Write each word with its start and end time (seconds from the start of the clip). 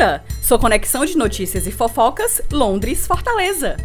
conta! 0.00 0.24
Sua 0.42 0.58
conexão 0.58 1.04
de 1.04 1.16
notícias 1.16 1.66
e 1.66 1.70
fofocas, 1.70 2.40
Londres, 2.50 3.06
Fortaleza. 3.06 3.76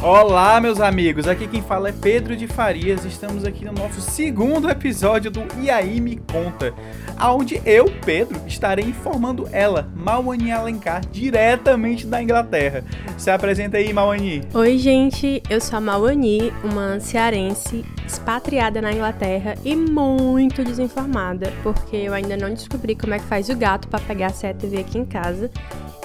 Olá, 0.00 0.60
meus 0.60 0.80
amigos. 0.80 1.26
Aqui 1.26 1.48
quem 1.48 1.60
fala 1.60 1.88
é 1.88 1.92
Pedro 1.92 2.36
de 2.36 2.46
Farias. 2.46 3.04
Estamos 3.04 3.44
aqui 3.44 3.64
no 3.64 3.72
nosso 3.72 4.00
segundo 4.00 4.70
episódio 4.70 5.28
do 5.28 5.42
E 5.60 5.68
aí 5.68 6.00
me 6.00 6.16
conta, 6.18 6.72
aonde 7.16 7.60
eu, 7.66 7.86
Pedro, 8.06 8.40
estarei 8.46 8.84
informando 8.84 9.48
ela, 9.50 9.90
Mauani 9.96 10.52
Alencar, 10.52 11.04
diretamente 11.10 12.06
da 12.06 12.22
Inglaterra. 12.22 12.84
Se 13.16 13.28
apresenta 13.28 13.78
aí, 13.78 13.92
Mauani. 13.92 14.44
Oi, 14.54 14.78
gente. 14.78 15.42
Eu 15.50 15.60
sou 15.60 15.78
a 15.78 15.80
Mauani, 15.80 16.52
uma 16.62 17.00
cearense 17.00 17.84
expatriada 18.06 18.80
na 18.80 18.92
Inglaterra 18.92 19.56
e 19.64 19.74
muito 19.74 20.62
desinformada, 20.62 21.52
porque 21.64 21.96
eu 21.96 22.14
ainda 22.14 22.36
não 22.36 22.50
descobri 22.50 22.94
como 22.94 23.14
é 23.14 23.18
que 23.18 23.24
faz 23.24 23.48
o 23.48 23.56
gato 23.56 23.88
para 23.88 23.98
pegar 23.98 24.28
a 24.28 24.30
CTV 24.30 24.78
aqui 24.78 24.96
em 24.96 25.04
casa. 25.04 25.50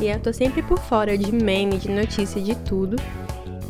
E 0.01 0.07
eu 0.07 0.19
tô 0.19 0.33
sempre 0.33 0.63
por 0.63 0.79
fora 0.79 1.15
de 1.15 1.31
meme, 1.31 1.77
de 1.77 1.91
notícia, 1.91 2.41
de 2.41 2.55
tudo. 2.55 2.95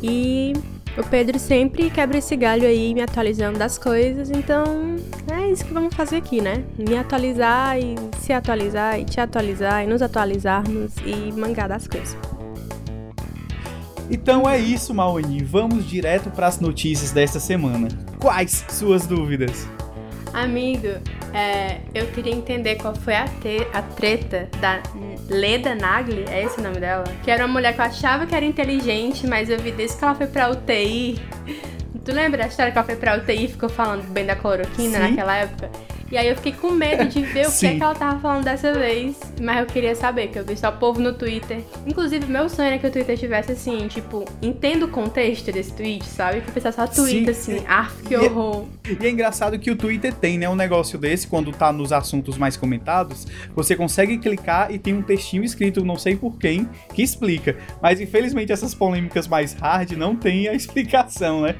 E 0.02 0.52
o 0.96 1.02
Pedro 1.02 1.38
sempre 1.38 1.90
quebra 1.90 2.18
esse 2.18 2.36
galho 2.36 2.66
aí, 2.66 2.94
me 2.94 3.00
atualizando 3.00 3.58
das 3.58 3.78
coisas, 3.78 4.30
então 4.30 4.96
é 5.32 5.50
isso 5.50 5.64
que 5.64 5.72
vamos 5.72 5.94
fazer 5.94 6.16
aqui, 6.16 6.40
né? 6.40 6.62
Me 6.78 6.96
atualizar 6.96 7.78
e 7.78 7.96
se 8.20 8.32
atualizar 8.32 9.00
e 9.00 9.04
te 9.04 9.20
atualizar 9.20 9.82
e 9.84 9.86
nos 9.86 10.02
atualizarmos 10.02 10.92
e 11.04 11.32
mangar 11.32 11.68
das 11.68 11.88
coisas. 11.88 12.16
Então 14.10 14.48
é 14.48 14.58
isso, 14.58 14.94
Maoni. 14.94 15.42
Vamos 15.42 15.88
direto 15.88 16.30
para 16.30 16.46
as 16.46 16.60
notícias 16.60 17.10
desta 17.10 17.40
semana. 17.40 17.88
Quais 18.20 18.64
suas 18.68 19.06
dúvidas? 19.06 19.66
Amigo, 20.34 20.88
é, 21.32 21.78
eu 21.94 22.06
queria 22.08 22.32
entender 22.32 22.74
qual 22.74 22.92
foi 22.94 23.14
a, 23.14 23.24
te, 23.24 23.66
a 23.72 23.80
treta 23.80 24.48
da 24.60 24.82
Leda 25.28 25.76
Nagli, 25.76 26.24
é 26.28 26.42
esse 26.42 26.58
o 26.58 26.62
nome 26.62 26.80
dela? 26.80 27.04
Que 27.22 27.30
era 27.30 27.46
uma 27.46 27.52
mulher 27.52 27.72
que 27.72 27.80
eu 27.80 27.84
achava 27.84 28.26
que 28.26 28.34
era 28.34 28.44
inteligente, 28.44 29.28
mas 29.28 29.48
eu 29.48 29.58
vi 29.60 29.70
desde 29.70 29.96
que 29.96 30.04
ela 30.04 30.14
foi 30.14 30.26
pra 30.26 30.50
UTI. 30.50 31.20
Tu 32.04 32.12
lembra 32.12 32.44
a 32.44 32.48
história 32.48 32.70
que 32.70 32.76
ela 32.76 32.86
foi 32.86 32.96
pra 32.96 33.16
UTI 33.16 33.44
e 33.44 33.48
ficou 33.48 33.68
falando 33.68 34.02
bem 34.10 34.26
da 34.26 34.36
cloroquina 34.36 34.98
Sim. 34.98 35.10
naquela 35.10 35.36
época? 35.36 35.70
E 36.10 36.16
aí 36.16 36.28
eu 36.28 36.36
fiquei 36.36 36.52
com 36.52 36.70
medo 36.70 37.06
de 37.06 37.22
ver 37.22 37.46
o 37.48 37.52
que, 37.52 37.66
é 37.66 37.74
que 37.76 37.82
ela 37.82 37.94
tava 37.94 38.20
falando 38.20 38.44
dessa 38.44 38.72
vez. 38.72 39.16
Mas 39.40 39.60
eu 39.60 39.66
queria 39.66 39.94
saber, 39.94 40.28
que 40.28 40.38
eu 40.38 40.44
vi 40.44 40.56
só 40.56 40.68
o 40.68 40.72
povo 40.72 41.00
no 41.00 41.12
Twitter. 41.12 41.60
Inclusive, 41.86 42.26
meu 42.26 42.48
sonho 42.48 42.68
era 42.68 42.78
que 42.78 42.86
o 42.86 42.90
Twitter 42.90 43.18
tivesse 43.18 43.52
assim, 43.52 43.88
tipo, 43.88 44.24
entendo 44.42 44.84
o 44.84 44.88
contexto 44.88 45.50
desse 45.50 45.72
tweet, 45.72 46.04
sabe? 46.04 46.40
Que 46.40 46.50
o 46.50 46.52
pessoal 46.52 46.72
só 46.72 46.86
twitta 46.86 47.30
assim, 47.30 47.64
ah, 47.68 47.90
que 48.06 48.16
horror. 48.16 48.66
E 48.88 48.92
é, 48.92 48.96
e 49.00 49.06
é 49.06 49.10
engraçado 49.10 49.58
que 49.58 49.70
o 49.70 49.76
Twitter 49.76 50.12
tem, 50.14 50.38
né? 50.38 50.48
Um 50.48 50.54
negócio 50.54 50.98
desse, 50.98 51.26
quando 51.26 51.52
tá 51.52 51.72
nos 51.72 51.92
assuntos 51.92 52.36
mais 52.36 52.56
comentados, 52.56 53.26
você 53.54 53.74
consegue 53.74 54.18
clicar 54.18 54.70
e 54.72 54.78
tem 54.78 54.94
um 54.94 55.02
textinho 55.02 55.44
escrito, 55.44 55.84
não 55.84 55.96
sei 55.96 56.16
por 56.16 56.38
quem, 56.38 56.68
que 56.92 57.02
explica. 57.02 57.56
Mas 57.82 58.00
infelizmente 58.00 58.52
essas 58.52 58.74
polêmicas 58.74 59.26
mais 59.26 59.52
hard 59.54 59.92
não 59.92 60.14
tem 60.14 60.48
a 60.48 60.54
explicação, 60.54 61.42
né? 61.42 61.56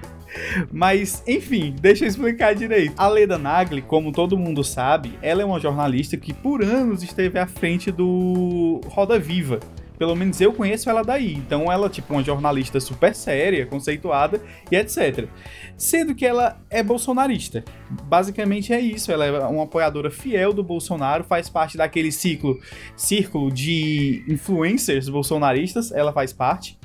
Mas, 0.72 1.22
enfim, 1.26 1.74
deixa 1.80 2.04
eu 2.04 2.08
explicar 2.08 2.54
direito. 2.54 2.94
A 2.96 3.08
Leda 3.08 3.38
Nagli, 3.38 3.82
como 3.82 4.12
todo 4.12 4.38
mundo 4.38 4.62
sabe, 4.64 5.18
ela 5.22 5.42
é 5.42 5.44
uma 5.44 5.60
jornalista 5.60 6.16
que 6.16 6.32
por 6.32 6.62
anos 6.62 7.02
esteve 7.02 7.38
à 7.38 7.46
frente 7.46 7.90
do 7.90 8.80
Roda 8.86 9.18
Viva. 9.18 9.60
Pelo 9.96 10.16
menos 10.16 10.40
eu 10.40 10.52
conheço 10.52 10.90
ela 10.90 11.02
daí. 11.02 11.34
Então 11.34 11.70
ela, 11.70 11.88
tipo, 11.88 12.12
uma 12.12 12.22
jornalista 12.22 12.80
super 12.80 13.14
séria, 13.14 13.64
conceituada 13.64 14.42
e 14.70 14.76
etc. 14.76 15.28
Sendo 15.76 16.14
que 16.14 16.26
ela 16.26 16.60
é 16.68 16.82
bolsonarista. 16.82 17.64
Basicamente 18.04 18.72
é 18.72 18.80
isso. 18.80 19.12
Ela 19.12 19.26
é 19.26 19.38
uma 19.46 19.64
apoiadora 19.64 20.10
fiel 20.10 20.52
do 20.52 20.64
Bolsonaro, 20.64 21.24
faz 21.24 21.48
parte 21.48 21.76
daquele 21.76 22.10
ciclo, 22.10 22.58
círculo 22.96 23.52
de 23.52 24.24
influencers 24.28 25.08
bolsonaristas. 25.08 25.92
Ela 25.92 26.12
faz 26.12 26.32
parte. 26.32 26.78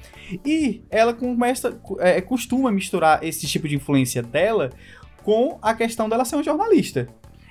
E 0.46 0.82
ela 0.90 1.14
começa, 1.14 1.80
é, 2.00 2.22
costuma 2.22 2.72
misturar 2.72 3.24
esse 3.24 3.48
tipo 3.48 3.68
de 3.68 3.76
influência 3.76 4.22
dela 4.22 4.72
com 5.24 5.58
a 5.62 5.74
questão 5.74 6.08
dela 6.10 6.26
ser 6.26 6.36
uma 6.36 6.44
jornalista. 6.44 7.08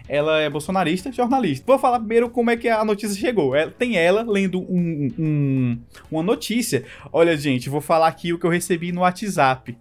Ela 0.09 0.41
é 0.41 0.49
bolsonarista, 0.49 1.13
jornalista. 1.13 1.67
Vou 1.67 1.79
falar 1.79 1.99
primeiro 1.99 2.31
como 2.31 2.51
é 2.51 2.57
que 2.57 2.69
a 2.69 2.83
notícia 2.83 3.15
chegou. 3.15 3.55
Ela, 3.55 3.71
tem 3.71 3.97
ela 3.97 4.23
lendo 4.23 4.61
um, 4.61 5.13
um, 5.19 5.79
uma 6.11 6.23
notícia. 6.23 6.85
Olha, 7.13 7.37
gente, 7.37 7.69
vou 7.69 7.83
falar 7.83 8.09
aqui 8.09 8.33
o 8.33 8.39
que 8.39 8.47
eu 8.47 8.51
recebi 8.51 8.91
no 8.91 9.03
WhatsApp. 9.03 9.77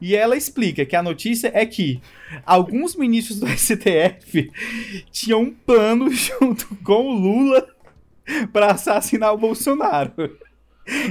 E 0.00 0.16
ela 0.16 0.36
explica 0.36 0.86
que 0.86 0.96
a 0.96 1.02
notícia 1.02 1.50
é 1.52 1.66
que 1.66 2.00
alguns 2.46 2.96
ministros 2.96 3.40
do 3.40 3.46
STF 3.54 4.50
tinham 5.10 5.42
um 5.42 5.50
plano 5.50 6.10
junto 6.12 6.74
com 6.76 7.06
o 7.06 7.12
Lula 7.12 7.66
para 8.52 8.72
assassinar 8.72 9.34
o 9.34 9.38
Bolsonaro. 9.38 10.12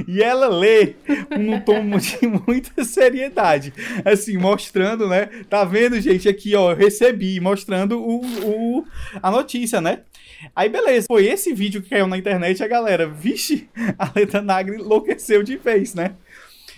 E 0.06 0.22
ela 0.22 0.48
lê 0.48 0.94
num 1.38 1.60
tom 1.60 1.96
de 1.98 2.26
muita 2.26 2.84
seriedade. 2.84 3.72
Assim, 4.04 4.36
mostrando, 4.36 5.08
né? 5.08 5.26
Tá 5.48 5.64
vendo, 5.64 6.00
gente? 6.00 6.28
Aqui, 6.28 6.54
ó, 6.54 6.72
eu 6.72 6.76
recebi, 6.76 7.40
mostrando 7.40 7.98
o, 8.00 8.20
o, 8.44 8.84
a 9.22 9.30
notícia, 9.30 9.80
né? 9.80 10.00
Aí, 10.54 10.68
beleza. 10.68 11.06
Foi 11.08 11.26
esse 11.26 11.52
vídeo 11.52 11.82
que 11.82 11.90
caiu 11.90 12.06
na 12.06 12.18
internet, 12.18 12.62
a 12.62 12.68
galera, 12.68 13.08
vixe, 13.08 13.68
a 13.98 14.10
Leta 14.14 14.40
Nagre 14.40 14.76
enlouqueceu 14.76 15.42
de 15.42 15.56
vez, 15.56 15.94
né? 15.94 16.14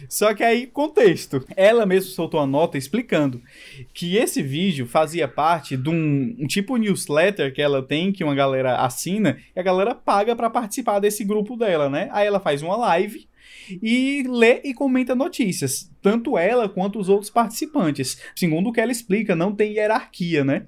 Só 0.08 0.34
que 0.34 0.42
aí, 0.42 0.66
contexto. 0.66 1.44
Ela 1.56 1.86
mesmo 1.86 2.10
soltou 2.10 2.40
uma 2.40 2.46
nota 2.46 2.78
explicando 2.78 3.40
que 3.92 4.16
esse 4.16 4.42
vídeo 4.42 4.86
fazia 4.86 5.28
parte 5.28 5.76
de 5.76 5.88
um, 5.88 6.36
um 6.38 6.46
tipo 6.46 6.76
newsletter 6.76 7.52
que 7.52 7.62
ela 7.62 7.82
tem, 7.82 8.12
que 8.12 8.24
uma 8.24 8.34
galera 8.34 8.76
assina, 8.76 9.38
e 9.54 9.60
a 9.60 9.62
galera 9.62 9.94
paga 9.94 10.34
para 10.34 10.50
participar 10.50 10.98
desse 11.00 11.24
grupo 11.24 11.56
dela, 11.56 11.88
né? 11.88 12.08
Aí 12.12 12.26
ela 12.26 12.40
faz 12.40 12.62
uma 12.62 12.76
live 12.76 13.28
e 13.82 14.24
lê 14.26 14.60
e 14.64 14.74
comenta 14.74 15.14
notícias, 15.14 15.90
tanto 16.02 16.36
ela 16.36 16.68
quanto 16.68 16.98
os 16.98 17.08
outros 17.08 17.30
participantes. 17.30 18.20
Segundo 18.34 18.68
o 18.68 18.72
que 18.72 18.80
ela 18.80 18.92
explica, 18.92 19.36
não 19.36 19.54
tem 19.54 19.74
hierarquia, 19.74 20.44
né? 20.44 20.66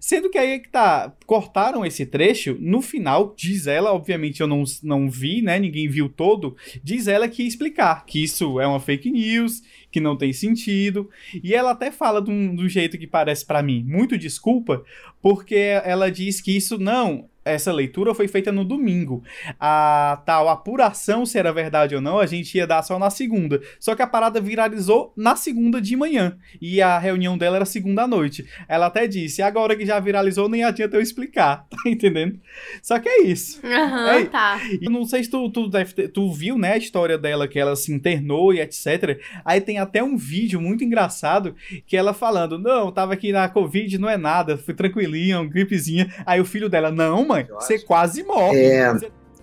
Sendo 0.00 0.30
que 0.30 0.38
aí 0.38 0.52
é 0.52 0.58
que 0.58 0.68
tá, 0.68 1.14
cortaram 1.26 1.84
esse 1.84 2.06
trecho, 2.06 2.56
no 2.60 2.80
final, 2.82 3.34
diz 3.36 3.66
ela, 3.66 3.92
obviamente 3.92 4.40
eu 4.40 4.46
não, 4.46 4.64
não 4.82 5.10
vi, 5.10 5.42
né, 5.42 5.58
ninguém 5.58 5.88
viu 5.88 6.08
todo, 6.08 6.56
diz 6.82 7.06
ela 7.06 7.28
que 7.28 7.42
ia 7.42 7.48
explicar 7.48 8.04
que 8.06 8.22
isso 8.22 8.60
é 8.60 8.66
uma 8.66 8.80
fake 8.80 9.10
news, 9.10 9.62
que 9.90 10.00
não 10.00 10.16
tem 10.16 10.32
sentido, 10.32 11.08
e 11.42 11.54
ela 11.54 11.72
até 11.72 11.90
fala 11.90 12.20
de 12.22 12.30
um, 12.30 12.54
de 12.54 12.62
um 12.62 12.68
jeito 12.68 12.98
que 12.98 13.06
parece 13.06 13.44
para 13.44 13.62
mim 13.62 13.84
muito 13.86 14.16
desculpa, 14.16 14.84
porque 15.20 15.54
ela 15.84 16.10
diz 16.10 16.40
que 16.40 16.56
isso 16.56 16.78
não 16.78 17.28
essa 17.44 17.72
leitura 17.72 18.14
foi 18.14 18.28
feita 18.28 18.52
no 18.52 18.64
domingo. 18.64 19.22
A 19.58 20.22
tal 20.24 20.48
apuração, 20.48 21.26
se 21.26 21.38
era 21.38 21.52
verdade 21.52 21.94
ou 21.94 22.00
não, 22.00 22.18
a 22.18 22.26
gente 22.26 22.56
ia 22.56 22.66
dar 22.66 22.82
só 22.82 22.98
na 22.98 23.10
segunda. 23.10 23.60
Só 23.80 23.94
que 23.94 24.02
a 24.02 24.06
parada 24.06 24.40
viralizou 24.40 25.12
na 25.16 25.36
segunda 25.36 25.80
de 25.80 25.96
manhã. 25.96 26.36
E 26.60 26.80
a 26.80 26.98
reunião 26.98 27.36
dela 27.36 27.56
era 27.56 27.64
segunda 27.64 28.02
à 28.02 28.06
noite. 28.06 28.46
Ela 28.68 28.86
até 28.86 29.06
disse: 29.06 29.42
agora 29.42 29.76
que 29.76 29.84
já 29.84 29.98
viralizou, 29.98 30.48
nem 30.48 30.64
adianta 30.64 30.96
eu 30.96 31.02
explicar. 31.02 31.66
Tá 31.82 31.90
entendendo? 31.90 32.38
Só 32.80 32.98
que 33.00 33.08
é 33.08 33.22
isso. 33.22 33.60
Aham, 33.66 34.18
uhum, 34.18 34.26
tá. 34.26 34.60
E 34.80 34.88
não 34.88 35.04
sei 35.04 35.24
se 35.24 35.30
tu, 35.30 35.50
tu, 35.50 35.68
deve 35.68 35.92
ter, 35.92 36.08
tu 36.08 36.30
viu, 36.32 36.56
né, 36.56 36.74
a 36.74 36.76
história 36.76 37.18
dela, 37.18 37.48
que 37.48 37.58
ela 37.58 37.74
se 37.74 37.92
internou 37.92 38.54
e 38.54 38.60
etc. 38.60 39.18
Aí 39.44 39.60
tem 39.60 39.78
até 39.78 40.00
um 40.02 40.16
vídeo 40.16 40.60
muito 40.60 40.84
engraçado 40.84 41.56
que 41.86 41.96
ela 41.96 42.14
falando: 42.14 42.56
não, 42.56 42.92
tava 42.92 43.14
aqui 43.14 43.32
na 43.32 43.48
Covid, 43.48 43.98
não 43.98 44.08
é 44.08 44.16
nada, 44.16 44.56
fui 44.56 44.74
tranquilinha, 44.74 45.40
uma 45.40 45.48
gripezinha. 45.48 46.12
Aí 46.24 46.40
o 46.40 46.44
filho 46.44 46.68
dela: 46.68 46.92
não, 46.92 47.31
mãe, 47.32 47.46
você 47.50 47.78
quase 47.78 48.22
morre. 48.22 48.58
É, 48.58 48.94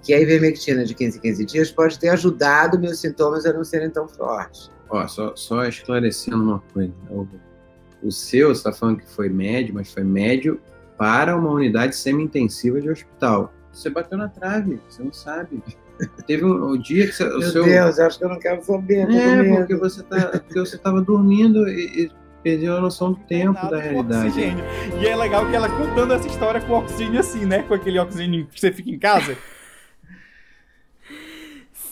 que 0.01 0.13
a 0.13 0.19
ivermectina 0.19 0.85
de 0.85 0.93
15 0.93 1.17
em 1.17 1.21
15 1.21 1.45
dias 1.45 1.71
pode 1.71 1.99
ter 1.99 2.09
ajudado 2.09 2.79
meus 2.79 2.99
sintomas 2.99 3.45
a 3.45 3.53
não 3.53 3.63
serem 3.63 3.89
tão 3.89 4.07
fortes. 4.07 4.71
Ó, 4.89 5.07
só, 5.07 5.35
só 5.35 5.65
esclarecendo 5.65 6.41
uma 6.41 6.63
coisa. 6.73 6.93
O, 7.09 7.27
o 8.01 8.11
seu, 8.11 8.47
você 8.47 8.59
está 8.59 8.71
falando 8.71 8.97
que 8.97 9.09
foi 9.09 9.29
médio, 9.29 9.73
mas 9.73 9.91
foi 9.93 10.03
médio 10.03 10.59
para 10.97 11.35
uma 11.35 11.51
unidade 11.51 11.95
semi-intensiva 11.95 12.81
de 12.81 12.89
hospital. 12.89 13.53
Você 13.71 13.89
bateu 13.89 14.17
na 14.17 14.27
trave, 14.27 14.81
você 14.89 15.03
não 15.03 15.13
sabe. 15.13 15.61
Teve 16.25 16.45
um, 16.45 16.71
um 16.71 16.77
dia 16.77 17.07
que 17.07 17.11
você, 17.13 17.23
o 17.25 17.39
Meu 17.39 17.51
seu... 17.51 17.63
Deus, 17.63 17.99
acho 17.99 18.17
que 18.17 18.25
eu 18.25 18.29
não 18.29 18.39
quero 18.39 18.63
saber. 18.63 19.09
É, 19.11 19.57
porque 19.57 19.75
você, 19.75 20.01
tá, 20.03 20.39
porque 20.39 20.59
você 20.59 20.77
tava 20.77 21.01
dormindo 21.01 21.67
e, 21.67 22.05
e 22.05 22.11
perdeu 22.43 22.77
a 22.77 22.81
noção 22.81 23.13
do 23.13 23.19
tempo 23.19 23.69
da 23.69 23.79
realidade. 23.79 24.27
Oxigênio. 24.27 24.63
E 25.01 25.07
é 25.07 25.15
legal 25.15 25.49
que 25.49 25.55
ela 25.55 25.69
contando 25.69 26.13
essa 26.13 26.27
história 26.27 26.61
com 26.61 26.73
oxigênio 26.73 27.19
assim, 27.19 27.45
né? 27.45 27.63
Com 27.63 27.73
aquele 27.73 27.99
oxigênio 27.99 28.47
que 28.47 28.59
você 28.59 28.71
fica 28.71 28.89
em 28.89 28.99
casa. 28.99 29.37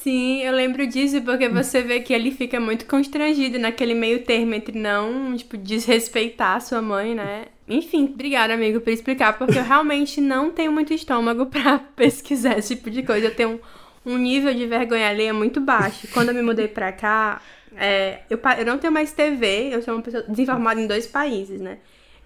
Sim, 0.07 0.41
eu 0.41 0.53
lembro 0.53 0.87
disso 0.87 1.21
porque 1.21 1.49
você 1.49 1.81
vê 1.81 1.99
que 1.99 2.13
ele 2.13 2.31
fica 2.31 2.61
muito 2.61 2.85
constrangido 2.85 3.59
naquele 3.59 3.93
meio 3.93 4.23
termo 4.23 4.53
entre 4.53 4.79
não, 4.79 5.35
tipo, 5.35 5.57
desrespeitar 5.57 6.55
a 6.55 6.59
sua 6.61 6.81
mãe, 6.81 7.13
né? 7.13 7.47
Enfim, 7.67 8.05
obrigada, 8.13 8.53
amigo, 8.53 8.79
por 8.79 8.89
explicar, 8.91 9.37
porque 9.37 9.59
eu 9.59 9.63
realmente 9.65 10.21
não 10.21 10.49
tenho 10.49 10.71
muito 10.71 10.93
estômago 10.93 11.47
para 11.47 11.79
pesquisar 11.93 12.57
esse 12.57 12.75
tipo 12.75 12.89
de 12.89 13.03
coisa. 13.03 13.27
Eu 13.27 13.35
tenho 13.35 13.59
um 14.05 14.17
nível 14.17 14.53
de 14.53 14.65
vergonha 14.65 15.09
alheia 15.09 15.33
muito 15.33 15.59
baixo. 15.59 16.07
Quando 16.13 16.29
eu 16.29 16.35
me 16.35 16.41
mudei 16.41 16.69
pra 16.69 16.93
cá, 16.93 17.41
é, 17.79 18.21
eu, 18.29 18.39
eu 18.57 18.65
não 18.65 18.77
tenho 18.77 18.93
mais 18.93 19.11
TV, 19.11 19.69
eu 19.73 19.81
sou 19.81 19.93
uma 19.93 20.03
pessoa 20.03 20.23
desinformada 20.23 20.81
em 20.81 20.87
dois 20.87 21.07
países, 21.07 21.61
né? 21.61 21.77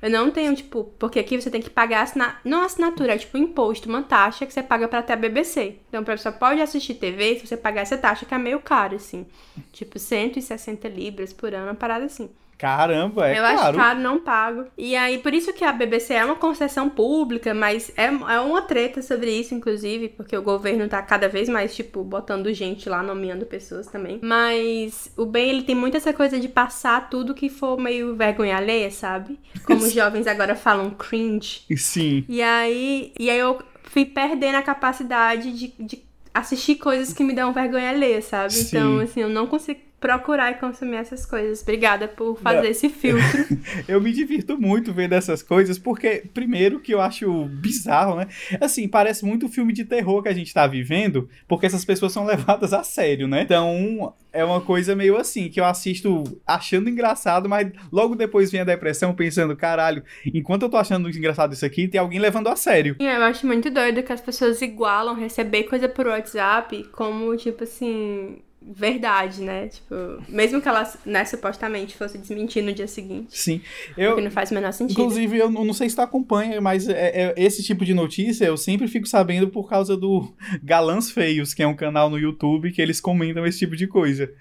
Eu 0.02 0.10
não 0.10 0.32
tenho, 0.32 0.56
tipo, 0.56 0.86
porque 0.98 1.20
aqui 1.20 1.40
você 1.40 1.52
tem 1.52 1.62
que 1.62 1.70
pagar, 1.70 2.02
assina... 2.02 2.40
não 2.44 2.64
assinatura, 2.64 3.14
é 3.14 3.18
tipo 3.20 3.38
imposto, 3.38 3.88
uma 3.88 4.02
taxa 4.02 4.48
que 4.48 4.54
você 4.54 4.64
paga 4.64 4.88
pra 4.88 5.04
ter 5.04 5.14
a 5.14 5.16
BBC. 5.16 5.76
Então, 5.88 6.02
a 6.02 6.04
pessoa 6.04 6.34
pode 6.34 6.60
assistir 6.60 6.96
TV 6.96 7.38
se 7.40 7.46
você 7.46 7.56
pagar 7.56 7.82
essa 7.82 7.98
taxa, 7.98 8.26
que 8.26 8.34
é 8.34 8.38
meio 8.38 8.60
caro, 8.60 8.96
assim. 8.96 9.28
Tipo, 9.72 10.00
160 10.00 10.88
libras 10.88 11.32
por 11.32 11.54
ano, 11.54 11.68
uma 11.68 11.76
parada 11.76 12.06
assim. 12.06 12.32
Caramba, 12.62 13.28
é 13.28 13.40
eu 13.40 13.44
acho 13.44 13.64
caro. 13.64 13.78
caro, 13.78 14.00
não 14.00 14.20
pago. 14.20 14.66
E 14.78 14.96
aí, 14.96 15.18
por 15.18 15.34
isso 15.34 15.52
que 15.52 15.66
a 15.66 15.72
BBC 15.72 16.14
é 16.14 16.24
uma 16.24 16.36
concessão 16.36 16.88
pública, 16.88 17.56
mas 17.56 17.92
é, 17.98 18.06
é 18.06 18.40
uma 18.40 18.62
treta 18.62 19.02
sobre 19.02 19.32
isso, 19.32 19.56
inclusive, 19.56 20.10
porque 20.10 20.38
o 20.38 20.44
governo 20.44 20.88
tá 20.88 21.02
cada 21.02 21.28
vez 21.28 21.50
mais, 21.50 21.76
tipo, 21.76 22.04
botando 22.04 22.54
gente 22.54 22.88
lá, 22.88 23.02
nomeando 23.02 23.48
pessoas 23.48 23.88
também. 23.88 24.20
Mas 24.22 25.12
o 25.18 25.26
bem, 25.26 25.50
ele 25.50 25.64
tem 25.64 25.74
muito 25.74 25.98
essa 25.98 26.14
coisa 26.14 26.40
de 26.40 26.48
passar 26.48 27.10
tudo 27.10 27.34
que 27.34 27.50
for 27.50 27.80
meio 27.80 28.16
vergonha 28.16 28.58
alheia, 28.58 28.92
sabe? 28.92 29.40
Como 29.66 29.80
os 29.80 29.92
jovens 29.94 30.28
agora 30.28 30.54
falam 30.54 30.92
cringe. 30.92 31.64
Sim. 31.76 32.24
E 32.30 32.44
aí, 32.44 33.12
e 33.20 33.28
aí 33.32 33.40
eu 33.40 33.60
fui 33.86 34.06
perdendo 34.06 34.56
a 34.56 34.62
capacidade 34.62 35.52
de, 35.52 35.74
de 35.80 36.04
assistir 36.32 36.76
coisas 36.76 37.12
que 37.12 37.24
me 37.24 37.34
dão 37.34 37.52
vergonha 37.54 37.90
alheia, 37.90 38.22
sabe? 38.22 38.54
Sim. 38.54 38.68
Então, 38.68 39.00
assim, 39.00 39.22
eu 39.22 39.30
não 39.30 39.48
consigo 39.48 39.80
procurar 40.02 40.52
e 40.52 40.56
consumir 40.56 40.96
essas 40.98 41.28
coisas. 41.28 41.62
Obrigada 41.62 42.08
por 42.08 42.36
fazer 42.40 42.64
Não. 42.64 42.66
esse 42.66 42.90
filtro. 42.90 43.46
Eu 43.88 44.02
me 44.02 44.12
divirto 44.12 44.60
muito 44.60 44.92
vendo 44.92 45.14
essas 45.14 45.44
coisas, 45.44 45.78
porque, 45.78 46.24
primeiro, 46.34 46.80
que 46.80 46.92
eu 46.92 47.00
acho 47.00 47.46
bizarro, 47.46 48.16
né? 48.16 48.28
Assim, 48.60 48.88
parece 48.88 49.24
muito 49.24 49.48
filme 49.48 49.72
de 49.72 49.86
terror 49.86 50.24
que 50.24 50.30
a 50.30 50.34
gente 50.34 50.52
tá 50.52 50.66
vivendo, 50.66 51.30
porque 51.48 51.68
essas 51.68 51.86
pessoas 51.86 52.12
são 52.12 52.26
levadas 52.26 52.74
a 52.74 52.84
sério, 52.84 53.28
né? 53.28 53.44
Então, 53.44 54.14
é 54.34 54.44
uma 54.44 54.60
coisa 54.60 54.96
meio 54.96 55.18
assim, 55.18 55.50
que 55.50 55.60
eu 55.60 55.66
assisto 55.66 56.24
achando 56.48 56.90
engraçado, 56.90 57.48
mas 57.48 57.72
logo 57.92 58.16
depois 58.16 58.52
vem 58.52 58.62
a 58.62 58.66
depressão 58.66 59.14
pensando, 59.14 59.56
caralho, 59.56 60.04
enquanto 60.26 60.64
eu 60.64 60.70
tô 60.70 60.78
achando 60.78 61.10
engraçado 61.10 61.54
isso 61.54 61.66
aqui, 61.66 61.88
tem 61.88 62.00
alguém 62.00 62.20
levando 62.20 62.48
a 62.48 62.56
sério. 62.56 62.96
Eu 63.00 63.24
acho 63.24 63.46
muito 63.46 63.70
doido 63.70 64.02
que 64.02 64.12
as 64.12 64.22
pessoas 64.22 64.62
igualam 64.64 65.16
receber 65.16 65.64
coisa 65.64 65.88
por 65.88 66.08
WhatsApp 66.08 66.86
como, 66.92 67.38
tipo 67.38 67.64
assim, 67.64 68.40
verdade, 68.62 69.42
né? 69.42 69.68
Tipo, 69.70 69.96
mesmo 70.30 70.62
que 70.62 70.68
ela, 70.68 70.92
né, 71.06 71.26
supostamente 71.26 71.96
fosse 71.98 72.18
desmentir 72.18 72.64
no 72.64 72.72
dia 72.72 72.88
seguinte. 72.88 73.38
Sim. 73.38 73.62
Eu, 73.98 74.10
Porque 74.12 74.24
não 74.24 74.32
faz 74.32 74.52
o 74.52 74.54
menor 74.54 74.72
sentido. 74.72 75.00
Inclusive, 75.02 75.38
eu 75.38 75.50
não 75.50 75.74
sei 75.74 75.90
se 75.90 75.96
tu 75.96 76.02
acompanha, 76.02 76.62
mas 76.62 76.88
é- 76.88 77.30
é- 77.30 77.34
esse 77.38 77.64
tipo 77.64 77.84
de 77.84 77.94
notícia 77.94 78.46
eu 78.46 78.56
sempre 78.58 78.88
fico 78.88 79.08
sabendo 79.08 79.48
por 79.50 79.68
causa 79.68 79.98
do 79.98 80.32
Galãs 80.64 81.10
Feios, 81.10 81.54
que 81.54 81.64
é 81.64 81.68
um 81.68 81.76
canal 81.76 82.10
no 82.10 82.20
YouTube 82.20 82.72
que 82.72 82.82
eles 82.82 83.02
comentam 83.02 83.46
esse 83.46 83.60
tipo 83.60 83.76
de 83.76 83.88
coisa. 83.88 84.32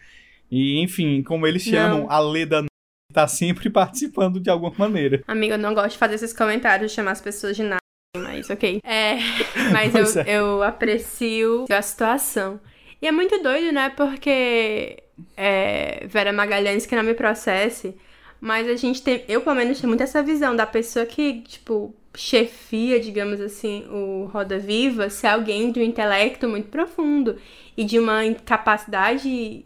E, 0.51 0.81
enfim, 0.83 1.23
como 1.23 1.47
eles 1.47 1.63
chamam, 1.63 2.01
Não. 2.01 2.11
a 2.11 2.19
Leda 2.19 2.67
tá 3.13 3.27
sempre 3.27 3.71
participando 3.71 4.39
de 4.41 4.51
alguma 4.51 4.73
maneira. 4.77 5.23
Amiga, 5.27 5.55
eu 5.55 5.59
não 5.59 5.75
gosto 5.75 5.93
de 5.93 5.99
fazer 5.99 6.17
esses 6.17 6.33
comentários, 6.33 6.93
chamar 6.93 7.13
as 7.13 7.21
pessoas 7.21 7.57
de 7.57 7.63
nada, 7.63 7.79
mas 8.17 8.51
ok. 8.51 8.81
É, 8.85 9.17
mas 9.73 9.95
eu, 9.95 10.21
é. 10.23 10.37
eu 10.39 10.63
aprecio 10.63 11.65
a 11.71 11.81
situação. 11.83 12.61
E 13.01 13.07
é 13.07 13.13
muito 13.13 13.43
doido, 13.43 13.73
né? 13.73 13.91
Porque 13.91 15.03
é, 15.37 16.07
Vera 16.07 16.33
Magalhães, 16.33 16.87
que 16.87 16.95
não 16.97 17.03
me 17.03 17.15
processe, 17.15 17.95
mas 18.41 18.69
a 18.69 18.77
gente 18.77 19.03
tem, 19.03 19.25
eu 19.29 19.41
pelo 19.41 19.57
menos 19.57 19.79
tenho 19.79 19.89
muito 19.89 20.03
essa 20.03 20.23
visão 20.23 20.55
da 20.55 20.67
pessoa 20.67 21.07
que, 21.07 21.43
tipo, 21.43 21.95
chefia, 22.15 22.99
digamos 23.01 23.41
assim, 23.41 23.87
o 23.91 24.29
Roda 24.33 24.59
Viva, 24.59 25.09
ser 25.11 25.29
alguém 25.29 25.71
de 25.71 25.81
um 25.81 25.83
intelecto 25.83 26.49
muito 26.49 26.69
profundo 26.69 27.37
e 27.77 27.85
de 27.85 27.99
uma 27.99 28.21
capacidade 28.45 29.65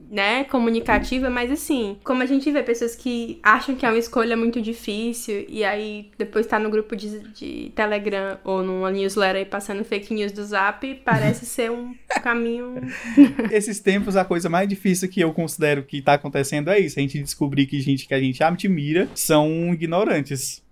né, 0.00 0.44
comunicativa, 0.44 1.28
mas 1.28 1.50
assim, 1.50 1.98
como 2.04 2.22
a 2.22 2.26
gente 2.26 2.50
vê 2.50 2.62
pessoas 2.62 2.94
que 2.94 3.38
acham 3.42 3.74
que 3.74 3.84
é 3.84 3.88
uma 3.88 3.98
escolha 3.98 4.36
muito 4.36 4.60
difícil 4.60 5.44
e 5.48 5.64
aí 5.64 6.10
depois 6.16 6.46
tá 6.46 6.58
no 6.58 6.70
grupo 6.70 6.96
de, 6.96 7.18
de 7.30 7.72
Telegram 7.74 8.38
ou 8.44 8.62
numa 8.62 8.90
newsletter 8.90 9.36
aí 9.36 9.44
passando 9.44 9.84
fake 9.84 10.14
news 10.14 10.32
do 10.32 10.44
Zap, 10.44 10.94
parece 11.04 11.44
ser 11.44 11.70
um 11.70 11.94
caminho. 12.22 12.76
Esses 13.50 13.80
tempos, 13.80 14.16
a 14.16 14.24
coisa 14.24 14.48
mais 14.48 14.68
difícil 14.68 15.08
que 15.08 15.20
eu 15.20 15.32
considero 15.32 15.82
que 15.82 16.00
tá 16.00 16.14
acontecendo 16.14 16.70
é 16.70 16.78
isso: 16.78 16.98
a 16.98 17.02
gente 17.02 17.22
descobrir 17.22 17.66
que 17.66 17.80
gente 17.80 18.06
que 18.06 18.14
a 18.14 18.20
gente 18.20 18.42
admira 18.42 19.08
são 19.14 19.72
ignorantes. 19.72 20.66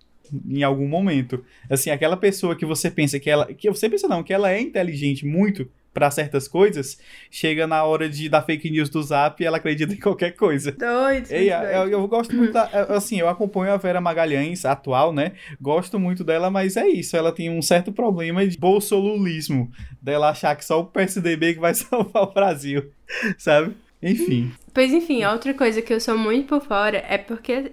Em 0.45 0.65
algum 0.65 0.89
momento. 0.89 1.45
Assim, 1.71 1.89
aquela 1.89 2.17
pessoa 2.17 2.57
que 2.57 2.67
você 2.67 2.91
pensa 2.91 3.21
que 3.21 3.31
ela. 3.31 3.47
Que 3.47 3.71
você 3.71 3.89
pensa 3.89 4.09
não, 4.09 4.25
que 4.25 4.35
ela 4.35 4.51
é 4.51 4.61
inteligente 4.61 5.25
muito 5.25 5.71
pra 5.97 6.11
certas 6.11 6.47
coisas, 6.47 6.99
chega 7.31 7.67
na 7.67 7.83
hora 7.83 8.07
de 8.07 8.29
dar 8.29 8.43
fake 8.43 8.69
news 8.69 8.91
do 8.91 9.03
zap 9.03 9.43
e 9.43 9.47
ela 9.47 9.57
acredita 9.57 9.95
em 9.95 9.99
qualquer 9.99 10.33
coisa. 10.33 10.73
Doido. 10.73 11.31
Ei, 11.31 11.49
muito 11.49 11.65
eu, 11.65 11.79
doido. 11.79 11.93
eu 11.93 12.07
gosto 12.09 12.37
muito 12.37 12.53
da, 12.53 12.65
assim, 12.91 13.19
eu 13.19 13.27
acompanho 13.31 13.73
a 13.73 13.79
Vera 13.79 13.99
Magalhães 13.99 14.67
atual, 14.67 15.11
né? 15.11 15.33
Gosto 15.59 15.99
muito 15.99 16.23
dela, 16.23 16.51
mas 16.51 16.77
é 16.77 16.87
isso, 16.87 17.17
ela 17.17 17.33
tem 17.33 17.49
um 17.49 17.63
certo 17.63 17.91
problema 17.91 18.47
de 18.47 18.59
bolsolulismo, 18.59 19.73
dela 20.03 20.29
achar 20.29 20.55
que 20.55 20.67
só 20.67 20.81
o 20.81 20.85
PSDB 20.85 21.55
que 21.55 21.61
vai 21.61 21.73
salvar 21.75 22.25
o 22.25 22.35
Brasil, 22.35 22.93
sabe? 23.39 23.75
Enfim. 24.03 24.53
Pois 24.75 24.93
enfim, 24.93 25.25
outra 25.25 25.55
coisa 25.55 25.81
que 25.81 25.95
eu 25.95 26.01
sou 26.01 26.19
muito 26.19 26.47
por 26.47 26.61
fora 26.61 27.03
é 27.09 27.17
porque, 27.17 27.73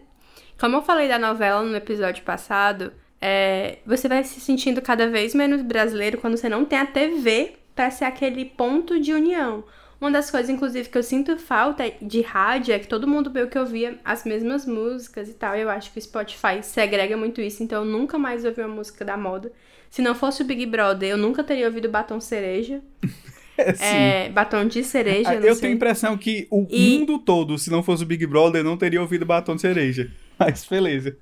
como 0.57 0.77
eu 0.77 0.81
falei 0.81 1.09
da 1.09 1.19
novela 1.19 1.61
no 1.61 1.75
episódio 1.75 2.23
passado, 2.23 2.93
é, 3.19 3.79
você 3.85 4.07
vai 4.07 4.23
se 4.23 4.39
sentindo 4.39 4.81
cada 4.81 5.09
vez 5.09 5.35
menos 5.35 5.61
brasileiro 5.61 6.19
quando 6.19 6.37
você 6.37 6.47
não 6.47 6.63
tem 6.63 6.79
a 6.79 6.85
TV 6.85 7.62
pra 7.75 7.89
ser 7.91 8.05
aquele 8.05 8.45
ponto 8.45 8.99
de 8.99 9.13
união. 9.13 9.63
Uma 10.01 10.11
das 10.11 10.29
coisas, 10.29 10.49
inclusive, 10.49 10.89
que 10.89 10.97
eu 10.97 11.03
sinto 11.03 11.37
falta 11.37 11.83
de 12.01 12.21
rádio 12.21 12.73
é 12.73 12.79
que 12.79 12.87
todo 12.87 13.07
mundo 13.07 13.31
meio 13.31 13.47
que 13.47 13.57
ouvia 13.57 13.97
as 14.03 14.25
mesmas 14.25 14.65
músicas 14.65 15.29
e 15.29 15.33
tal. 15.33 15.55
Eu 15.55 15.69
acho 15.69 15.91
que 15.93 15.99
o 15.99 16.01
Spotify 16.01 16.61
segrega 16.61 17.15
muito 17.15 17.39
isso, 17.39 17.63
então 17.63 17.83
eu 17.83 17.89
nunca 17.89 18.17
mais 18.17 18.43
ouvi 18.43 18.59
uma 18.61 18.75
música 18.75 19.05
da 19.05 19.15
moda. 19.15 19.51
Se 19.89 20.01
não 20.01 20.13
fosse 20.13 20.41
o 20.41 20.45
Big 20.45 20.65
Brother, 20.65 21.09
eu 21.11 21.17
nunca 21.17 21.43
teria 21.43 21.67
ouvido 21.67 21.87
Batom 21.87 22.19
Cereja. 22.19 22.81
Assim, 23.55 23.83
É, 23.85 24.29
batom 24.29 24.65
de 24.65 24.83
cereja, 24.83 25.29
Ah, 25.29 25.35
eu 25.35 25.53
sei. 25.53 25.61
tenho 25.61 25.73
a 25.73 25.75
impressão 25.75 26.17
que 26.17 26.47
o 26.49 26.65
E- 26.71 26.97
mundo 26.97 27.19
todo, 27.19 27.55
se 27.59 27.69
não 27.69 27.83
fosse 27.83 28.01
o 28.01 28.05
Big 28.05 28.25
Brother, 28.25 28.63
não 28.63 28.75
teria 28.75 28.99
ouvido 28.99 29.27
batom 29.27 29.55
de 29.55 29.61
cereja. 29.61 30.11
Mas 30.39 30.65
beleza. 30.65 31.15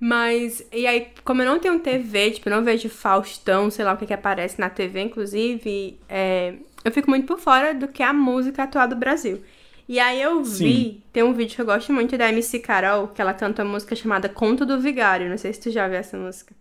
Mas, 0.00 0.66
e 0.72 0.86
aí, 0.86 1.08
como 1.22 1.42
eu 1.42 1.46
não 1.46 1.58
tenho 1.58 1.78
TV, 1.78 2.30
tipo, 2.30 2.48
eu 2.48 2.56
não 2.56 2.64
vejo 2.64 2.88
Faustão, 2.88 3.70
sei 3.70 3.84
lá 3.84 3.92
o 3.92 3.98
que 3.98 4.06
que 4.06 4.14
aparece 4.14 4.58
na 4.58 4.70
TV, 4.70 5.02
inclusive, 5.02 5.98
é, 6.08 6.54
eu 6.82 6.90
fico 6.90 7.10
muito 7.10 7.26
por 7.26 7.38
fora 7.38 7.74
do 7.74 7.86
que 7.86 8.02
é 8.02 8.06
a 8.06 8.12
música 8.12 8.62
atual 8.62 8.88
do 8.88 8.96
Brasil. 8.96 9.42
E 9.86 9.98
aí 9.98 10.22
eu 10.22 10.42
vi, 10.42 10.48
Sim. 10.48 11.02
tem 11.12 11.22
um 11.22 11.34
vídeo 11.34 11.54
que 11.54 11.60
eu 11.60 11.66
gosto 11.66 11.92
muito 11.92 12.16
da 12.16 12.30
MC 12.30 12.60
Carol, 12.60 13.08
que 13.08 13.20
ela 13.20 13.34
canta 13.34 13.62
uma 13.62 13.72
música 13.72 13.94
chamada 13.94 14.28
Conto 14.28 14.64
do 14.64 14.80
Vigário, 14.80 15.28
não 15.28 15.36
sei 15.36 15.52
se 15.52 15.60
tu 15.60 15.70
já 15.70 15.86
viu 15.86 15.98
essa 15.98 16.16
música. 16.16 16.54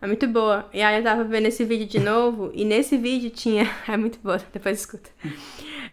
É 0.00 0.06
muito 0.06 0.26
boa. 0.26 0.68
E 0.74 0.82
aí 0.82 0.98
eu 0.98 1.02
tava 1.04 1.22
vendo 1.24 1.46
esse 1.46 1.64
vídeo 1.64 1.86
de 1.86 1.98
novo, 2.04 2.50
e 2.52 2.64
nesse 2.64 2.98
vídeo 2.98 3.30
tinha. 3.30 3.70
É 3.88 3.96
muito 3.96 4.18
boa, 4.18 4.38
depois 4.52 4.80
escuta. 4.80 5.08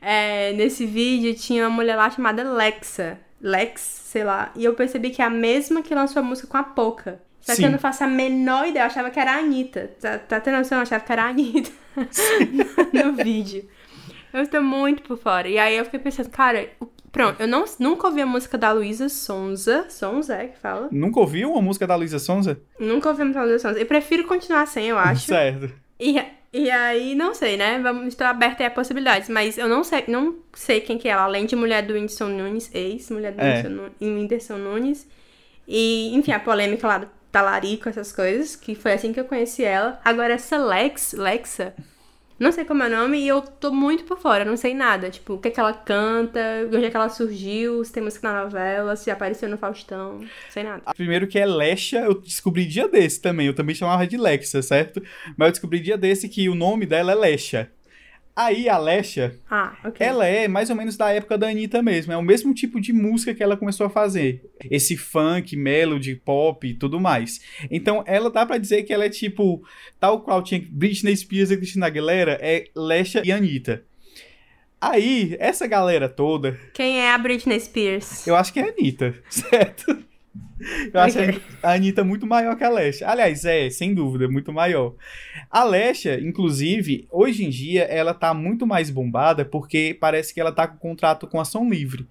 É, 0.01 0.51
nesse 0.53 0.85
vídeo 0.85 1.33
tinha 1.35 1.63
uma 1.67 1.75
mulher 1.75 1.95
lá 1.95 2.09
chamada 2.09 2.43
Lexa. 2.43 3.19
Lex, 3.41 3.81
sei 3.81 4.23
lá. 4.23 4.51
E 4.55 4.65
eu 4.65 4.73
percebi 4.73 5.09
que 5.09 5.21
é 5.21 5.25
a 5.25 5.29
mesma 5.29 5.81
que 5.81 5.95
lançou 5.95 6.21
a 6.21 6.23
música 6.23 6.47
com 6.47 6.57
a 6.57 6.63
Poca. 6.63 7.21
Só 7.41 7.55
que 7.55 7.63
eu 7.63 7.71
não 7.71 7.79
faço 7.79 8.03
a 8.03 8.07
menor 8.07 8.67
ideia, 8.67 8.83
eu 8.83 8.87
achava 8.87 9.09
que 9.09 9.19
era 9.19 9.33
a 9.33 9.37
Anitta. 9.37 9.91
Tá, 9.99 10.19
tá 10.19 10.39
tendo 10.39 10.57
noção? 10.57 10.77
Eu 10.77 10.81
achava 10.83 11.03
que 11.03 11.11
era 11.11 11.23
a 11.23 11.29
Anitta 11.29 11.71
no 12.93 13.13
vídeo. 13.13 13.67
Eu 14.31 14.41
estou 14.41 14.61
muito 14.61 15.01
por 15.03 15.17
fora. 15.17 15.47
E 15.47 15.57
aí 15.57 15.75
eu 15.75 15.85
fiquei 15.85 15.99
pensando, 15.99 16.29
cara, 16.29 16.69
pronto, 17.11 17.39
eu 17.41 17.47
não, 17.47 17.65
nunca 17.79 18.07
ouvi 18.07 18.21
a 18.21 18.25
música 18.25 18.57
da 18.57 18.71
Luísa 18.71 19.09
Sonza. 19.09 19.89
Sonza 19.89 20.35
é 20.35 20.47
que 20.47 20.59
fala? 20.59 20.89
Nunca 20.91 21.19
ouviu 21.19 21.51
uma 21.51 21.61
música 21.61 21.87
da 21.87 21.95
Luísa 21.95 22.19
Sonza? 22.19 22.59
Nunca 22.79 23.09
ouvi 23.09 23.21
a 23.21 23.25
música 23.25 23.39
da 23.39 23.45
Luísa 23.47 23.67
Sonza. 23.67 23.79
Eu 23.79 23.85
prefiro 23.87 24.25
continuar 24.25 24.67
sem, 24.67 24.87
eu 24.87 24.97
acho. 24.97 25.25
Certo. 25.27 25.73
E, 25.99 26.15
e 26.53 26.69
aí, 26.71 27.13
não 27.15 27.33
sei, 27.35 27.57
né? 27.57 27.79
Vamos, 27.79 28.07
estou 28.07 28.25
aberta 28.25 28.63
aí 28.63 28.67
a 28.67 28.71
possibilidades. 28.71 29.29
Mas 29.29 29.57
eu 29.57 29.67
não 29.67 29.83
sei, 29.83 30.05
não 30.07 30.37
sei 30.53 30.79
quem 30.81 30.97
que 30.97 31.07
é 31.07 31.11
ela, 31.11 31.23
além 31.23 31.45
de 31.45 31.55
mulher 31.55 31.83
do 31.85 31.93
Whindersson 31.93 32.27
Nunes, 32.29 32.69
ex-mulher 32.73 33.33
do 33.33 33.41
É. 33.41 33.45
Whindersson, 33.45 33.69
Nu- 33.69 33.91
Whindersson 34.01 34.57
Nunes. 34.57 35.07
E, 35.67 36.15
enfim, 36.15 36.31
a 36.31 36.39
polêmica 36.39 36.87
lá 36.87 36.97
do 36.99 37.09
talarico, 37.31 37.87
essas 37.89 38.11
coisas, 38.11 38.55
que 38.55 38.73
foi 38.73 38.93
assim 38.93 39.13
que 39.13 39.19
eu 39.19 39.25
conheci 39.25 39.63
ela. 39.63 39.99
Agora, 40.03 40.33
essa 40.33 40.57
Lex, 40.57 41.13
Lexa, 41.13 41.75
não 42.39 42.51
sei 42.51 42.63
como 42.65 42.83
é 42.83 42.87
o 42.87 42.89
nome 42.89 43.19
e 43.19 43.27
eu 43.27 43.41
tô 43.41 43.71
muito 43.71 44.03
por 44.05 44.17
fora, 44.17 44.45
não 44.45 44.55
sei 44.55 44.73
nada. 44.73 45.09
Tipo, 45.09 45.33
o 45.33 45.37
que 45.39 45.49
é 45.49 45.51
que 45.51 45.59
ela 45.59 45.73
canta, 45.73 46.39
onde 46.73 46.85
é 46.85 46.89
que 46.89 46.95
ela 46.95 47.09
surgiu, 47.09 47.83
se 47.83 47.91
tem 47.91 48.01
música 48.01 48.31
na 48.31 48.43
novela, 48.45 48.95
se 48.95 49.11
apareceu 49.11 49.49
no 49.49 49.57
Faustão, 49.57 50.21
sei 50.49 50.63
nada. 50.63 50.81
Primeiro 50.95 51.27
que 51.27 51.37
é 51.37 51.45
Lecha, 51.45 51.99
eu 51.99 52.13
descobri 52.19 52.65
dia 52.65 52.87
desse 52.87 53.21
também. 53.21 53.47
Eu 53.47 53.53
também 53.53 53.75
chamava 53.75 54.07
de 54.07 54.17
Lexa, 54.17 54.61
certo? 54.61 55.01
Mas 55.35 55.47
eu 55.47 55.51
descobri 55.51 55.79
dia 55.79 55.97
desse 55.97 56.29
que 56.29 56.47
o 56.47 56.55
nome 56.55 56.85
dela 56.85 57.11
é 57.11 57.15
Lecha. 57.15 57.69
Aí 58.35 58.69
a 58.69 58.77
Lesha, 58.77 59.35
Ah, 59.51 59.75
ok. 59.83 60.05
ela 60.05 60.25
é 60.25 60.47
mais 60.47 60.69
ou 60.69 60.75
menos 60.75 60.95
da 60.95 61.11
época 61.11 61.37
da 61.37 61.49
Anitta 61.49 61.81
mesmo. 61.83 62.13
É 62.13 62.17
o 62.17 62.21
mesmo 62.21 62.53
tipo 62.53 62.79
de 62.79 62.93
música 62.93 63.33
que 63.33 63.43
ela 63.43 63.57
começou 63.57 63.85
a 63.85 63.89
fazer. 63.89 64.49
Esse 64.71 64.95
funk, 64.95 65.57
melody, 65.57 66.15
pop 66.15 66.65
e 66.65 66.73
tudo 66.73 66.99
mais. 67.01 67.41
Então, 67.69 68.01
ela 68.07 68.29
dá 68.29 68.45
pra 68.45 68.57
dizer 68.57 68.83
que 68.83 68.93
ela 68.93 69.03
é 69.05 69.09
tipo, 69.09 69.61
tal 69.99 70.21
qual 70.21 70.41
tinha 70.41 70.65
Britney 70.69 71.17
Spears 71.17 71.51
e 71.51 71.57
Christina 71.57 71.87
Aguilera, 71.87 72.37
é 72.41 72.65
Lesha 72.73 73.21
e 73.25 73.31
Anitta. 73.31 73.83
Aí, 74.79 75.35
essa 75.39 75.67
galera 75.67 76.07
toda, 76.07 76.57
Quem 76.73 77.01
é 77.01 77.11
a 77.11 77.17
Britney 77.17 77.59
Spears? 77.59 78.25
eu 78.25 78.35
acho 78.37 78.53
que 78.53 78.59
é 78.61 78.63
a 78.63 78.69
Anitta, 78.69 79.13
certo? 79.29 79.97
Eu 80.93 80.99
acho 80.99 81.17
a 81.63 81.73
Anitta 81.73 82.03
muito 82.03 82.27
maior 82.27 82.55
que 82.55 82.63
a 82.63 82.69
Lesha. 82.69 83.07
Aliás, 83.07 83.45
é, 83.45 83.69
sem 83.69 83.93
dúvida, 83.93 84.27
muito 84.27 84.51
maior. 84.51 84.95
A 85.49 85.63
Lesha, 85.63 86.19
inclusive, 86.19 87.07
hoje 87.09 87.45
em 87.45 87.49
dia, 87.49 87.83
ela 87.83 88.13
tá 88.13 88.33
muito 88.33 88.67
mais 88.67 88.89
bombada 88.89 89.45
porque 89.45 89.97
parece 89.99 90.33
que 90.33 90.41
ela 90.41 90.51
tá 90.51 90.67
com 90.67 90.89
contrato 90.89 91.27
com 91.27 91.39
a 91.39 91.45
Som 91.45 91.69
Livre. 91.69 92.07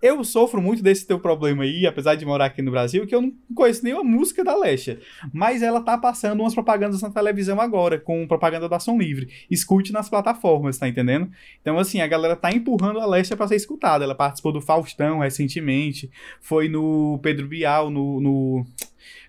Eu 0.00 0.22
sofro 0.22 0.62
muito 0.62 0.82
desse 0.82 1.06
teu 1.06 1.18
problema 1.18 1.64
aí, 1.64 1.86
apesar 1.86 2.14
de 2.14 2.24
morar 2.24 2.46
aqui 2.46 2.62
no 2.62 2.70
Brasil, 2.70 3.06
que 3.06 3.14
eu 3.14 3.20
não 3.20 3.32
conheço 3.54 3.82
nenhuma 3.84 4.04
música 4.04 4.44
da 4.44 4.56
Lesha. 4.56 5.00
Mas 5.32 5.62
ela 5.62 5.80
tá 5.80 5.98
passando 5.98 6.40
umas 6.40 6.54
propagandas 6.54 7.02
na 7.02 7.10
televisão 7.10 7.60
agora, 7.60 7.98
com 7.98 8.26
propaganda 8.26 8.68
da 8.68 8.78
Som 8.78 8.96
Livre. 8.96 9.28
Escute 9.50 9.92
nas 9.92 10.08
plataformas, 10.08 10.78
tá 10.78 10.88
entendendo? 10.88 11.28
Então, 11.60 11.78
assim, 11.78 12.00
a 12.00 12.06
galera 12.06 12.36
tá 12.36 12.52
empurrando 12.52 13.00
a 13.00 13.06
Lesha 13.06 13.36
pra 13.36 13.48
ser 13.48 13.56
escutada. 13.56 14.04
Ela 14.04 14.14
participou 14.14 14.52
do 14.52 14.60
Faustão 14.60 15.18
recentemente, 15.18 16.10
foi 16.40 16.68
no 16.68 17.18
Pedro 17.22 17.48
Bial, 17.48 17.89
no. 17.90 18.20
no- 18.20 18.66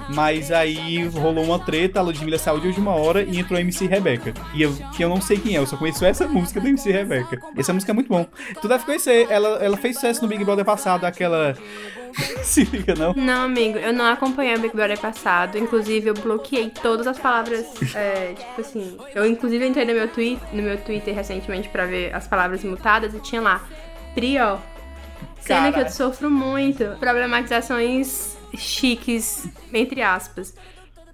Mas 0.08 0.52
aí 0.52 1.06
rolou 1.08 1.44
uma 1.44 1.58
treta, 1.58 1.98
a 1.98 2.02
Ludmilla 2.02 2.38
saiu 2.38 2.60
de 2.60 2.68
última 2.68 2.94
hora 2.94 3.22
e 3.22 3.38
entrou 3.38 3.58
a 3.58 3.60
MC 3.60 3.86
Rebeca. 3.86 4.32
E 4.54 4.62
eu, 4.62 4.72
que 4.94 5.02
eu 5.02 5.08
não 5.08 5.20
sei 5.20 5.38
quem 5.38 5.56
é, 5.56 5.58
eu 5.58 5.66
só 5.66 5.76
conheço 5.76 6.04
essa 6.04 6.26
música 6.26 6.60
da 6.60 6.68
MC 6.68 6.90
Rebeca. 6.90 7.40
Essa 7.56 7.72
música 7.72 7.92
é 7.92 7.94
muito 7.94 8.08
bom. 8.08 8.26
Tu 8.60 8.68
deve 8.68 8.84
conhecer, 8.84 9.26
ela, 9.30 9.64
ela 9.64 9.76
fez 9.76 9.96
sucesso 9.96 10.22
no 10.22 10.28
Big 10.28 10.44
Brother 10.44 10.64
passado, 10.64 11.04
aquela. 11.04 11.54
Se 12.42 12.64
liga, 12.64 12.94
não? 12.94 13.12
Não, 13.12 13.44
amigo, 13.44 13.78
eu 13.78 13.92
não 13.92 14.06
acompanhei 14.06 14.54
o 14.54 14.60
Big 14.60 14.74
Brother 14.74 14.98
passado. 14.98 15.58
Inclusive, 15.58 16.08
eu 16.08 16.14
bloqueei 16.14 16.70
todas 16.70 17.06
as 17.06 17.18
palavras. 17.18 17.66
é, 17.94 18.34
tipo 18.34 18.60
assim. 18.60 18.96
Eu, 19.14 19.26
inclusive, 19.26 19.66
entrei 19.66 19.84
no 19.84 19.92
meu, 19.92 20.08
tweet, 20.08 20.40
no 20.52 20.62
meu 20.62 20.78
Twitter 20.78 21.14
recentemente 21.14 21.68
pra 21.68 21.84
ver 21.84 22.14
as 22.14 22.26
palavras 22.26 22.62
mutadas 22.64 23.14
e 23.14 23.20
tinha 23.20 23.40
lá. 23.40 23.62
Prió. 24.14 24.58
Sendo 25.40 25.72
que 25.72 25.80
eu 25.80 25.88
sofro 25.90 26.30
muito. 26.30 26.84
Problematizações 26.98 28.35
chiques, 28.56 29.48
entre 29.72 30.02
aspas. 30.02 30.54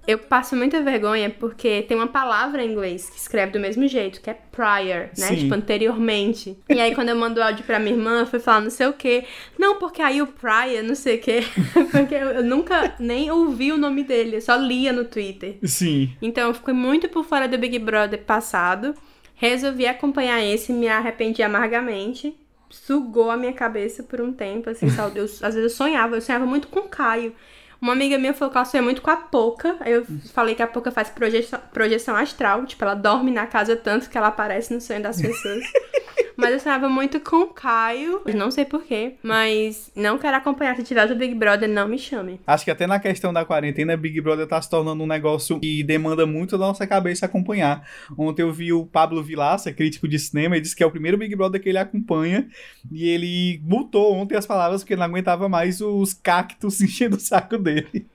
Eu 0.04 0.18
passo 0.18 0.56
muita 0.56 0.82
vergonha 0.82 1.30
porque 1.30 1.82
tem 1.82 1.96
uma 1.96 2.08
palavra 2.08 2.64
em 2.64 2.72
inglês 2.72 3.08
que 3.08 3.16
escreve 3.16 3.52
do 3.52 3.61
mesmo 3.61 3.87
jeito, 3.87 4.20
que 4.20 4.28
é 4.28 4.34
prior, 4.34 5.11
né? 5.16 5.28
Sim. 5.28 5.37
Tipo, 5.37 5.54
anteriormente. 5.54 6.58
E 6.68 6.80
aí, 6.80 6.92
quando 6.92 7.11
eu 7.11 7.16
mando 7.16 7.38
o 7.38 7.42
áudio 7.42 7.64
pra 7.64 7.78
minha 7.78 7.94
irmã, 7.94 8.20
eu 8.20 8.26
fui 8.26 8.40
falar 8.40 8.62
não 8.62 8.70
sei 8.70 8.88
o 8.88 8.92
quê. 8.92 9.25
Não, 9.56 9.78
porque 9.78 10.02
aí 10.02 10.20
o 10.20 10.26
prior, 10.26 10.82
não 10.82 10.96
sei 10.96 11.16
o 11.16 11.20
quê. 11.20 11.42
porque 11.92 12.16
eu, 12.16 12.30
eu 12.30 12.44
nunca 12.44 12.96
nem 12.99 13.30
ouvi 13.30 13.70
o 13.70 13.78
nome 13.78 14.02
dele, 14.02 14.37
eu 14.37 14.40
só 14.40 14.56
lia 14.56 14.92
no 14.92 15.04
Twitter. 15.04 15.58
Sim. 15.62 16.11
Então 16.20 16.49
eu 16.49 16.54
fiquei 16.54 16.75
muito 16.75 17.08
por 17.08 17.25
fora 17.25 17.46
do 17.46 17.56
Big 17.56 17.78
Brother 17.78 18.20
passado. 18.25 18.96
Resolvi 19.37 19.87
acompanhar 19.87 20.42
esse, 20.42 20.72
me 20.72 20.88
arrependi 20.88 21.44
amargamente. 21.44 22.34
Sugou 22.72 23.30
a 23.30 23.36
minha 23.36 23.52
cabeça 23.52 24.02
por 24.02 24.20
um 24.20 24.32
tempo, 24.32 24.70
assim, 24.70 24.88
sabe? 24.90 25.18
Eu, 25.18 25.24
às 25.24 25.54
vezes 25.54 25.62
eu 25.62 25.70
sonhava, 25.70 26.16
eu 26.16 26.20
sonhava 26.20 26.46
muito 26.46 26.68
com 26.68 26.80
o 26.80 26.88
Caio. 26.88 27.34
Uma 27.80 27.92
amiga 27.92 28.16
minha 28.16 28.32
falou 28.32 28.50
que 28.50 28.56
ela 28.58 28.64
sonha 28.64 28.82
muito 28.82 29.02
com 29.02 29.10
a 29.10 29.16
Poca. 29.16 29.76
Eu 29.84 30.06
falei 30.32 30.54
que 30.54 30.62
a 30.62 30.66
Poca 30.66 30.90
faz 30.90 31.10
projeção, 31.10 31.60
projeção 31.72 32.16
astral. 32.16 32.64
Tipo, 32.64 32.84
ela 32.84 32.94
dorme 32.94 33.30
na 33.30 33.46
casa 33.46 33.74
tanto 33.76 34.08
que 34.08 34.16
ela 34.16 34.28
aparece 34.28 34.72
no 34.72 34.80
sonho 34.80 35.02
das 35.02 35.20
pessoas. 35.20 35.64
Mas 36.36 36.52
eu 36.52 36.60
sonhava 36.60 36.88
muito 36.88 37.20
com 37.20 37.42
o 37.42 37.46
Caio. 37.48 38.22
Não 38.34 38.50
sei 38.50 38.64
porquê. 38.64 39.14
Mas 39.22 39.90
não 39.94 40.18
quero 40.18 40.36
acompanhar. 40.36 40.76
Se 40.76 40.82
tiver 40.82 41.06
do 41.06 41.16
Big 41.16 41.34
Brother, 41.34 41.68
não 41.68 41.88
me 41.88 41.98
chame. 41.98 42.40
Acho 42.46 42.64
que 42.64 42.70
até 42.70 42.86
na 42.86 42.98
questão 42.98 43.32
da 43.32 43.44
quarentena, 43.44 43.96
Big 43.96 44.20
Brother 44.20 44.46
tá 44.46 44.60
se 44.60 44.68
tornando 44.68 45.02
um 45.02 45.06
negócio 45.06 45.60
que 45.60 45.82
demanda 45.82 46.26
muito 46.26 46.56
da 46.58 46.66
nossa 46.66 46.86
cabeça 46.86 47.26
acompanhar. 47.26 47.86
Ontem 48.16 48.42
eu 48.42 48.52
vi 48.52 48.72
o 48.72 48.86
Pablo 48.86 49.22
Vilaça, 49.22 49.72
crítico 49.72 50.08
de 50.08 50.18
cinema, 50.18 50.56
e 50.56 50.60
disse 50.60 50.76
que 50.76 50.82
é 50.82 50.86
o 50.86 50.90
primeiro 50.90 51.18
Big 51.18 51.34
Brother 51.34 51.60
que 51.60 51.68
ele 51.68 51.78
acompanha. 51.78 52.48
E 52.90 53.08
ele 53.08 53.60
mutou 53.64 54.14
ontem 54.14 54.36
as 54.36 54.46
palavras 54.46 54.82
porque 54.82 54.94
ele 54.94 55.00
não 55.00 55.06
aguentava 55.06 55.48
mais 55.48 55.80
os 55.80 56.14
cactos 56.14 56.80
enchendo 56.82 57.16
o 57.16 57.20
saco 57.20 57.58
dele. 57.58 58.06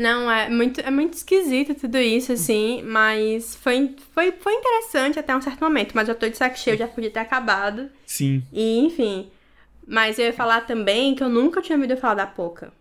Não, 0.00 0.30
é 0.30 0.48
muito, 0.48 0.80
é 0.80 0.90
muito 0.90 1.12
esquisito 1.12 1.74
tudo 1.74 1.98
isso, 1.98 2.32
assim, 2.32 2.82
mas 2.84 3.54
foi, 3.54 3.94
foi, 4.14 4.32
foi 4.32 4.54
interessante 4.54 5.18
até 5.18 5.36
um 5.36 5.42
certo 5.42 5.60
momento, 5.60 5.92
mas 5.94 6.08
eu 6.08 6.14
tô 6.14 6.26
de 6.26 6.38
saco 6.38 6.58
cheio, 6.58 6.78
já 6.78 6.88
podia 6.88 7.10
ter 7.10 7.18
acabado. 7.18 7.90
Sim. 8.06 8.42
E, 8.50 8.78
enfim. 8.78 9.28
Mas 9.86 10.18
eu 10.18 10.24
ia 10.24 10.32
falar 10.32 10.62
também 10.62 11.14
que 11.14 11.22
eu 11.22 11.28
nunca 11.28 11.60
tinha 11.60 11.76
ouvido 11.76 11.98
falar 11.98 12.14
da 12.14 12.26
Poca. 12.26 12.72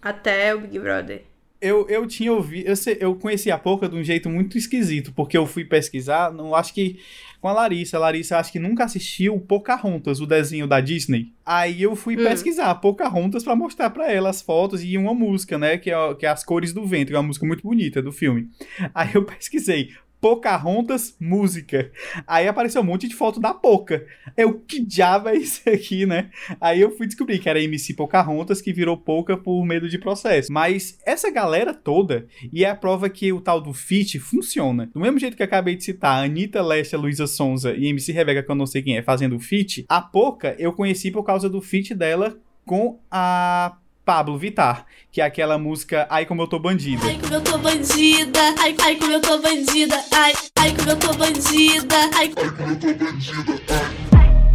Até 0.00 0.54
o 0.54 0.60
Big 0.60 0.78
Brother. 0.78 1.24
Eu, 1.60 1.88
eu 1.88 2.06
tinha 2.06 2.32
ouvido, 2.32 2.68
eu, 2.68 2.74
eu 3.00 3.14
conheci 3.16 3.50
a 3.50 3.58
Pouca 3.58 3.88
de 3.88 3.96
um 3.96 4.04
jeito 4.04 4.30
muito 4.30 4.56
esquisito, 4.56 5.12
porque 5.16 5.36
eu 5.36 5.46
fui 5.46 5.64
pesquisar, 5.64 6.32
não 6.32 6.54
acho 6.54 6.72
que 6.72 7.00
com 7.42 7.48
a 7.48 7.52
Larissa. 7.52 7.96
A 7.96 8.00
Larissa 8.00 8.38
acho 8.38 8.52
que 8.52 8.58
nunca 8.60 8.84
assistiu 8.84 9.38
Pocahontas, 9.40 10.20
o 10.20 10.26
desenho 10.26 10.66
da 10.66 10.80
Disney. 10.80 11.32
Aí 11.44 11.82
eu 11.82 11.96
fui 11.96 12.14
Hum. 12.14 12.22
pesquisar 12.24 12.72
Pocahontas 12.76 13.42
pra 13.42 13.56
mostrar 13.56 13.90
pra 13.90 14.10
ela 14.10 14.30
as 14.30 14.40
fotos 14.40 14.82
e 14.84 14.96
uma 14.96 15.12
música, 15.12 15.58
né, 15.58 15.76
que 15.76 15.90
é, 15.90 16.14
que 16.14 16.24
é 16.24 16.28
As 16.28 16.44
Cores 16.44 16.72
do 16.72 16.86
Vento, 16.86 17.08
que 17.08 17.14
é 17.14 17.18
uma 17.18 17.26
música 17.26 17.44
muito 17.44 17.64
bonita 17.64 18.00
do 18.00 18.12
filme. 18.12 18.48
Aí 18.94 19.10
eu 19.14 19.24
pesquisei 19.24 19.90
Pocahontas 20.22 21.16
música. 21.18 21.90
Aí 22.28 22.46
apareceu 22.46 22.80
um 22.80 22.84
monte 22.84 23.08
de 23.08 23.14
foto 23.16 23.40
da 23.40 23.52
Poca. 23.52 24.06
Eu, 24.36 24.60
que 24.60 24.78
diabo 24.80 25.28
é 25.28 25.34
isso 25.34 25.68
aqui, 25.68 26.06
né? 26.06 26.30
Aí 26.60 26.80
eu 26.80 26.96
fui 26.96 27.08
descobrir 27.08 27.40
que 27.40 27.48
era 27.48 27.60
MC 27.60 27.92
Pocahontas 27.94 28.62
que 28.62 28.72
virou 28.72 28.96
Poca 28.96 29.36
por 29.36 29.64
medo 29.64 29.88
de 29.88 29.98
processo. 29.98 30.52
Mas 30.52 30.96
essa 31.04 31.28
galera 31.28 31.74
toda, 31.74 32.28
e 32.52 32.64
é 32.64 32.70
a 32.70 32.76
prova 32.76 33.10
que 33.10 33.32
o 33.32 33.40
tal 33.40 33.60
do 33.60 33.72
feat 33.72 34.20
funciona. 34.20 34.88
Do 34.94 35.00
mesmo 35.00 35.18
jeito 35.18 35.36
que 35.36 35.42
acabei 35.42 35.74
de 35.74 35.82
citar, 35.82 36.24
Anitta, 36.24 36.62
Lesha, 36.62 36.96
Luísa 36.96 37.26
Sonza 37.26 37.74
e 37.74 37.88
MC 37.88 38.12
Rebeca, 38.12 38.44
que 38.44 38.50
eu 38.50 38.54
não 38.54 38.66
sei 38.66 38.80
quem 38.80 38.96
é, 38.96 39.02
fazendo 39.02 39.34
o 39.34 39.40
feat, 39.40 39.84
a 39.88 40.00
Poca 40.00 40.54
eu 40.56 40.72
conheci 40.72 41.10
por 41.10 41.24
causa 41.24 41.50
do 41.50 41.60
feat 41.60 41.96
dela 41.96 42.38
com 42.64 43.00
a 43.10 43.76
Pablo 44.04 44.36
Vittar, 44.36 44.86
que 45.10 45.20
é 45.20 45.24
aquela 45.24 45.58
música 45.58 46.06
Ai 46.10 46.26
Como 46.26 46.42
Eu 46.42 46.46
Tô 46.46 46.58
Bandida. 46.58 47.06
Ai, 47.06 47.18
como 47.18 47.34
eu 47.34 47.40
tô 47.40 47.58
bandida. 47.58 48.40
Ai, 48.58 48.76
ai, 48.82 48.96
como 48.96 49.12
eu 49.12 49.20
tô 49.20 49.38
bandida. 49.38 50.04
Ai, 50.12 50.32
ai, 50.58 50.74
como 50.74 50.90
eu 50.90 50.96
tô 50.96 51.14
bandida. 51.14 51.96
Ai, 52.14 52.32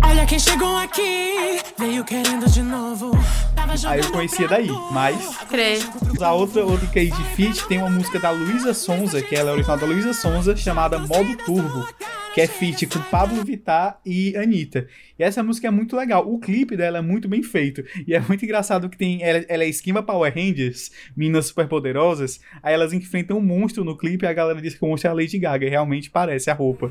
Olha 0.09 0.25
quem 0.25 0.39
chegou 0.39 0.75
aqui, 0.77 1.59
veio 1.77 2.03
querendo 2.05 2.49
de 2.49 2.61
novo. 2.61 3.11
Tava 3.55 3.73
Aí 3.89 3.99
eu 3.99 4.11
conhecia 4.11 4.47
daí, 4.47 4.69
mas 4.91 5.37
Crê. 5.49 5.79
A 6.21 6.33
outra, 6.33 6.63
outra 6.63 6.87
que 6.87 6.99
é 6.99 7.05
de 7.05 7.23
feat 7.35 7.67
tem 7.67 7.77
uma 7.79 7.89
música 7.89 8.17
da 8.19 8.31
Luísa 8.31 8.73
Sonza, 8.73 9.21
que 9.21 9.35
ela 9.35 9.51
é 9.51 9.53
original 9.53 9.77
da 9.77 9.85
Luísa 9.85 10.13
Sonza, 10.13 10.55
chamada 10.55 10.97
Modo 10.97 11.35
Turbo, 11.45 11.85
que 12.33 12.41
é 12.41 12.47
feat 12.47 12.87
com 12.87 12.99
Pablo 13.11 13.43
Vittar 13.43 13.99
e 14.05 14.35
Anitta. 14.37 14.87
E 15.19 15.23
essa 15.23 15.43
música 15.43 15.67
é 15.67 15.71
muito 15.71 15.95
legal. 15.95 16.25
O 16.31 16.39
clipe 16.39 16.77
dela 16.77 16.99
é 16.99 17.01
muito 17.01 17.27
bem 17.27 17.43
feito. 17.43 17.83
E 18.07 18.13
é 18.13 18.19
muito 18.19 18.45
engraçado 18.45 18.89
que 18.89 18.97
tem. 18.97 19.21
Ela, 19.21 19.45
ela 19.49 19.63
é 19.63 19.67
esquiva 19.67 20.01
Power 20.01 20.33
Rangers, 20.33 20.91
meninas 21.15 21.47
super 21.47 21.67
poderosas. 21.67 22.39
Aí 22.63 22.73
elas 22.73 22.93
enfrentam 22.93 23.37
um 23.37 23.41
monstro 23.41 23.83
no 23.83 23.97
clipe 23.97 24.25
e 24.25 24.27
a 24.27 24.33
galera 24.33 24.61
diz 24.61 24.75
que 24.75 24.85
o 24.85 24.87
monstro 24.87 25.09
é 25.09 25.11
a 25.11 25.13
Lady 25.13 25.37
Gaga. 25.37 25.65
E 25.65 25.69
realmente 25.69 26.09
parece 26.09 26.49
a 26.49 26.53
roupa. 26.53 26.89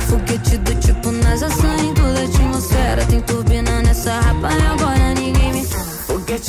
Foguete 0.00 0.58
do 0.58 0.74
tipo 0.80 1.12
NASA, 1.12 1.48
sangue 1.50 1.69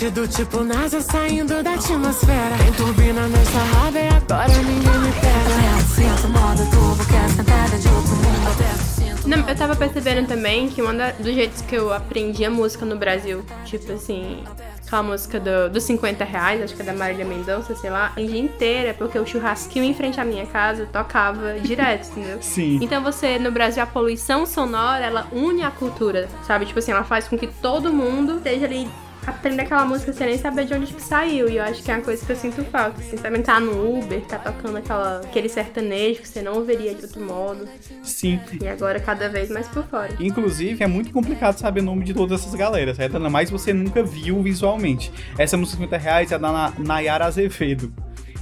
do 0.10 0.28
tipo 0.28 0.64
NASA 0.64 1.02
saindo 1.02 1.62
da 1.62 1.74
atmosfera. 1.74 2.58
Tem 2.58 2.72
turbina 2.74 3.28
nessa 3.28 3.60
raba 3.60 4.00
e 4.00 4.08
agora 4.08 4.48
ninguém 4.48 5.00
me 5.00 5.12
pega. 5.14 5.82
Sinto 5.96 6.28
modo 6.30 6.70
turbo, 6.72 7.06
que 7.06 7.16
é 7.16 7.28
sentada 7.30 7.78
de 7.78 7.88
outro 7.88 8.16
mundo. 8.16 8.32
Não, 9.28 9.48
eu 9.48 9.56
tava 9.56 9.76
percebendo 9.76 10.28
também 10.28 10.68
que 10.68 10.82
um 10.82 10.96
da- 10.98 11.12
dos 11.12 11.34
jeitos 11.34 11.62
que 11.62 11.76
eu 11.76 11.94
aprendi 11.94 12.44
a 12.44 12.50
música 12.50 12.86
no 12.86 12.98
Brasil, 12.98 13.46
tipo 13.66 13.92
assim, 13.94 14.44
aquela 14.86 15.04
música 15.04 15.40
do, 15.40 15.70
dos 15.70 15.84
50 15.84 16.26
reais, 16.26 16.62
acho 16.64 16.76
que 16.76 16.82
é 16.82 16.86
da 16.86 16.92
Marília 16.94 17.24
Mendonça, 17.24 17.76
sei 17.76 17.92
lá, 17.92 18.12
a 18.18 18.20
dia 18.20 18.40
inteira, 18.40 18.94
porque 18.96 19.18
o 19.20 19.26
churrasquinho 19.26 19.86
em 19.86 19.94
frente 19.94 20.20
à 20.20 20.26
minha 20.26 20.46
casa 20.48 20.88
tocava 20.92 21.60
direto, 21.62 22.10
entendeu? 22.10 22.40
Sim. 22.44 22.80
Então 22.82 23.02
você, 23.04 23.38
no 23.38 23.52
Brasil, 23.52 23.82
a 23.84 23.86
poluição 23.86 24.46
sonora, 24.46 25.06
ela 25.06 25.28
une 25.32 25.62
a 25.62 25.70
cultura, 25.72 26.28
sabe? 26.46 26.66
Tipo 26.66 26.80
assim, 26.80 26.92
ela 26.92 27.04
faz 27.04 27.28
com 27.28 27.38
que 27.38 27.48
todo 27.48 27.94
mundo 27.94 28.38
esteja 28.38 28.66
ali 28.66 28.90
aprender 29.26 29.64
aquela 29.64 29.86
música 29.86 30.12
sem 30.14 30.28
nem 30.28 30.38
saber 30.38 30.66
de 30.66 30.74
onde 30.74 30.88
tipo, 30.88 31.02
saiu. 31.02 31.50
E 31.50 31.58
eu 31.58 31.64
acho 31.64 31.82
que 31.84 31.92
é 31.92 31.96
uma 31.96 32.04
coisa 32.04 32.26
que 32.26 32.32
eu 32.32 32.36
sinto 32.36 32.64
falta. 32.66 33.00
Assim, 33.00 33.18
também 33.18 33.42
tá 33.42 33.60
no 33.60 33.98
Uber, 34.00 34.22
tá 34.22 34.38
tocando 34.40 34.78
aquela, 34.78 35.18
aquele 35.20 35.50
sertanejo 35.50 36.22
que 36.22 36.28
você 36.28 36.42
não 36.42 36.54
ouviria 36.56 36.94
de 36.96 37.04
outro 37.04 37.22
modo. 37.22 37.68
Sim. 38.04 38.40
E 38.62 38.68
agora 38.68 39.00
cada 39.00 39.30
vez 39.30 39.50
mais 39.50 39.68
por 39.68 39.84
fora. 39.86 40.12
Inclusive, 40.20 40.84
é 40.84 40.88
muito 40.88 41.12
complicado 41.12 41.58
saber 41.58 41.82
o 41.82 41.84
nome 41.84 42.04
de 42.04 42.14
todas 42.14 42.42
essas 42.42 42.56
galeras, 42.56 42.98
certo? 42.98 43.18
Ainda 43.18 43.30
mais 43.30 43.50
você 43.50 43.74
nunca 43.74 44.04
viu 44.04 44.42
visualmente. 44.42 45.12
Essa 45.38 45.58
música 45.58 45.78
50 45.78 45.98
reais 45.98 46.32
é 46.32 46.40
da 46.40 46.52
Na- 46.52 46.74
Nayara 46.78 47.26
Azevedo. 47.26 47.94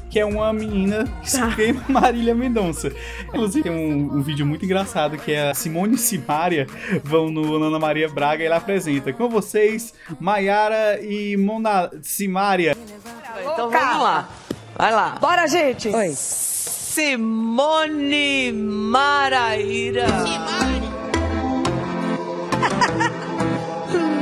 Que 0.09 0.19
é 0.19 0.25
uma 0.25 0.51
menina 0.51 1.03
que 1.21 1.31
Tá. 1.31 1.47
escreve 1.49 1.79
Marília 1.91 2.33
Mendonça. 2.33 2.91
Inclusive, 3.27 3.63
tem 3.63 3.71
um, 3.71 4.17
um 4.17 4.21
vídeo 4.21 4.45
muito 4.45 4.65
engraçado 4.65 5.17
que 5.17 5.31
é 5.31 5.49
a 5.51 5.53
Simone 5.53 5.95
e 5.95 5.97
Simária 5.99 6.65
vão 7.03 7.29
no 7.29 7.63
Ana 7.63 7.77
Maria 7.79 8.09
Braga 8.09 8.41
e 8.43 8.47
ela 8.47 8.57
apresenta 8.57 9.13
com 9.13 9.29
vocês 9.29 9.93
Maiara 10.19 10.99
e 11.01 11.37
Mona 11.37 11.91
Simária. 12.01 12.75
Então 13.41 13.69
vamos 13.69 14.01
lá. 14.01 14.29
Vai 14.75 14.91
lá. 14.91 15.17
Bora, 15.19 15.45
gente! 15.47 15.89
Oi. 15.89 16.09
Simone 16.89 18.51
Maraíra. 18.53 20.05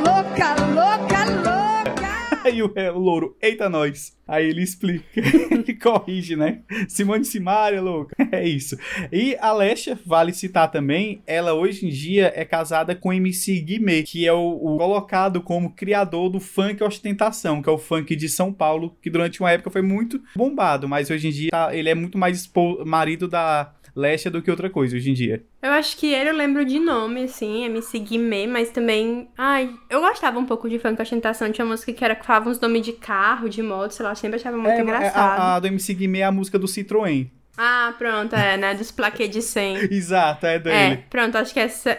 Louca, 0.05 0.55
louca, 0.73 1.25
louca! 1.25 2.41
Aí 2.45 2.61
o, 2.63 2.71
é, 2.75 2.91
o 2.91 2.97
louro, 2.97 3.35
eita 3.41 3.69
nós. 3.69 4.16
Aí 4.27 4.47
ele 4.49 4.61
explica, 4.61 5.05
ele 5.51 5.73
corrige, 5.73 6.35
né? 6.35 6.59
Simone 6.87 7.25
Simária, 7.25 7.81
louca. 7.81 8.15
É 8.29 8.45
isso. 8.45 8.77
E 9.11 9.37
a 9.39 9.53
Lesha, 9.53 9.97
vale 10.05 10.33
citar 10.33 10.69
também, 10.69 11.21
ela 11.25 11.53
hoje 11.53 11.85
em 11.85 11.89
dia 11.89 12.31
é 12.35 12.43
casada 12.43 12.93
com 12.93 13.13
MC 13.13 13.59
Guimê, 13.61 14.03
que 14.03 14.27
é 14.27 14.33
o, 14.33 14.49
o 14.61 14.77
colocado 14.77 15.41
como 15.41 15.71
criador 15.73 16.29
do 16.29 16.39
funk 16.41 16.83
ostentação, 16.83 17.61
que 17.61 17.69
é 17.69 17.71
o 17.71 17.77
funk 17.77 18.15
de 18.17 18.27
São 18.27 18.51
Paulo, 18.51 18.95
que 19.01 19.09
durante 19.09 19.39
uma 19.39 19.49
época 19.51 19.69
foi 19.71 19.81
muito 19.81 20.21
bombado, 20.35 20.89
mas 20.89 21.09
hoje 21.09 21.29
em 21.29 21.31
dia 21.31 21.49
tá- 21.51 21.73
ele 21.73 21.87
é 21.89 21.95
muito 21.95 22.17
mais 22.17 22.49
marido 22.85 23.27
da 23.29 23.73
Lesha 23.95 24.29
do 24.29 24.41
que 24.43 24.51
outra 24.51 24.69
coisa 24.69 24.95
hoje 24.95 25.09
em 25.09 25.13
dia. 25.13 25.43
Eu 25.59 25.71
acho 25.71 25.97
que 25.97 26.13
ele 26.13 26.29
eu 26.29 26.35
lembro 26.35 26.63
de 26.63 26.77
nome, 26.79 27.23
assim, 27.23 27.63
MC 27.65 27.97
Guimê, 27.97 28.45
mas 28.45 28.69
também. 28.69 29.27
Ai, 29.35 29.73
eu 29.89 29.99
gostava 30.01 30.37
um 30.37 30.45
pouco 30.45 30.69
de 30.69 30.77
funk 30.77 31.01
ostentação. 31.01 31.51
Tinha 31.51 31.65
música 31.65 31.91
que 31.91 32.05
era 32.05 32.13
que 32.15 32.23
falava 32.23 32.47
uns 32.47 32.59
nomes 32.59 32.83
de 32.85 32.93
carro, 32.93 33.49
de 33.49 33.63
moto, 33.63 33.89
sei 33.91 34.05
lá, 34.05 34.13
sempre 34.17 34.37
achava 34.37 34.57
muito 34.57 34.69
É, 34.69 34.81
engraçado. 34.81 35.39
a, 35.39 35.55
a 35.55 35.59
do 35.59 35.67
MC 35.67 35.93
Guimê 35.93 36.19
é 36.19 36.23
a 36.25 36.31
música 36.31 36.57
do 36.59 36.67
Citroën. 36.67 37.29
Ah, 37.57 37.93
pronto, 37.97 38.35
é, 38.35 38.55
né? 38.55 38.75
Dos 38.75 38.91
plaquês 38.91 39.29
de 39.31 39.41
100. 39.41 39.77
Exato, 39.91 40.45
é 40.45 40.55
É, 40.55 40.59
dele. 40.59 41.03
pronto, 41.09 41.35
acho 41.37 41.53
que 41.53 41.59
essa. 41.59 41.97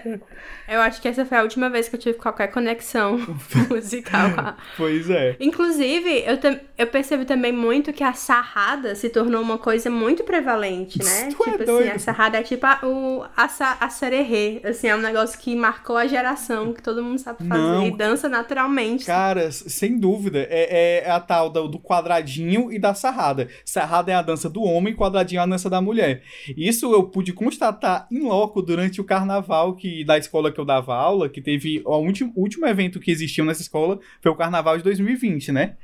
Eu 0.69 0.81
acho 0.83 1.01
que 1.01 1.09
essa 1.09 1.25
foi 1.25 1.39
a 1.39 1.43
última 1.43 1.69
vez 1.71 1.89
que 1.89 1.97
eu 1.97 2.01
tive 2.01 2.19
qualquer 2.19 2.49
conexão 2.49 3.19
musical 3.71 4.31
com 4.35 4.41
a. 4.41 4.57
Pois 4.77 5.09
é. 5.11 5.35
Inclusive, 5.41 6.23
eu, 6.27 6.37
tam- 6.39 6.61
eu 6.77 6.87
percebo 6.87 7.25
também 7.25 7.51
muito 7.53 7.93
que 7.93 8.05
a 8.05 8.13
sarrada 8.13 8.95
se 8.95 9.09
tornou 9.09 9.41
uma 9.43 9.59
coisa 9.59 9.91
muito 9.91 10.23
prevalente, 10.25 10.99
né? 11.03 11.29
Tu 11.35 11.43
é 11.49 11.53
tipo 11.53 11.65
doido. 11.65 11.89
assim, 11.89 11.89
a 11.89 11.99
sarrada 11.99 12.39
é 12.39 12.43
tipo 12.43 12.65
a, 12.67 12.79
o, 12.85 13.25
a, 13.37 13.49
sa- 13.49 13.79
a 13.81 13.89
sererê. 13.89 14.61
Assim, 14.63 14.89
é 14.89 14.95
um 14.95 15.01
negócio 15.01 15.39
que 15.39 15.57
marcou 15.57 15.97
a 15.97 16.07
geração, 16.07 16.73
que 16.73 16.83
todo 16.83 17.03
mundo 17.03 17.19
sabe 17.19 17.45
fazer 17.49 17.61
Não. 17.61 17.87
e 17.87 17.97
dança 17.97 18.29
naturalmente. 18.29 19.07
Cara, 19.07 19.45
s- 19.45 19.69
sem 19.71 19.99
dúvida, 19.99 20.39
é, 20.51 21.03
é 21.07 21.11
a 21.11 21.19
tal 21.19 21.51
do, 21.51 21.67
do 21.67 21.81
quadradinho 21.81 22.71
e 22.71 22.79
da 22.79 22.95
sarrada. 22.95 23.49
Sarrada 23.65 24.13
é 24.13 24.15
a 24.15 24.23
dança 24.23 24.49
do 24.51 24.63
homem, 24.63 24.95
quadradinho 24.95 25.41
é 25.41 25.45
a 25.45 25.47
dança 25.49 25.71
da 25.71 25.81
mulher. 25.81 26.23
Isso 26.57 26.93
eu 26.93 27.05
pude 27.05 27.33
constatar 27.33 28.07
em 28.11 28.21
loco 28.21 28.63
durante 28.63 29.01
o 29.01 29.05
carnaval 29.05 29.75
que 29.75 30.05
da 30.05 30.19
escola 30.19 30.53
que 30.53 30.61
eu 30.61 30.65
dava 30.65 30.95
aula, 30.95 31.29
que 31.29 31.41
teve 31.41 31.83
o 31.85 31.97
último, 31.99 32.33
último 32.37 32.67
evento 32.67 33.01
que 33.01 33.11
existiu 33.11 33.45
nessa 33.45 33.63
escola 33.63 33.99
foi 34.21 34.31
o 34.31 34.37
carnaval 34.37 34.77
de 34.77 34.85
2020, 34.85 35.53
né? 35.53 35.77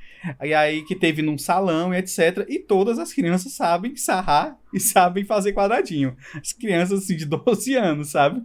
E 0.43 0.55
aí 0.55 0.83
que 0.83 0.95
teve 0.95 1.23
num 1.23 1.37
salão 1.37 1.93
e 1.93 1.99
etc. 1.99 2.47
E 2.49 2.59
todas 2.59 2.99
as 2.99 3.13
crianças 3.13 3.53
sabem 3.53 3.97
sarrar 3.97 4.59
e 4.73 4.81
sabem 4.81 5.25
fazer 5.25 5.53
quadradinho. 5.53 6.17
As 6.35 6.53
crianças 6.53 7.05
assim 7.05 7.17
de 7.17 7.27
12 7.27 7.75
anos, 7.75 8.11
sabe? 8.11 8.43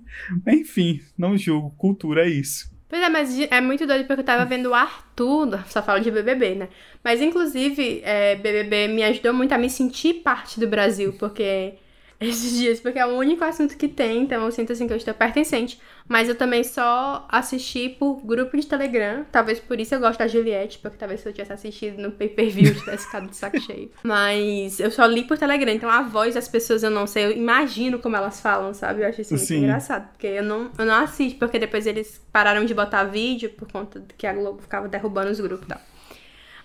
Enfim, 0.48 1.02
não 1.18 1.38
julgo, 1.38 1.72
cultura 1.78 2.26
é 2.26 2.30
isso. 2.30 2.70
Pois 2.90 3.02
é, 3.04 3.10
mas 3.10 3.40
é 3.40 3.62
muito 3.62 3.86
doido 3.86 4.08
porque 4.08 4.22
eu 4.22 4.26
tava 4.26 4.46
vendo 4.46 4.70
o 4.70 4.74
Arthur, 4.74 5.64
só 5.68 5.82
falo 5.84 6.02
de 6.02 6.10
BBB, 6.10 6.56
né? 6.56 6.70
Mas 7.04 7.22
inclusive, 7.22 8.02
é, 8.04 8.36
BBB 8.36 8.88
me 8.88 9.04
ajudou 9.04 9.32
muito 9.34 9.54
a 9.54 9.58
me 9.60 9.70
sentir 9.70 10.16
parte 10.24 10.60
do 10.60 10.68
Brasil, 10.68 11.14
porque 11.20 11.76
esses 12.20 12.58
dias, 12.58 12.80
porque 12.80 13.00
é 13.00 13.06
o 13.06 13.16
único 13.18 13.44
assunto 13.44 13.78
que 13.78 13.88
tem, 13.88 14.24
então 14.24 14.44
eu 14.44 14.52
sinto 14.52 14.74
assim 14.74 14.86
que 14.86 14.94
eu 14.94 14.98
estou 14.98 15.14
pertencente. 15.14 15.80
Mas 16.08 16.28
eu 16.28 16.36
também 16.36 16.64
só 16.64 17.26
assisti 17.30 17.88
por 17.88 18.20
grupo 18.26 18.58
de 18.58 18.66
Telegram, 18.66 19.26
talvez 19.32 19.60
por 19.60 19.80
isso 19.80 19.96
eu 19.96 20.00
gosto 20.00 20.20
da 20.20 20.28
Juliette, 20.28 20.80
porque 20.80 20.98
talvez 20.98 21.22
se 21.22 21.30
eu 21.30 21.34
tivesse 21.34 21.54
assistido 21.54 22.02
no 22.02 22.12
pay-per-view 22.12 22.74
tivesse 22.76 23.06
ficado 23.06 23.30
de 23.30 23.36
saco 23.36 23.60
cheio. 23.62 23.92
Mas 24.04 24.80
eu 24.80 24.92
só 24.92 25.06
li 25.06 25.24
por 25.24 25.38
Telegram, 25.38 25.72
então 25.72 25.90
a 25.90 26.02
voz 26.02 26.36
das 26.36 26.48
pessoas 26.48 26.84
eu 26.84 26.90
não 26.90 27.08
sei, 27.08 27.26
eu 27.26 27.32
imagino 27.32 28.00
como 28.00 28.18
elas 28.18 28.42
falam, 28.42 28.74
sabe? 28.74 29.02
Eu 29.02 29.08
acho 29.08 29.22
isso 29.22 29.34
muito 29.34 29.46
Sim. 29.46 29.60
engraçado, 29.60 30.10
porque 30.10 30.28
eu 30.28 30.44
não, 30.44 30.72
eu 30.78 30.86
não 30.86 30.96
assisto, 30.96 31.40
porque 31.40 31.58
depois 31.58 31.86
eles 31.86 32.22
pararam 32.34 32.66
de 32.66 32.74
botar 32.74 33.04
vídeo 33.06 33.52
por 33.52 33.72
conta 33.72 34.04
que 34.18 34.28
a 34.28 34.34
Globo 34.34 34.62
ficava 34.62 34.88
derrubando 34.88 35.32
os 35.32 35.40
grupos 35.40 35.66
e 35.66 35.70
tal. 35.70 35.82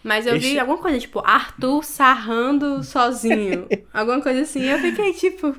Mas 0.04 0.26
eu 0.26 0.38
vi 0.38 0.58
alguma 0.58 0.76
coisa, 0.76 0.98
tipo, 0.98 1.22
Arthur 1.24 1.82
sarrando 1.82 2.84
sozinho. 2.84 3.66
alguma 3.92 4.20
coisa 4.20 4.42
assim. 4.42 4.62
Eu 4.62 4.78
fiquei 4.78 5.14
tipo, 5.14 5.56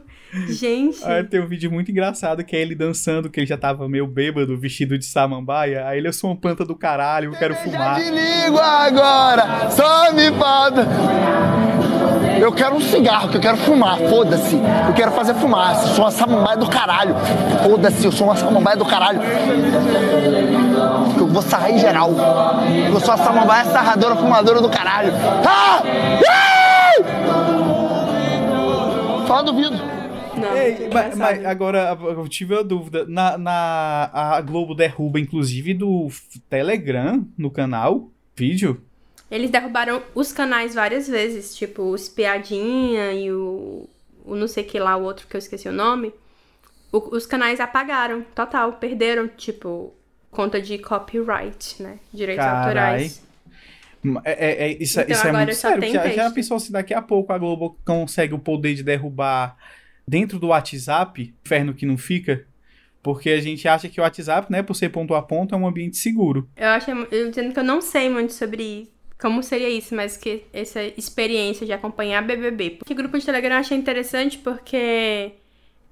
gente. 0.47 1.03
Aí 1.03 1.23
tem 1.23 1.41
um 1.41 1.47
vídeo 1.47 1.71
muito 1.71 1.89
engraçado 1.89 2.43
que 2.43 2.55
é 2.55 2.61
ele 2.61 2.75
dançando, 2.75 3.27
que 3.27 3.39
ele 3.39 3.47
já 3.47 3.57
tava 3.57 3.89
meio 3.89 4.05
bêbado, 4.05 4.55
vestido 4.55 4.99
de 4.99 5.05
samambaia. 5.05 5.87
Aí 5.87 5.97
ele, 5.97 6.07
eu 6.07 6.13
sou 6.13 6.29
uma 6.29 6.39
planta 6.39 6.63
do 6.63 6.75
caralho, 6.75 7.33
eu 7.33 7.39
quero 7.39 7.55
fumar. 7.55 7.99
Ligo 7.99 8.59
agora, 8.59 9.71
só 9.71 10.13
me 10.13 10.31
falta. 10.37 11.84
Eu 12.39 12.51
quero 12.51 12.75
um 12.75 12.81
cigarro, 12.81 13.29
que 13.29 13.37
eu 13.37 13.41
quero 13.41 13.57
fumar, 13.57 13.97
foda-se. 13.97 14.55
Eu 14.55 14.93
quero 14.93 15.11
fazer 15.11 15.33
fumaça, 15.35 15.89
eu 15.89 15.95
sou 15.95 16.05
uma 16.05 16.11
samambaia 16.11 16.57
do 16.57 16.67
caralho. 16.69 17.15
Foda-se, 17.63 18.05
eu 18.05 18.11
sou 18.11 18.27
uma 18.27 18.35
samambaia 18.35 18.77
do 18.77 18.85
caralho. 18.85 19.21
Eu 21.17 21.27
vou 21.27 21.41
sarrar 21.41 21.71
em 21.71 21.79
geral. 21.79 22.11
Eu 22.91 22.99
sou 22.99 23.13
a 23.13 23.17
samambaia 23.17 23.65
sarradora, 23.65 24.15
fumadora 24.15 24.61
do 24.61 24.69
caralho. 24.69 25.11
Ah! 25.45 25.81
Ah! 26.27 26.45
Só 29.27 29.41
duvido. 29.41 29.75
Não, 30.37 30.53
Ei, 30.55 30.89
mas, 30.93 31.15
mas 31.17 31.45
agora 31.45 31.97
eu 32.01 32.27
tive 32.27 32.53
uma 32.55 32.63
dúvida. 32.63 33.05
Na, 33.07 33.37
na- 33.37 34.09
a 34.13 34.41
Globo 34.41 34.75
derruba, 34.75 35.19
inclusive, 35.19 35.73
do 35.73 36.07
Telegram 36.49 37.25
no 37.37 37.49
canal, 37.49 38.09
vídeo. 38.35 38.81
Eles 39.29 39.49
derrubaram 39.49 40.03
os 40.13 40.31
canais 40.31 40.75
várias 40.75 41.07
vezes, 41.07 41.55
tipo, 41.55 41.81
o 41.83 41.95
Espiadinha 41.95 43.11
e 43.13 43.31
o, 43.31 43.87
o 44.23 44.35
não 44.35 44.47
sei 44.47 44.63
que 44.63 44.77
lá, 44.79 44.95
o 44.95 45.03
outro 45.03 45.27
que 45.27 45.35
eu 45.35 45.39
esqueci 45.39 45.67
o 45.67 45.73
nome. 45.73 46.13
O- 46.91 47.15
os 47.15 47.25
canais 47.25 47.59
apagaram, 47.59 48.23
total, 48.35 48.73
perderam, 48.73 49.27
tipo, 49.27 49.93
conta 50.31 50.61
de 50.61 50.77
copyright, 50.77 51.81
né? 51.81 51.99
Direitos 52.13 52.45
Carai. 52.45 52.67
autorais. 52.67 53.25
É, 54.23 54.31
é- 54.33 54.69
é- 54.71 54.77
isso, 54.83 54.99
Então 55.01 55.15
isso 55.15 55.27
é 55.27 55.31
muito 55.31 55.55
sério. 55.55 56.13
Já, 56.13 56.29
pensou 56.31 56.59
se 56.59 56.71
daqui 56.71 56.93
a 56.93 57.01
pouco 57.01 57.33
a 57.33 57.37
Globo 57.37 57.77
consegue 57.83 58.33
o 58.35 58.39
poder 58.39 58.75
de 58.75 58.83
derrubar 58.83 59.57
dentro 60.07 60.37
do 60.37 60.47
WhatsApp, 60.47 61.33
inferno 61.43 61.73
que 61.73 61.85
não 61.85 61.97
fica? 61.97 62.45
Porque 63.01 63.31
a 63.31 63.39
gente 63.41 63.67
acha 63.67 63.89
que 63.89 63.99
o 63.99 64.03
WhatsApp, 64.03 64.51
né, 64.51 64.61
por 64.61 64.75
ser 64.75 64.89
ponto 64.89 65.13
a 65.15 65.21
ponto, 65.21 65.55
é 65.55 65.57
um 65.57 65.67
ambiente 65.67 65.97
seguro. 65.97 66.47
Eu 66.55 66.67
acho, 66.69 66.91
eu 66.91 67.29
dizendo 67.29 67.53
que 67.53 67.59
eu 67.59 67.63
não 67.63 67.81
sei 67.81 68.09
muito 68.09 68.33
sobre 68.33 68.91
como 69.19 69.41
seria 69.41 69.69
isso, 69.69 69.95
mas 69.95 70.17
que 70.17 70.43
essa 70.51 70.81
experiência 70.83 71.65
de 71.65 71.73
acompanhar 71.73 72.21
BBB. 72.21 72.79
O 72.89 72.95
grupo 72.95 73.17
de 73.17 73.25
Telegram 73.25 73.55
eu 73.55 73.59
achei 73.59 73.77
interessante 73.77 74.37
porque 74.37 75.33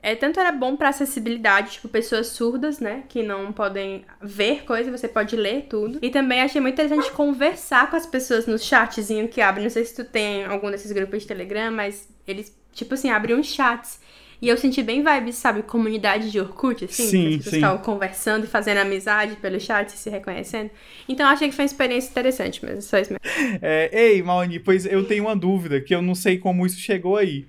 é, 0.03 0.15
tanto 0.15 0.37
era 0.37 0.51
bom 0.51 0.75
pra 0.75 0.89
acessibilidade, 0.89 1.71
tipo, 1.71 1.87
pessoas 1.87 2.27
surdas, 2.27 2.79
né, 2.79 3.05
que 3.07 3.23
não 3.23 3.53
podem 3.53 4.03
ver 4.21 4.65
coisa, 4.65 4.91
você 4.91 5.07
pode 5.07 5.33
ler 5.37 5.67
tudo. 5.69 5.97
E 6.01 6.09
também 6.09 6.41
achei 6.41 6.59
muito 6.59 6.73
interessante 6.73 7.09
conversar 7.13 7.89
com 7.89 7.95
as 7.95 8.05
pessoas 8.05 8.45
no 8.45 8.59
chatzinho 8.59 9.29
que 9.29 9.39
abre. 9.39 9.63
Não 9.63 9.69
sei 9.69 9.85
se 9.85 9.95
tu 9.95 10.03
tem 10.03 10.43
algum 10.43 10.69
desses 10.69 10.91
grupos 10.91 11.21
de 11.21 11.27
Telegram, 11.27 11.71
mas 11.71 12.09
eles, 12.27 12.53
tipo 12.73 12.93
assim, 12.95 13.09
uns 13.33 13.47
chats. 13.47 14.01
E 14.43 14.49
eu 14.49 14.57
senti 14.57 14.83
bem 14.83 15.01
vibes, 15.01 15.35
sabe, 15.35 15.63
comunidade 15.63 16.29
de 16.29 16.37
Orkut, 16.37 16.83
assim, 16.83 17.07
Sim, 17.07 17.21
que 17.21 17.27
as 17.27 17.35
pessoas 17.37 17.53
estavam 17.53 17.77
conversando 17.77 18.43
e 18.43 18.47
fazendo 18.47 18.79
amizade 18.79 19.37
pelo 19.37 19.57
chat 19.57 19.87
e 19.87 19.97
se 19.97 20.09
reconhecendo. 20.09 20.69
Então 21.07 21.25
eu 21.25 21.31
achei 21.31 21.47
que 21.47 21.55
foi 21.55 21.63
uma 21.63 21.67
experiência 21.67 22.09
interessante 22.09 22.65
mesmo, 22.65 22.81
só 22.81 22.97
isso 22.97 23.13
mesmo. 23.13 23.23
É, 23.61 23.89
ei, 23.93 24.21
Maoni, 24.21 24.59
pois 24.59 24.85
eu 24.85 25.05
tenho 25.05 25.23
uma 25.23 25.35
dúvida, 25.35 25.79
que 25.79 25.95
eu 25.95 26.01
não 26.01 26.13
sei 26.13 26.37
como 26.37 26.65
isso 26.65 26.77
chegou 26.77 27.15
aí. 27.15 27.45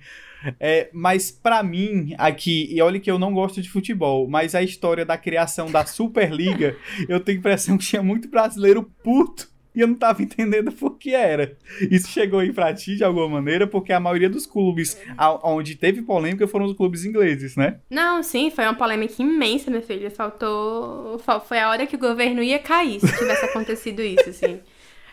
É, 0.57 0.89
mas 0.93 1.31
pra 1.31 1.61
mim, 1.61 2.15
aqui, 2.17 2.73
e 2.73 2.81
olha 2.81 2.97
que 2.97 3.11
eu 3.11 3.19
não 3.19 3.33
gosto 3.33 3.61
de 3.61 3.69
futebol, 3.69 4.25
mas 4.29 4.55
a 4.55 4.63
história 4.63 5.03
da 5.03 5.17
criação 5.17 5.69
da 5.69 5.85
Superliga, 5.85 6.77
eu 7.09 7.19
tenho 7.19 7.37
a 7.37 7.39
impressão 7.39 7.77
que 7.77 7.85
tinha 7.85 8.01
muito 8.01 8.29
brasileiro 8.29 8.89
puto 9.03 9.53
e 9.75 9.81
eu 9.81 9.87
não 9.87 9.95
tava 9.95 10.21
entendendo 10.23 10.71
por 10.71 10.97
que 10.97 11.13
era. 11.13 11.57
Isso 11.91 12.07
chegou 12.09 12.39
aí 12.39 12.53
pra 12.53 12.73
ti 12.73 12.95
de 12.95 13.03
alguma 13.03 13.27
maneira, 13.27 13.67
porque 13.67 13.91
a 13.91 13.99
maioria 13.99 14.29
dos 14.29 14.45
clubes 14.45 14.99
a- 15.17 15.39
onde 15.49 15.75
teve 15.75 16.01
polêmica 16.01 16.47
foram 16.47 16.65
os 16.65 16.73
clubes 16.73 17.03
ingleses, 17.05 17.55
né? 17.55 17.79
Não, 17.89 18.23
sim, 18.23 18.49
foi 18.51 18.63
uma 18.63 18.73
polêmica 18.75 19.13
imensa, 19.21 19.69
minha 19.69 19.81
filha. 19.81 20.09
Faltou. 20.09 21.19
fal- 21.19 21.45
Foi 21.45 21.59
a 21.59 21.69
hora 21.69 21.85
que 21.85 21.95
o 21.95 21.99
governo 21.99 22.41
ia 22.41 22.59
cair 22.59 22.99
se 22.99 23.17
tivesse 23.17 23.45
acontecido 23.45 24.01
isso, 24.01 24.29
assim. 24.29 24.59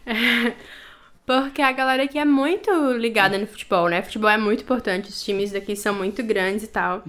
Porque 1.25 1.63
a 1.63 1.71
galera 1.73 2.03
aqui 2.03 2.19
é 2.19 2.25
muito 2.25 2.71
ligada 2.95 3.39
no 3.39 3.47
futebol, 3.47 3.89
né? 3.89 4.03
Futebol 4.03 4.29
é 4.29 4.37
muito 4.37 4.63
importante, 4.65 5.09
os 5.09 5.23
times 5.25 5.53
daqui 5.53 5.77
são 5.77 5.95
muito 5.95 6.23
grandes 6.23 6.65
e 6.65 6.69
tal. 6.69 7.05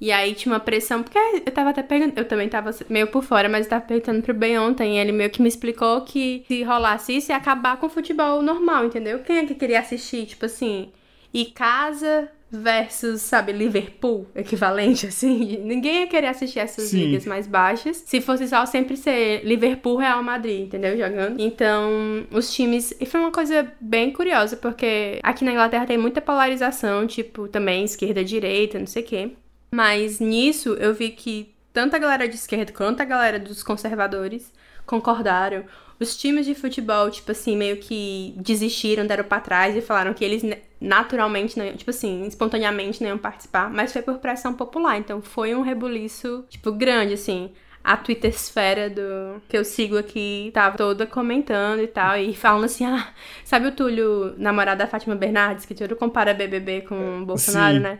E 0.00 0.12
aí 0.12 0.34
tinha 0.34 0.52
uma 0.52 0.60
pressão, 0.60 1.02
porque 1.02 1.18
eu 1.18 1.52
tava 1.52 1.70
até 1.70 1.82
perguntando, 1.82 2.20
eu 2.20 2.28
também 2.28 2.48
tava 2.48 2.70
meio 2.88 3.08
por 3.08 3.22
fora, 3.22 3.48
mas 3.48 3.66
eu 3.66 3.70
tava 3.70 3.84
perguntando 3.84 4.22
pro 4.22 4.34
Ben 4.34 4.58
ontem, 4.58 4.96
e 4.96 4.98
ele 4.98 5.12
meio 5.12 5.30
que 5.30 5.42
me 5.42 5.48
explicou 5.48 6.02
que 6.02 6.44
se 6.46 6.62
rolasse 6.62 7.16
isso 7.16 7.32
ia 7.32 7.36
acabar 7.36 7.76
com 7.78 7.86
o 7.86 7.90
futebol 7.90 8.40
normal, 8.40 8.84
entendeu? 8.84 9.18
Quem 9.20 9.38
é 9.38 9.46
que 9.46 9.54
queria 9.54 9.80
assistir, 9.80 10.26
tipo 10.26 10.46
assim, 10.46 10.92
e 11.34 11.46
casa 11.46 12.30
versus, 12.50 13.20
sabe, 13.20 13.52
Liverpool, 13.52 14.26
equivalente, 14.34 15.06
assim. 15.08 15.58
Ninguém 15.64 16.00
ia 16.00 16.06
querer 16.06 16.28
assistir 16.28 16.60
essas 16.60 16.84
Sim. 16.84 17.04
ligas 17.04 17.26
mais 17.26 17.46
baixas. 17.46 18.02
Se 18.06 18.20
fosse 18.20 18.48
só 18.48 18.64
sempre 18.64 18.96
ser 18.96 19.44
Liverpool, 19.44 19.96
Real 19.96 20.22
Madrid, 20.22 20.62
entendeu? 20.62 20.96
Jogando. 20.96 21.40
Então, 21.40 22.26
os 22.30 22.52
times. 22.52 22.94
E 22.98 23.06
foi 23.06 23.20
uma 23.20 23.30
coisa 23.30 23.70
bem 23.80 24.12
curiosa, 24.12 24.56
porque 24.56 25.18
aqui 25.22 25.44
na 25.44 25.52
Inglaterra 25.52 25.86
tem 25.86 25.98
muita 25.98 26.20
polarização, 26.20 27.06
tipo, 27.06 27.48
também 27.48 27.84
esquerda, 27.84 28.24
direita, 28.24 28.78
não 28.78 28.86
sei 28.86 29.02
o 29.02 29.06
quê. 29.06 29.30
Mas 29.70 30.18
nisso 30.20 30.70
eu 30.74 30.94
vi 30.94 31.10
que 31.10 31.54
tanto 31.72 31.94
a 31.94 31.98
galera 31.98 32.28
de 32.28 32.34
esquerda 32.34 32.72
quanto 32.72 33.00
a 33.00 33.04
galera 33.04 33.38
dos 33.38 33.62
conservadores 33.62 34.52
concordaram. 34.86 35.64
Os 36.00 36.16
times 36.16 36.46
de 36.46 36.54
futebol, 36.54 37.10
tipo 37.10 37.30
assim, 37.32 37.56
meio 37.56 37.76
que 37.76 38.32
desistiram, 38.36 39.06
deram 39.06 39.24
pra 39.24 39.40
trás 39.40 39.76
e 39.76 39.80
falaram 39.80 40.14
que 40.14 40.24
eles 40.24 40.42
naturalmente, 40.80 41.58
não 41.58 41.66
iam, 41.66 41.76
tipo 41.76 41.90
assim, 41.90 42.24
espontaneamente 42.26 43.02
não 43.02 43.10
iam 43.10 43.18
participar, 43.18 43.68
mas 43.68 43.92
foi 43.92 44.02
por 44.02 44.18
pressão 44.18 44.54
popular. 44.54 44.96
Então 44.96 45.20
foi 45.20 45.54
um 45.54 45.62
rebuliço, 45.62 46.44
tipo, 46.48 46.70
grande, 46.72 47.14
assim. 47.14 47.50
A 47.82 47.96
Twittersfera 47.96 48.90
do 48.90 49.40
que 49.48 49.56
eu 49.56 49.64
sigo 49.64 49.96
aqui 49.96 50.50
tava 50.52 50.76
toda 50.76 51.06
comentando 51.06 51.80
e 51.80 51.86
tal, 51.86 52.16
e 52.18 52.34
falando 52.34 52.64
assim, 52.64 52.84
ah, 52.84 53.08
sabe 53.44 53.68
o 53.68 53.72
Túlio, 53.72 54.34
namorado 54.36 54.78
da 54.78 54.86
Fátima 54.86 55.14
Bernardes, 55.14 55.64
que 55.64 55.74
tudo 55.74 55.96
compara 55.96 56.34
BBB 56.34 56.82
com 56.82 57.22
o 57.22 57.24
Bolsonaro, 57.24 57.76
Sim. 57.76 57.82
né? 57.82 57.98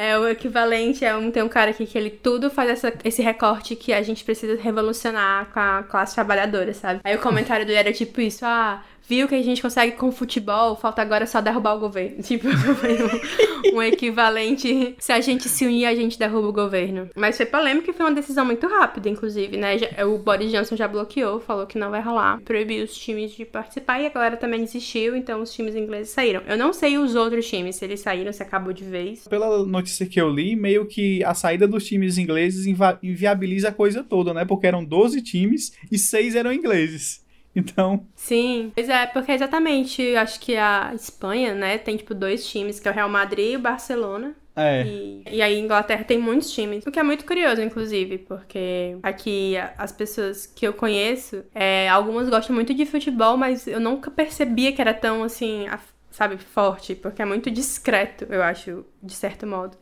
É 0.00 0.16
o 0.16 0.28
equivalente, 0.28 1.04
é 1.04 1.16
um, 1.16 1.28
tem 1.28 1.42
um 1.42 1.48
cara 1.48 1.72
aqui 1.72 1.84
que 1.84 1.98
ele 1.98 2.08
tudo 2.08 2.48
faz 2.48 2.70
essa, 2.70 2.92
esse 3.04 3.20
recorte 3.20 3.74
que 3.74 3.92
a 3.92 4.00
gente 4.00 4.22
precisa 4.22 4.56
revolucionar 4.56 5.46
com 5.46 5.58
a 5.58 5.82
classe 5.82 6.14
trabalhadora, 6.14 6.72
sabe? 6.72 7.00
Aí 7.02 7.16
o 7.16 7.20
comentário 7.20 7.66
dele 7.66 7.80
era 7.80 7.92
tipo 7.92 8.20
isso, 8.20 8.46
ah, 8.46 8.80
viu 9.08 9.26
que 9.26 9.34
a 9.34 9.42
gente 9.42 9.62
consegue 9.62 9.92
com 9.96 10.12
futebol, 10.12 10.76
falta 10.76 11.00
agora 11.02 11.26
só 11.26 11.40
derrubar 11.40 11.74
o 11.74 11.80
governo. 11.80 12.22
Tipo, 12.28 12.46
um, 12.48 13.76
um 13.78 13.82
equivalente, 13.82 14.94
se 14.98 15.12
a 15.12 15.20
gente 15.20 15.48
se 15.48 15.64
unir, 15.64 15.86
a 15.86 15.94
gente 15.94 16.18
derruba 16.18 16.48
o 16.48 16.52
governo. 16.52 17.08
Mas 17.16 17.36
foi 17.36 17.46
polêmico 17.46 17.90
e 17.90 17.92
foi 17.92 18.04
uma 18.06 18.14
decisão 18.14 18.44
muito 18.44 18.66
rápida, 18.66 19.08
inclusive, 19.08 19.56
né? 19.56 19.78
Já- 19.78 20.06
o 20.06 20.18
Boris 20.18 20.50
Johnson 20.50 20.76
já 20.76 20.86
bloqueou, 20.86 21.40
falou 21.40 21.66
que 21.66 21.78
não 21.78 21.90
vai 21.90 22.00
rolar, 22.02 22.40
proibiu 22.44 22.84
os 22.84 22.94
times 22.96 23.32
de 23.32 23.44
participar 23.44 24.00
e 24.00 24.06
a 24.06 24.10
galera 24.10 24.36
também 24.36 24.60
desistiu, 24.60 25.16
então 25.16 25.40
os 25.42 25.52
times 25.52 25.74
ingleses 25.74 26.10
saíram. 26.12 26.42
Eu 26.46 26.56
não 26.58 26.72
sei 26.72 26.98
os 26.98 27.14
outros 27.14 27.48
times, 27.48 27.76
se 27.76 27.84
eles 27.84 28.00
saíram, 28.00 28.32
se 28.32 28.42
acabou 28.42 28.72
de 28.72 28.84
vez. 28.84 29.26
Pela 29.28 29.64
notícia 29.64 30.04
que 30.06 30.20
eu 30.20 30.28
li, 30.28 30.54
meio 30.56 30.86
que 30.86 31.22
a 31.24 31.34
saída 31.34 31.66
dos 31.66 31.84
times 31.86 32.18
ingleses 32.18 32.66
inva- 32.66 32.98
inviabiliza 33.02 33.68
a 33.68 33.72
coisa 33.72 34.02
toda, 34.04 34.34
né? 34.34 34.44
Porque 34.44 34.66
eram 34.66 34.84
12 34.84 35.22
times 35.22 35.72
e 35.90 35.98
6 35.98 36.34
eram 36.34 36.52
ingleses. 36.52 37.26
Então, 37.58 38.06
Sim, 38.14 38.70
pois 38.74 38.88
é, 38.88 39.06
porque 39.06 39.32
exatamente, 39.32 40.14
acho 40.16 40.38
que 40.40 40.56
a 40.56 40.92
Espanha, 40.94 41.54
né, 41.54 41.78
tem 41.78 41.96
tipo 41.96 42.14
dois 42.14 42.46
times, 42.46 42.78
que 42.78 42.86
é 42.88 42.90
o 42.90 42.94
Real 42.94 43.08
Madrid 43.08 43.52
e 43.54 43.56
o 43.56 43.60
Barcelona. 43.60 44.34
é. 44.54 44.84
E, 44.86 45.22
e 45.30 45.42
aí, 45.42 45.58
Inglaterra 45.58 46.04
tem 46.04 46.18
muitos 46.18 46.52
times. 46.52 46.86
O 46.86 46.90
que 46.92 46.98
é 46.98 47.02
muito 47.02 47.24
curioso, 47.24 47.60
inclusive, 47.60 48.18
porque 48.18 48.96
aqui 49.02 49.54
as 49.76 49.92
pessoas 49.92 50.46
que 50.46 50.66
eu 50.66 50.72
conheço, 50.72 51.44
é, 51.54 51.88
algumas 51.88 52.28
gostam 52.28 52.54
muito 52.54 52.72
de 52.74 52.86
futebol, 52.86 53.36
mas 53.36 53.66
eu 53.66 53.80
nunca 53.80 54.10
percebia 54.10 54.72
que 54.72 54.80
era 54.80 54.94
tão 54.94 55.24
assim, 55.24 55.66
sabe, 56.10 56.38
forte, 56.38 56.94
porque 56.94 57.22
é 57.22 57.24
muito 57.24 57.50
discreto, 57.50 58.26
eu 58.30 58.42
acho, 58.42 58.84
de 59.02 59.14
certo 59.14 59.46
modo. 59.46 59.76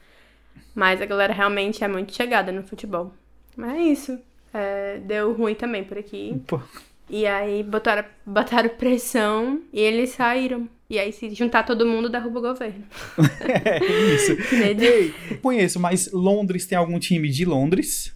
Mas 0.75 1.01
a 1.01 1.07
galera 1.07 1.33
realmente 1.33 1.83
é 1.85 1.89
muito 1.89 2.15
chegada 2.15 2.53
no 2.53 2.63
futebol. 2.63 3.13
Mas 3.57 3.75
é 3.75 3.79
isso. 3.83 4.19
É, 4.53 4.99
deu 4.99 5.33
ruim 5.33 5.55
também 5.55 5.85
por 5.85 5.99
aqui. 5.99 6.43
Pô. 6.47 6.61
E 7.09 7.27
aí 7.27 7.63
botaram, 7.63 8.05
botaram 8.25 8.69
pressão 8.71 9.63
e 9.73 9.81
eles 9.81 10.11
saíram. 10.11 10.69
E 10.89 10.99
aí, 10.99 11.13
se 11.13 11.35
juntar 11.35 11.65
todo 11.65 11.87
mundo, 11.87 12.09
derruba 12.09 12.39
o 12.39 12.43
governo. 12.43 12.85
É 13.43 14.15
isso. 14.15 14.33
Ei, 14.55 15.13
conheço, 15.43 15.81
mas 15.81 16.13
Londres 16.13 16.67
tem 16.67 16.79
algum 16.79 16.99
time 16.99 17.29
de 17.29 17.45
Londres? 17.45 18.15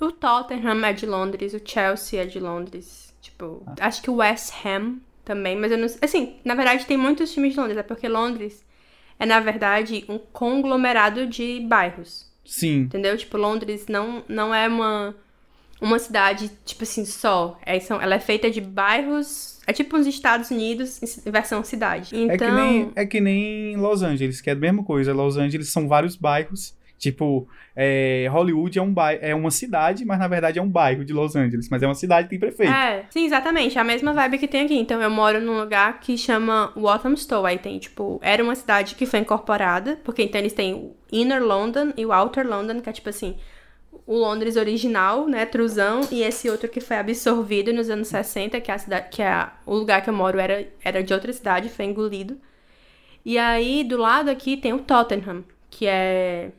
O 0.00 0.10
Tottenham 0.10 0.84
é 0.84 0.92
de 0.92 1.06
Londres, 1.06 1.54
o 1.54 1.60
Chelsea 1.64 2.22
é 2.22 2.26
de 2.26 2.40
Londres. 2.40 3.14
Tipo, 3.20 3.62
acho 3.80 4.02
que 4.02 4.10
o 4.10 4.16
West 4.16 4.52
Ham 4.64 4.96
também, 5.24 5.56
mas 5.56 5.70
eu 5.70 5.78
não 5.78 5.88
sei. 5.88 5.98
Assim, 6.02 6.36
na 6.44 6.54
verdade, 6.54 6.84
tem 6.84 6.96
muitos 6.96 7.32
times 7.32 7.54
de 7.54 7.60
Londres, 7.60 7.78
é 7.78 7.82
porque 7.82 8.08
Londres 8.08 8.64
é, 9.18 9.26
na 9.26 9.40
verdade, 9.40 10.04
um 10.08 10.18
conglomerado 10.18 11.26
de 11.26 11.60
bairros. 11.60 12.30
Sim. 12.44 12.80
Entendeu? 12.80 13.16
Tipo, 13.16 13.38
Londres 13.38 13.86
não, 13.88 14.22
não 14.28 14.54
é 14.54 14.68
uma, 14.68 15.14
uma 15.84 15.98
cidade, 15.98 16.50
tipo 16.64 16.82
assim, 16.82 17.04
só. 17.04 17.58
É, 17.64 17.78
são, 17.80 18.00
ela 18.00 18.14
é 18.14 18.20
feita 18.20 18.50
de 18.50 18.60
bairros. 18.60 19.60
É 19.66 19.72
tipo 19.72 19.96
uns 19.96 20.06
Estados 20.06 20.50
Unidos 20.50 21.00
em 21.26 21.30
versão 21.30 21.62
cidade. 21.64 22.14
Então. 22.14 22.34
É, 22.34 22.36
que 22.38 22.50
nem, 22.50 22.92
é 22.96 23.06
que 23.06 23.20
nem 23.20 23.76
Los 23.76 24.02
Angeles, 24.02 24.40
que 24.40 24.50
é 24.50 24.52
a 24.52 24.56
mesma 24.56 24.82
coisa. 24.84 25.12
Los 25.14 25.36
Angeles 25.36 25.68
são 25.70 25.88
vários 25.88 26.16
bairros. 26.16 26.74
Tipo, 26.96 27.46
é, 27.76 28.28
Hollywood 28.30 28.78
é, 28.78 28.82
um 28.82 28.92
bai- 28.92 29.18
é 29.20 29.34
uma 29.34 29.50
cidade, 29.50 30.04
mas 30.06 30.18
na 30.18 30.28
verdade 30.28 30.58
é 30.58 30.62
um 30.62 30.68
bairro 30.68 31.04
de 31.04 31.12
Los 31.12 31.34
Angeles. 31.36 31.68
Mas 31.68 31.82
é 31.82 31.86
uma 31.86 31.94
cidade 31.94 32.24
que 32.24 32.30
tem 32.30 32.38
prefeito. 32.38 32.72
É, 32.72 33.04
sim, 33.10 33.26
exatamente. 33.26 33.76
É 33.76 33.80
a 33.80 33.84
mesma 33.84 34.12
vibe 34.12 34.38
que 34.38 34.48
tem 34.48 34.62
aqui. 34.64 34.78
Então, 34.78 35.02
eu 35.02 35.10
moro 35.10 35.40
num 35.40 35.58
lugar 35.58 36.00
que 36.00 36.16
chama 36.16 36.72
Walthamstow. 36.76 37.44
Aí 37.44 37.58
tem, 37.58 37.78
tipo, 37.78 38.18
era 38.22 38.42
uma 38.42 38.54
cidade 38.54 38.94
que 38.94 39.04
foi 39.06 39.20
incorporada, 39.20 39.98
porque 40.04 40.22
então 40.22 40.40
eles 40.40 40.52
têm 40.52 40.72
o 40.74 40.94
Inner 41.12 41.42
London 41.42 41.92
e 41.96 42.06
o 42.06 42.12
Outer 42.12 42.46
London, 42.46 42.80
que 42.80 42.88
é 42.88 42.92
tipo 42.92 43.08
assim, 43.08 43.34
o 44.06 44.16
Londres 44.16 44.56
original, 44.56 45.26
né, 45.28 45.46
Trusão, 45.46 46.02
e 46.10 46.22
esse 46.22 46.48
outro 46.50 46.68
que 46.68 46.80
foi 46.80 46.96
absorvido 46.98 47.72
nos 47.72 47.90
anos 47.90 48.08
60, 48.08 48.60
que 48.60 48.70
é 48.70 48.74
a 48.74 48.78
cidade, 48.78 49.08
que 49.10 49.22
é 49.22 49.28
a- 49.28 49.52
o 49.66 49.74
lugar 49.74 50.02
que 50.02 50.10
eu 50.10 50.14
moro 50.14 50.38
era, 50.38 50.66
era 50.82 51.02
de 51.02 51.12
outra 51.14 51.32
cidade, 51.32 51.68
foi 51.68 51.84
engolido. 51.86 52.38
E 53.24 53.38
aí, 53.38 53.84
do 53.84 53.96
lado 53.96 54.30
aqui 54.30 54.56
tem 54.56 54.72
o 54.72 54.80
Tottenham, 54.80 55.44
que 55.70 55.86
é 55.86 56.52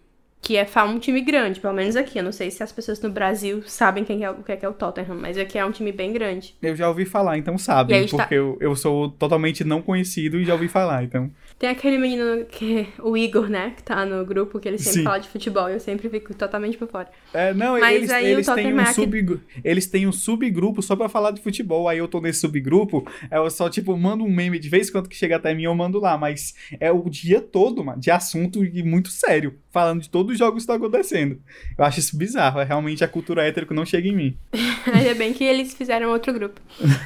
que 0.45 0.55
é 0.57 0.83
um 0.83 0.99
time 0.99 1.21
grande, 1.21 1.59
pelo 1.59 1.73
menos 1.73 1.95
aqui. 1.95 2.19
Eu 2.19 2.23
não 2.23 2.31
sei 2.31 2.51
se 2.51 2.61
as 2.61 2.71
pessoas 2.71 3.01
no 3.01 3.09
Brasil 3.09 3.63
sabem 3.65 4.03
quem 4.03 4.23
é, 4.23 4.29
o 4.29 4.43
que 4.43 4.51
é, 4.51 4.55
que 4.55 4.63
é 4.63 4.69
o 4.69 4.73
Tottenham, 4.73 5.17
mas 5.19 5.39
aqui 5.39 5.57
é 5.57 5.65
um 5.65 5.71
time 5.71 5.91
bem 5.91 6.13
grande. 6.13 6.55
Eu 6.61 6.75
já 6.75 6.87
ouvi 6.87 7.03
falar, 7.03 7.35
então 7.39 7.57
sabem, 7.57 8.05
está- 8.05 8.17
porque 8.17 8.35
eu, 8.35 8.55
eu 8.61 8.75
sou 8.75 9.09
totalmente 9.09 9.63
não 9.63 9.81
conhecido 9.81 10.39
e 10.39 10.45
já 10.45 10.53
ouvi 10.53 10.67
falar, 10.67 11.03
então. 11.03 11.31
Tem 11.57 11.69
aquele 11.69 11.97
menino 11.97 12.45
que 12.45 12.87
o 13.01 13.17
Igor, 13.17 13.49
né, 13.49 13.73
que 13.75 13.81
tá 13.81 14.05
no 14.05 14.23
grupo, 14.23 14.59
que 14.59 14.67
ele 14.67 14.77
sempre 14.77 14.99
Sim. 14.99 15.03
fala 15.03 15.17
de 15.17 15.29
futebol, 15.29 15.67
e 15.67 15.73
eu 15.73 15.79
sempre 15.79 16.07
fico 16.09 16.31
totalmente 16.35 16.77
por 16.77 16.87
fora. 16.89 17.09
É, 17.33 17.51
não, 17.53 17.79
Mas 17.79 17.95
eles, 17.95 18.11
aí 18.11 18.25
o 18.25 18.27
eles, 18.27 18.45
têm 18.45 18.55
Tottenham 18.55 18.77
um 18.77 18.81
é 18.81 18.93
subgru- 18.93 19.41
eles 19.63 19.87
têm 19.87 20.05
um 20.05 20.11
subgrupo 20.11 20.81
só 20.83 20.95
pra 20.95 21.09
falar 21.09 21.31
de 21.31 21.41
futebol. 21.41 21.87
Aí 21.89 21.97
eu 21.97 22.07
tô 22.07 22.21
nesse 22.21 22.41
subgrupo, 22.41 23.03
eu 23.31 23.49
só, 23.49 23.67
tipo, 23.67 23.97
mando 23.97 24.23
um 24.23 24.29
meme 24.31 24.59
de 24.59 24.69
vez 24.69 24.89
em 24.89 24.91
quando 24.91 25.09
que 25.09 25.15
chega 25.15 25.37
até 25.37 25.55
mim, 25.55 25.63
eu 25.63 25.73
mando 25.73 25.99
lá. 25.99 26.17
Mas 26.17 26.53
é 26.79 26.91
o 26.91 27.09
dia 27.09 27.41
todo, 27.41 27.83
mano, 27.83 27.99
de 27.99 28.11
assunto 28.11 28.63
e 28.63 28.83
muito 28.83 29.09
sério, 29.09 29.55
falando 29.75 30.01
de 30.01 30.09
todos 30.09 30.31
os 30.31 30.39
jogos 30.39 30.53
que 30.55 30.59
estão 30.61 30.77
acontecendo. 30.77 31.37
Eu 31.77 31.83
acho 31.83 31.99
isso 31.99 32.17
bizarro. 32.17 32.61
É 32.61 32.63
realmente 32.63 33.03
a 33.03 33.09
cultura 33.09 33.43
hétero 33.45 33.67
que 33.67 33.73
não 33.73 33.85
chega 33.85 34.07
em 34.07 34.15
mim. 34.15 34.37
Ainda 34.93 35.13
bem 35.15 35.33
que 35.33 35.43
eles 35.43 35.73
fizeram 35.73 36.11
outro 36.11 36.31
grupo. 36.31 36.61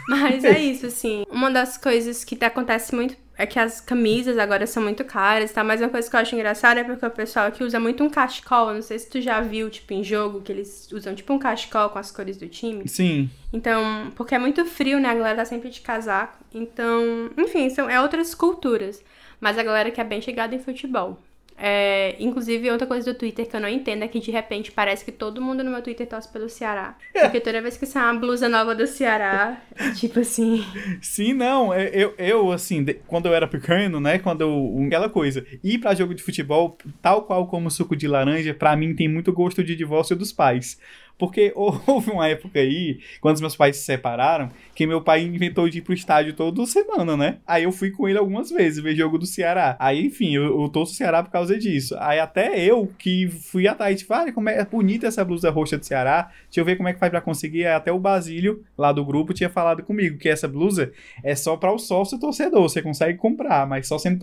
Mas 0.08 0.44
é 0.44 0.60
isso, 0.60 0.86
assim. 0.86 1.26
Uma 1.32 1.50
das 1.50 1.80
coisas 1.80 2.24
que 2.24 2.36
tá- 2.36 2.46
acontece 2.46 2.94
muito 2.94 3.18
é 3.36 3.48
que 3.48 3.58
as 3.58 3.82
camisas 3.82 4.38
agora 4.38 4.68
são 4.68 4.84
muito 4.84 5.04
caras, 5.04 5.52
tá? 5.52 5.64
Mas 5.64 5.82
uma 5.82 5.90
coisa 5.90 6.08
que 6.08 6.16
eu 6.16 6.20
acho 6.20 6.36
engraçada 6.36 6.82
é 6.82 6.84
porque 6.84 7.04
o 7.04 7.10
pessoal 7.10 7.48
aqui 7.48 7.64
usa 7.64 7.80
muito 7.80 8.04
um 8.04 8.10
cachecol. 8.10 8.72
Não 8.72 8.84
sei 8.84 9.00
se 9.00 9.10
tu 9.10 9.20
já 9.20 9.42
viu, 9.42 9.68
tipo, 9.72 9.92
em 9.92 10.04
jogo, 10.04 10.42
que 10.42 10.52
eles 10.52 10.92
usam 10.92 11.16
tipo 11.16 11.34
um 11.34 11.40
cachecol 11.40 11.90
com 11.90 11.98
as 11.98 12.12
cores 12.12 12.38
do 12.38 12.48
time. 12.48 12.88
Sim. 12.88 13.32
Então, 13.52 14.12
porque 14.16 14.36
é 14.36 14.40
muito 14.40 14.64
frio, 14.64 15.00
né? 15.00 15.10
A 15.10 15.16
galera 15.16 15.38
tá 15.38 15.46
sempre 15.46 15.72
de 15.72 15.82
casaco. 15.82 16.38
Então, 16.54 17.32
enfim, 17.36 17.68
são, 17.72 17.90
é 17.90 18.00
outras 18.00 18.36
culturas. 18.36 19.02
Mas 19.42 19.58
a 19.58 19.64
galera 19.64 19.90
que 19.90 20.00
é 20.00 20.04
bem 20.04 20.22
chegada 20.22 20.54
em 20.54 20.60
futebol. 20.60 21.18
É, 21.62 22.16
inclusive, 22.20 22.72
outra 22.72 22.88
coisa 22.88 23.12
do 23.12 23.18
Twitter 23.18 23.46
que 23.48 23.56
eu 23.56 23.60
não 23.60 23.68
entendo 23.68 24.04
é 24.04 24.08
que 24.08 24.20
de 24.20 24.32
repente 24.32 24.72
parece 24.72 25.04
que 25.04 25.12
todo 25.12 25.42
mundo 25.42 25.64
no 25.64 25.70
meu 25.72 25.82
Twitter 25.82 26.08
torce 26.08 26.32
pelo 26.32 26.48
Ceará. 26.48 26.96
Porque 27.14 27.40
toda 27.42 27.62
vez 27.62 27.76
que 27.76 27.86
sai 27.86 28.04
uma 28.12 28.20
blusa 28.20 28.48
nova 28.48 28.74
do 28.74 28.88
Ceará, 28.88 29.62
é 29.76 29.92
tipo 29.92 30.20
assim. 30.22 30.64
Sim, 31.02 31.34
não. 31.34 31.74
é- 31.74 31.90
Eu, 31.94 32.14
eu 32.18 32.52
assim, 32.52 32.84
de- 32.84 32.94
quando 33.08 33.26
eu 33.26 33.34
era 33.34 33.48
pequeno, 33.48 34.00
né? 34.00 34.20
Quando 34.20 34.42
eu. 34.42 34.84
Aquela 34.88 35.10
coisa. 35.10 35.46
Ir 35.64 35.80
pra 35.80 35.94
jogo 35.94 36.16
de 36.16 36.24
futebol, 36.24 36.78
tal 37.02 37.24
qual 37.24 37.46
como 37.48 37.70
suco 37.70 37.96
de 37.96 38.08
laranja, 38.08 38.54
pra 38.54 38.76
mim 38.76 38.96
tem 38.96 39.08
muito 39.10 39.34
gosto 39.34 39.64
de 39.64 39.76
divórcio 39.76 40.16
dos 40.16 40.32
pais. 40.32 40.80
Porque 41.20 41.52
houve 41.56 42.10
uma 42.10 42.28
época 42.28 42.60
aí, 42.60 43.00
quando 43.20 43.36
os 43.36 43.42
meus 43.42 43.56
pais 43.56 43.78
se 43.78 43.84
separaram, 43.84 44.50
que 44.74 44.88
meu 44.88 45.02
pai 45.02 45.22
inventou 45.22 45.70
de 45.70 45.80
ir 45.80 45.82
pro 45.82 45.94
estádio 45.94 46.34
toda 46.34 46.66
semana, 46.66 47.18
né? 47.18 47.38
Aí 47.46 47.64
eu 47.64 47.72
fui 47.72 47.92
com 47.92 48.08
ele 48.08 48.18
algumas 48.18 48.50
vezes 48.50 48.82
ver 48.82 48.96
jogo 48.96 49.18
do 49.18 49.26
Ceará. 49.26 49.76
Aí, 49.78 50.06
enfim, 50.06 50.34
eu, 50.34 50.62
eu 50.62 50.70
torço 50.70 50.94
Ceará 50.94 51.22
por 51.22 51.30
causa 51.30 51.60
disso. 51.60 51.96
Aí 52.00 52.20
até 52.20 52.64
eu 52.64 52.90
que 52.98 53.28
fui 53.28 53.68
atrás, 53.68 54.00
tipo, 54.00 54.14
ah, 54.14 54.32
como 54.32 54.50
é 54.50 54.64
bonita 54.64 55.08
essa 55.08 55.26
blusa 55.26 55.50
roxa 55.50 55.78
do 55.78 55.86
Ceará. 55.86 56.32
Deixa 56.46 56.62
eu 56.62 56.66
ver 56.66 56.78
como 56.78 56.88
é 56.88 56.94
que 56.94 57.00
faz 57.00 57.10
pra 57.10 57.20
conseguir. 57.20 57.66
Aí 57.66 57.74
até 57.74 57.92
o 57.92 58.00
Basílio, 58.00 58.64
lá 58.78 58.94
do 58.94 59.04
grupo, 59.04 59.34
tinha 59.34 59.50
falado 59.50 59.84
comigo 59.84 60.18
que 60.18 60.30
essa 60.30 60.48
blusa 60.48 60.94
é 61.22 61.36
só 61.36 61.58
para 61.58 61.74
o 61.74 61.78
sócio 61.78 62.18
torcedor. 62.18 62.62
Você 62.62 62.82
consegue 62.82 63.18
comprar, 63.18 63.68
mas 63.68 63.88
só 63.88 63.98
sendo 63.98 64.20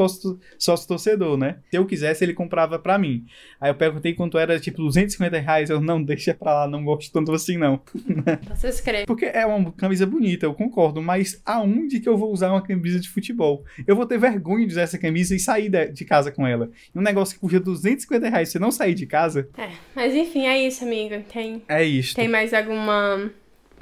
sócio, 0.58 0.88
torcedor, 0.88 1.36
né? 1.36 1.56
Se 1.70 1.76
eu 1.76 1.84
quisesse, 1.84 2.24
ele 2.24 2.32
comprava 2.32 2.78
pra 2.78 2.96
mim. 2.96 3.26
Aí 3.60 3.70
eu 3.70 3.74
perguntei 3.74 4.14
quanto 4.14 4.38
era, 4.38 4.58
tipo, 4.58 4.78
250 4.78 5.38
reais. 5.38 5.68
Eu, 5.68 5.80
não, 5.82 6.02
deixa 6.02 6.32
pra 6.32 6.54
lá, 6.54 6.66
não 6.66 6.85
gosto 6.86 7.12
tanto 7.12 7.32
assim, 7.32 7.58
não. 7.58 7.80
Vocês 8.48 8.80
creem. 8.80 9.06
Porque 9.06 9.26
é 9.26 9.44
uma 9.44 9.72
camisa 9.72 10.06
bonita, 10.06 10.46
eu 10.46 10.54
concordo, 10.54 11.02
mas 11.02 11.40
aonde 11.44 12.00
que 12.00 12.08
eu 12.08 12.16
vou 12.16 12.32
usar 12.32 12.50
uma 12.50 12.62
camisa 12.62 12.98
de 12.98 13.08
futebol? 13.08 13.64
Eu 13.86 13.94
vou 13.94 14.06
ter 14.06 14.18
vergonha 14.18 14.66
de 14.66 14.72
usar 14.72 14.82
essa 14.82 14.98
camisa 14.98 15.34
e 15.34 15.38
sair 15.38 15.68
de, 15.68 16.04
casa 16.04 16.30
com 16.30 16.46
ela. 16.46 16.70
Um 16.94 17.02
negócio 17.02 17.34
que 17.34 17.40
custa 17.40 17.60
250 17.60 18.28
reais, 18.28 18.48
você 18.48 18.58
não 18.58 18.70
sair 18.70 18.94
de 18.94 19.06
casa, 19.06 19.48
É, 19.58 19.70
mas 19.94 20.14
enfim, 20.14 20.46
é 20.46 20.66
isso, 20.66 20.84
amigo. 20.84 21.22
Tem, 21.32 21.62
é 21.68 21.84
isto. 21.84 22.16
tem 22.16 22.28
mais 22.28 22.54
alguma. 22.54 23.30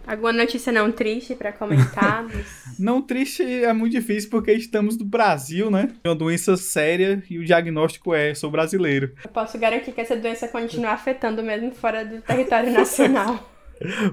Alguma 0.07 0.33
notícia 0.33 0.73
não 0.73 0.93
triste 0.93 1.35
pra 1.35 1.53
comentar? 1.53 2.27
Não 2.79 3.01
triste 3.01 3.43
é 3.43 3.73
muito 3.73 3.93
difícil 3.93 4.29
porque 4.29 4.53
estamos 4.53 4.99
no 4.99 5.05
Brasil, 5.05 5.71
né? 5.71 5.95
É 6.03 6.09
uma 6.09 6.15
doença 6.15 6.57
séria 6.57 7.23
e 7.31 7.39
o 7.39 7.45
diagnóstico 7.45 8.13
é, 8.13 8.35
sou 8.35 8.51
brasileiro. 8.51 9.15
Eu 9.23 9.31
posso 9.31 9.57
garantir 9.59 9.93
que 9.93 10.01
essa 10.01 10.17
doença 10.17 10.49
continua 10.49 10.91
afetando 10.91 11.41
mesmo 11.41 11.71
fora 11.71 12.05
do 12.05 12.21
território 12.21 12.73
nacional. 12.73 13.51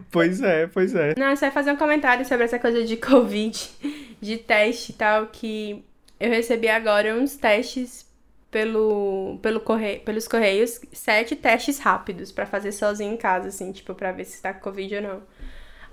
Pois 0.09 0.41
é, 0.41 0.65
pois 0.65 0.95
é. 0.95 1.13
Não, 1.15 1.35
só 1.35 1.51
fazer 1.51 1.71
um 1.71 1.77
comentário 1.77 2.25
sobre 2.25 2.45
essa 2.45 2.57
coisa 2.57 2.83
de 2.83 2.97
Covid, 2.97 3.69
de 4.19 4.37
teste 4.37 4.91
e 4.91 4.95
tal, 4.95 5.27
que 5.27 5.85
eu 6.19 6.29
recebi 6.29 6.67
agora 6.67 7.13
uns 7.15 7.35
testes 7.35 8.05
pelo, 8.49 9.39
pelo 9.41 9.61
corre... 9.61 9.99
pelos 9.99 10.27
correios, 10.27 10.81
sete 10.91 11.35
testes 11.35 11.79
rápidos 11.79 12.31
pra 12.31 12.45
fazer 12.45 12.71
sozinho 12.71 13.13
em 13.13 13.17
casa, 13.17 13.47
assim, 13.47 13.71
tipo, 13.71 13.95
pra 13.95 14.11
ver 14.11 14.25
se 14.25 14.41
tá 14.41 14.53
com 14.53 14.59
Covid 14.59 14.95
ou 14.95 15.01
não. 15.01 15.21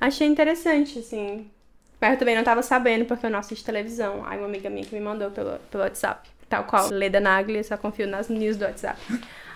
Achei 0.00 0.26
interessante, 0.26 0.98
assim. 0.98 1.50
Mas 2.00 2.12
eu 2.12 2.18
também 2.18 2.36
não 2.36 2.44
tava 2.44 2.62
sabendo 2.62 3.04
porque 3.04 3.26
eu 3.26 3.30
não 3.30 3.38
assisto 3.38 3.64
televisão. 3.64 4.24
Aí 4.24 4.38
uma 4.38 4.46
amiga 4.46 4.70
minha 4.70 4.84
que 4.84 4.94
me 4.94 5.00
mandou 5.00 5.30
pelo, 5.30 5.58
pelo 5.70 5.82
WhatsApp. 5.82 6.28
Tal 6.48 6.64
qual, 6.64 6.88
Leda 6.88 7.20
Nagli, 7.20 7.58
eu 7.58 7.64
só 7.64 7.76
confio 7.76 8.06
nas 8.06 8.28
news 8.28 8.56
do 8.56 8.64
WhatsApp. 8.64 8.98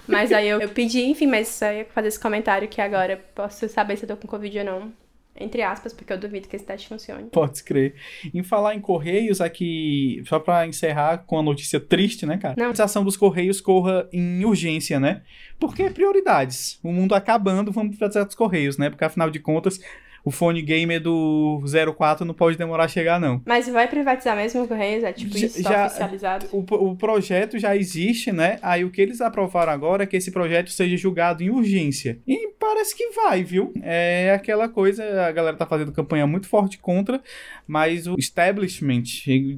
Mas 0.06 0.32
aí 0.32 0.48
eu, 0.48 0.60
eu 0.60 0.68
pedi, 0.68 1.02
enfim, 1.04 1.26
mas 1.26 1.48
só 1.48 1.72
ia 1.72 1.84
fazer 1.86 2.08
esse 2.08 2.20
comentário 2.20 2.68
que 2.68 2.80
agora 2.80 3.16
posso 3.34 3.68
saber 3.68 3.96
se 3.96 4.04
eu 4.04 4.08
tô 4.08 4.16
com 4.16 4.26
Covid 4.26 4.58
ou 4.58 4.64
não. 4.64 4.92
Entre 5.34 5.62
aspas, 5.62 5.94
porque 5.94 6.12
eu 6.12 6.18
duvido 6.18 6.46
que 6.46 6.54
esse 6.54 6.64
teste 6.64 6.88
funcione. 6.88 7.30
Pode 7.30 7.64
crer. 7.64 7.94
Em 8.34 8.42
falar 8.42 8.74
em 8.74 8.80
Correios, 8.80 9.40
aqui, 9.40 10.22
só 10.26 10.38
pra 10.38 10.66
encerrar 10.66 11.18
com 11.18 11.36
uma 11.36 11.42
notícia 11.42 11.80
triste, 11.80 12.26
né, 12.26 12.36
cara? 12.36 12.54
Não. 12.56 12.66
A 12.66 12.68
organização 12.68 13.02
dos 13.02 13.16
Correios 13.16 13.58
corra 13.58 14.06
em 14.12 14.44
urgência, 14.44 15.00
né? 15.00 15.22
Porque 15.58 15.88
prioridades. 15.88 16.78
O 16.82 16.92
mundo 16.92 17.14
acabando, 17.14 17.72
vamos 17.72 17.96
precisar 17.96 18.24
dos 18.24 18.34
Correios, 18.34 18.76
né? 18.76 18.90
Porque 18.90 19.04
afinal 19.04 19.30
de 19.30 19.40
contas, 19.40 19.80
o 20.24 20.30
fone 20.30 20.62
gamer 20.62 21.00
do 21.00 21.60
04 21.96 22.24
não 22.24 22.34
pode 22.34 22.56
demorar 22.56 22.84
a 22.84 22.88
chegar, 22.88 23.20
não. 23.20 23.40
Mas 23.44 23.68
vai 23.68 23.88
privatizar 23.88 24.36
mesmo 24.36 24.62
o 24.62 24.68
Correios? 24.68 25.02
É 25.04 25.12
tipo 25.12 25.36
Já- 25.36 25.46
isso, 25.46 25.62
já- 25.62 25.86
oficializado? 25.86 26.46
O, 26.52 26.58
o 26.90 26.96
projeto 26.96 27.58
já 27.58 27.76
existe, 27.76 28.30
né? 28.32 28.58
Aí 28.62 28.84
o 28.84 28.90
que 28.90 29.00
eles 29.00 29.20
aprovaram 29.20 29.72
agora 29.72 30.04
é 30.04 30.06
que 30.06 30.16
esse 30.16 30.30
projeto 30.30 30.70
seja 30.70 30.96
julgado 30.96 31.42
em 31.42 31.50
urgência. 31.50 32.18
E 32.26 32.48
parece 32.58 32.96
que 32.96 33.10
vai, 33.10 33.42
viu? 33.42 33.72
É 33.82 34.32
aquela 34.34 34.68
coisa, 34.68 35.02
a 35.26 35.32
galera 35.32 35.56
tá 35.56 35.66
fazendo 35.66 35.92
campanha 35.92 36.26
muito 36.26 36.46
forte 36.48 36.78
contra, 36.78 37.20
mas 37.66 38.06
o 38.06 38.14
establishment 38.18 39.02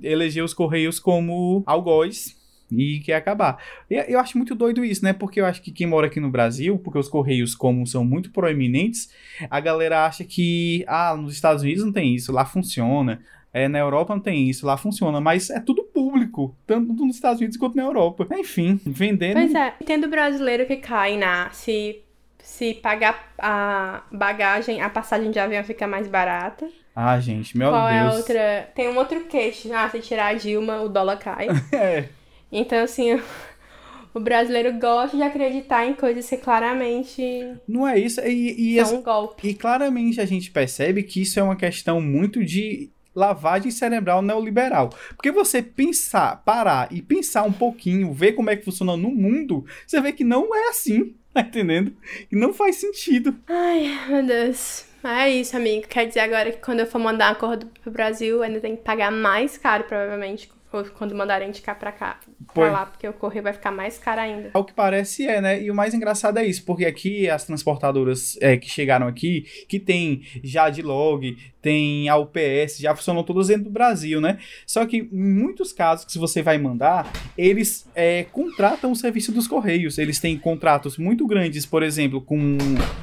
elegeu 0.02 0.44
os 0.44 0.54
Correios 0.54 0.98
como 0.98 1.62
algoz. 1.66 2.36
E 2.80 3.00
quer 3.00 3.14
acabar. 3.14 3.62
E 3.90 3.94
eu 4.08 4.18
acho 4.18 4.36
muito 4.36 4.54
doido 4.54 4.84
isso, 4.84 5.04
né? 5.04 5.12
Porque 5.12 5.40
eu 5.40 5.46
acho 5.46 5.62
que 5.62 5.70
quem 5.70 5.86
mora 5.86 6.06
aqui 6.06 6.20
no 6.20 6.30
Brasil, 6.30 6.78
porque 6.78 6.98
os 6.98 7.08
Correios, 7.08 7.54
como 7.54 7.86
são 7.86 8.04
muito 8.04 8.30
proeminentes, 8.30 9.10
a 9.50 9.60
galera 9.60 10.06
acha 10.06 10.24
que, 10.24 10.84
ah, 10.86 11.16
nos 11.16 11.34
Estados 11.34 11.62
Unidos 11.62 11.84
não 11.84 11.92
tem 11.92 12.14
isso, 12.14 12.32
lá 12.32 12.44
funciona. 12.44 13.20
É, 13.52 13.68
na 13.68 13.78
Europa 13.78 14.12
não 14.12 14.20
tem 14.20 14.50
isso, 14.50 14.66
lá 14.66 14.76
funciona, 14.76 15.20
mas 15.20 15.48
é 15.48 15.60
tudo 15.60 15.84
público, 15.84 16.56
tanto 16.66 16.92
nos 16.92 17.14
Estados 17.14 17.38
Unidos 17.38 17.56
quanto 17.56 17.76
na 17.76 17.84
Europa. 17.84 18.26
Enfim, 18.32 18.80
vendendo. 18.84 19.34
Pois 19.34 19.54
é, 19.54 19.74
entendo 19.80 20.04
o 20.04 20.10
brasileiro 20.10 20.66
que 20.66 20.76
cai 20.76 21.16
na. 21.16 21.50
Se, 21.50 22.02
se 22.38 22.74
pagar 22.74 23.32
a 23.38 24.02
bagagem, 24.10 24.80
a 24.82 24.90
passagem 24.90 25.30
de 25.30 25.38
avião 25.38 25.62
fica 25.62 25.86
mais 25.86 26.08
barata. 26.08 26.68
Ah, 26.96 27.18
gente, 27.18 27.56
meu 27.58 27.70
Qual 27.70 27.88
é 27.88 28.02
Deus. 28.02 28.16
outra? 28.16 28.68
Tem 28.74 28.88
um 28.88 28.96
outro 28.96 29.20
queixo. 29.24 29.72
Ah, 29.72 29.88
se 29.88 30.00
tirar 30.00 30.28
a 30.28 30.34
Dilma, 30.34 30.80
o 30.82 30.88
dólar 30.88 31.18
cai. 31.18 31.48
É. 31.72 32.08
Então, 32.56 32.84
assim, 32.84 33.20
o 34.14 34.20
brasileiro 34.20 34.78
gosta 34.78 35.16
de 35.16 35.22
acreditar 35.24 35.84
em 35.84 35.92
coisas 35.92 36.28
que 36.28 36.36
claramente 36.36 37.22
Não 37.66 37.86
é 37.86 37.98
isso. 37.98 38.20
E, 38.20 38.76
e, 38.76 38.84
são 38.84 38.98
um 38.98 39.02
golpe. 39.02 39.48
e 39.48 39.54
claramente 39.54 40.20
a 40.20 40.24
gente 40.24 40.52
percebe 40.52 41.02
que 41.02 41.22
isso 41.22 41.40
é 41.40 41.42
uma 41.42 41.56
questão 41.56 42.00
muito 42.00 42.44
de 42.44 42.90
lavagem 43.12 43.72
cerebral 43.72 44.22
neoliberal. 44.22 44.90
Porque 45.16 45.32
você 45.32 45.60
pensar, 45.60 46.42
parar 46.44 46.92
e 46.92 47.02
pensar 47.02 47.42
um 47.42 47.52
pouquinho, 47.52 48.12
ver 48.12 48.32
como 48.32 48.50
é 48.50 48.56
que 48.56 48.64
funciona 48.64 48.96
no 48.96 49.10
mundo, 49.10 49.64
você 49.84 50.00
vê 50.00 50.12
que 50.12 50.22
não 50.22 50.54
é 50.54 50.68
assim, 50.68 51.16
tá 51.34 51.40
entendendo? 51.40 51.92
E 52.30 52.36
não 52.36 52.54
faz 52.54 52.76
sentido. 52.76 53.36
Ai, 53.48 53.98
meu 54.08 54.24
Deus. 54.24 54.86
É 55.02 55.28
isso, 55.28 55.56
amigo. 55.56 55.86
Quer 55.88 56.06
dizer 56.06 56.20
agora 56.20 56.50
que 56.50 56.58
quando 56.58 56.80
eu 56.80 56.86
for 56.86 56.98
mandar 56.98 57.30
um 57.30 57.32
acordo 57.32 57.66
pro 57.82 57.90
Brasil, 57.90 58.42
ainda 58.42 58.60
tem 58.60 58.74
que 58.76 58.82
pagar 58.82 59.10
mais 59.10 59.58
caro, 59.58 59.84
provavelmente, 59.84 60.50
quando 60.96 61.14
mandarem 61.14 61.50
de 61.50 61.60
cá 61.60 61.74
pra 61.74 61.92
cá. 61.92 62.18
Pra 62.46 62.54
Pois. 62.54 62.72
lá, 62.72 62.86
porque 62.86 63.08
o 63.08 63.12
correio 63.12 63.42
vai 63.42 63.52
ficar 63.52 63.70
mais 63.70 63.98
caro 63.98 64.20
ainda. 64.20 64.50
Ao 64.52 64.64
que 64.64 64.72
parece 64.72 65.26
é, 65.26 65.40
né? 65.40 65.62
E 65.62 65.70
o 65.70 65.74
mais 65.74 65.94
engraçado 65.94 66.38
é 66.38 66.44
isso, 66.44 66.64
porque 66.64 66.84
aqui 66.84 67.28
as 67.28 67.44
transportadoras 67.44 68.36
é, 68.40 68.56
que 68.56 68.68
chegaram 68.68 69.06
aqui, 69.06 69.46
que 69.68 69.78
tem 69.78 70.22
já 70.42 70.68
de 70.70 70.82
log, 70.82 71.36
tem 71.64 72.10
a 72.10 72.16
UPS, 72.18 72.78
já 72.78 72.94
funcionam 72.94 73.22
todas 73.22 73.48
dentro 73.48 73.64
do 73.64 73.70
Brasil, 73.70 74.20
né? 74.20 74.38
Só 74.66 74.84
que 74.84 74.98
em 74.98 75.08
muitos 75.10 75.72
casos 75.72 76.04
que 76.04 76.12
se 76.12 76.18
você 76.18 76.42
vai 76.42 76.58
mandar, 76.58 77.10
eles 77.38 77.88
é, 77.94 78.24
contratam 78.24 78.92
o 78.92 78.96
serviço 78.96 79.32
dos 79.32 79.48
Correios. 79.48 79.96
Eles 79.96 80.20
têm 80.20 80.36
contratos 80.36 80.98
muito 80.98 81.26
grandes, 81.26 81.64
por 81.64 81.82
exemplo, 81.82 82.20
com 82.20 82.58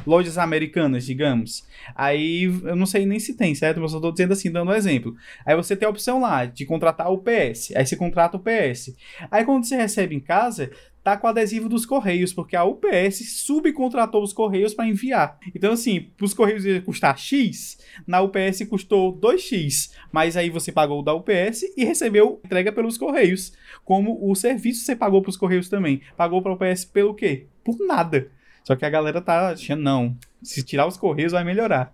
lojas 0.06 0.38
americanas, 0.38 1.06
digamos. 1.06 1.66
Aí 1.96 2.44
eu 2.44 2.76
não 2.76 2.86
sei 2.86 3.06
nem 3.06 3.20
se 3.20 3.36
tem, 3.36 3.56
certo? 3.56 3.82
Mas 3.82 3.94
eu 3.94 4.00
tô 4.02 4.12
dizendo 4.12 4.34
assim, 4.34 4.52
dando 4.52 4.70
um 4.70 4.76
exemplo. 4.76 5.16
Aí 5.44 5.56
você 5.56 5.76
tem 5.76 5.88
a 5.88 5.90
opção 5.90 6.22
lá 6.22 6.46
de 6.46 6.64
contratar 6.64 7.08
a 7.08 7.10
UPS. 7.10 7.74
Aí 7.76 7.84
você 7.84 7.96
contrata 7.96 8.38
o 8.38 8.40
UPS. 8.40 8.96
Aí 9.30 9.44
quando 9.46 9.66
você 9.66 9.76
recebe 9.76 10.16
em 10.16 10.20
casa, 10.20 10.72
tá 11.04 11.18
com 11.18 11.28
adesivo 11.28 11.68
dos 11.68 11.86
Correios, 11.86 12.34
porque 12.34 12.56
a 12.56 12.64
UPS 12.64 13.44
subcontratou 13.44 14.24
os 14.24 14.34
Correios 14.34 14.74
para 14.74 14.88
enviar. 14.88 15.38
Então, 15.54 15.74
assim, 15.74 16.10
os 16.22 16.34
Correios 16.34 16.66
ia 16.66 16.82
custar 16.82 17.18
X, 17.18 17.80
na 18.06 18.22
UPS 18.22 18.66
custou 18.70 19.16
2X, 19.18 19.92
mas 20.12 20.38
aí 20.38 20.50
você 20.50 20.72
pagou 20.72 21.04
da 21.04 21.14
UPS 21.14 21.64
e 21.76 21.84
recebeu 21.84 22.40
entrega 22.46 22.72
pelos 22.72 22.98
Correios. 22.98 23.54
Como 23.84 24.18
o 24.30 24.36
serviço 24.36 24.86
você 24.86 24.96
pagou 24.96 25.22
pros 25.22 25.38
Correios 25.38 25.70
também. 25.70 26.02
Pagou 26.16 26.42
pra 26.42 26.54
UPS 26.54 26.86
pelo 26.86 27.14
quê? 27.14 27.48
Por 27.64 27.78
nada. 27.80 28.30
Só 28.64 28.76
que 28.76 28.86
a 28.86 28.90
galera 28.90 29.20
tá 29.22 29.50
achando, 29.50 29.82
não, 29.82 30.16
se 30.42 30.64
tirar 30.64 30.86
os 30.88 30.96
Correios 30.98 31.32
vai 31.32 31.44
melhorar. 31.44 31.94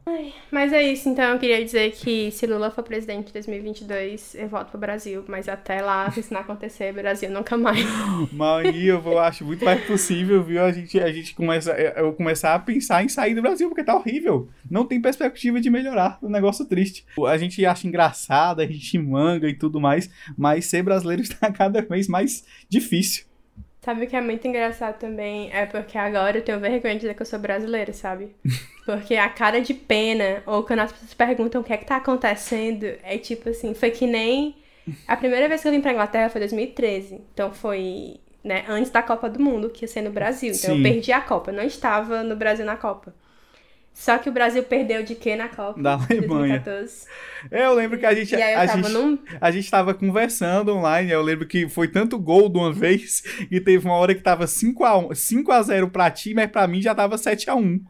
Mas 0.52 0.72
é 0.74 0.82
isso, 0.82 1.10
então 1.10 1.24
eu 1.34 1.40
queria 1.40 1.64
dizer 1.64 1.92
que 1.92 2.30
se 2.32 2.46
Lula 2.46 2.70
for 2.72 2.84
presidente 2.84 3.30
em 3.30 3.34
2022, 3.34 4.36
eu 4.36 4.48
volto 4.48 4.70
pro 4.70 4.80
Brasil. 4.80 5.24
Mas 5.28 5.48
até 5.50 5.82
lá, 5.82 6.10
se 6.12 6.20
isso 6.22 6.34
não 6.34 6.42
acontecer, 6.42 6.94
Brasil 6.94 7.30
nunca 7.30 7.58
mais. 7.58 7.80
Aí 8.66 8.88
eu 8.88 9.02
vou- 9.02 9.20
acho 9.20 9.44
muito 9.46 9.64
mais 9.66 9.84
possível, 9.86 10.44
viu? 10.44 10.64
A 10.64 10.72
gente, 10.72 11.00
a 11.00 11.12
gente 11.12 11.34
começa, 11.36 11.72
eu 11.72 12.14
começar 12.14 12.54
a 12.56 12.60
pensar 12.60 13.04
em 13.04 13.10
sair 13.10 13.34
do 13.34 13.42
Brasil, 13.42 13.68
porque 13.70 13.84
tá 13.84 13.96
horrível. 13.96 14.48
Não 14.70 14.86
tem 14.86 15.02
perspectiva 15.02 15.60
de 15.60 15.70
melhorar. 15.70 16.18
Um 16.22 16.30
negócio 16.30 16.66
triste. 16.66 17.06
A 17.28 17.38
gente 17.38 17.66
acha 17.66 17.88
engraçado, 17.88 18.62
a 18.62 18.66
gente 18.66 18.98
manga 18.98 19.48
e 19.50 19.54
tudo 19.54 19.80
mais, 19.80 20.10
mas 20.38 20.66
ser 20.66 20.84
brasileiro 20.84 21.22
está 21.22 21.52
cada 21.52 21.82
vez 21.82 22.08
mais 22.08 22.46
difícil. 22.70 23.26
Sabe 23.88 24.04
o 24.04 24.08
que 24.10 24.18
é 24.18 24.22
muito 24.22 24.46
engraçado 24.46 25.00
também? 25.00 25.50
É 25.54 25.66
porque 25.66 25.98
agora 25.98 26.40
eu 26.40 26.42
tenho 26.42 26.60
vergonha 26.60 26.96
de 26.96 27.00
dizer 27.00 27.14
que 27.14 27.22
eu 27.22 27.26
sou 27.26 27.40
brasileira, 27.40 27.94
sabe? 27.94 28.36
Porque 28.86 29.16
a 29.16 29.30
cara 29.30 29.62
de 29.62 29.74
pena, 29.74 30.44
ou 30.46 30.62
quando 30.64 30.80
as 30.80 30.92
pessoas 30.92 31.14
perguntam 31.14 31.62
o 31.62 31.64
que 31.64 31.72
é 31.72 31.78
que 31.78 31.86
tá 31.86 31.96
acontecendo, 31.96 32.86
é 33.02 33.18
tipo 33.18 33.48
assim, 33.48 33.74
foi 33.74 33.92
que 33.92 34.06
nem. 34.06 34.58
A 35.08 35.16
primeira 35.16 35.48
vez 35.48 35.62
que 35.62 35.70
eu 35.70 35.72
vim 35.72 35.80
pra 35.80 35.94
Inglaterra 35.94 36.30
foi 36.30 36.40
em 36.40 36.44
2013. 36.44 37.22
Então 37.34 37.54
foi 37.54 38.20
né, 38.44 38.66
antes 38.68 38.92
da 38.92 39.02
Copa 39.02 39.30
do 39.30 39.42
Mundo, 39.42 39.70
que 39.70 39.86
ia 39.86 39.88
ser 39.88 40.02
no 40.02 40.12
Brasil. 40.12 40.50
Então 40.50 40.76
Sim. 40.76 40.78
eu 40.78 40.84
perdi 40.84 41.14
a 41.14 41.22
Copa, 41.22 41.54
não 41.54 41.64
estava 41.64 42.24
no 42.24 42.36
Brasil 42.36 42.66
na 42.66 42.76
Copa. 42.76 43.16
Só 43.98 44.20
que 44.20 44.30
o 44.30 44.32
Brasil 44.32 44.62
perdeu 44.62 45.02
de 45.02 45.16
quê 45.16 45.36
na 45.36 45.50
Copa? 45.50 45.82
Da 45.82 45.94
Alemanha. 45.96 46.60
2014. 46.60 47.08
Eu 47.50 47.74
lembro 47.74 47.98
que 47.98 48.06
a 48.06 48.14
gente, 48.14 48.36
a, 48.36 48.68
tava 48.68 48.84
gente, 48.84 48.94
num- 48.94 49.18
a 49.42 49.50
gente 49.52 49.72
tava 49.72 49.94
conversando 49.96 50.72
online. 50.76 51.10
Eu 51.12 51.24
lembro 51.24 51.48
que 51.48 51.68
foi 51.68 51.88
tanto 51.88 52.20
gol 52.20 52.48
de 52.48 52.60
uma 52.60 52.72
vez 52.72 53.24
e 53.50 53.60
teve 53.60 53.86
uma 53.88 53.96
hora 53.96 54.14
que 54.14 54.22
tava 54.22 54.46
5x1, 54.46 55.10
5x0 55.10 55.90
pra 55.90 56.12
ti, 56.12 56.36
mas 56.36 56.50
pra 56.50 56.68
mim 56.68 56.80
já 56.80 56.94
tava 56.94 57.16
7x1. 57.16 57.82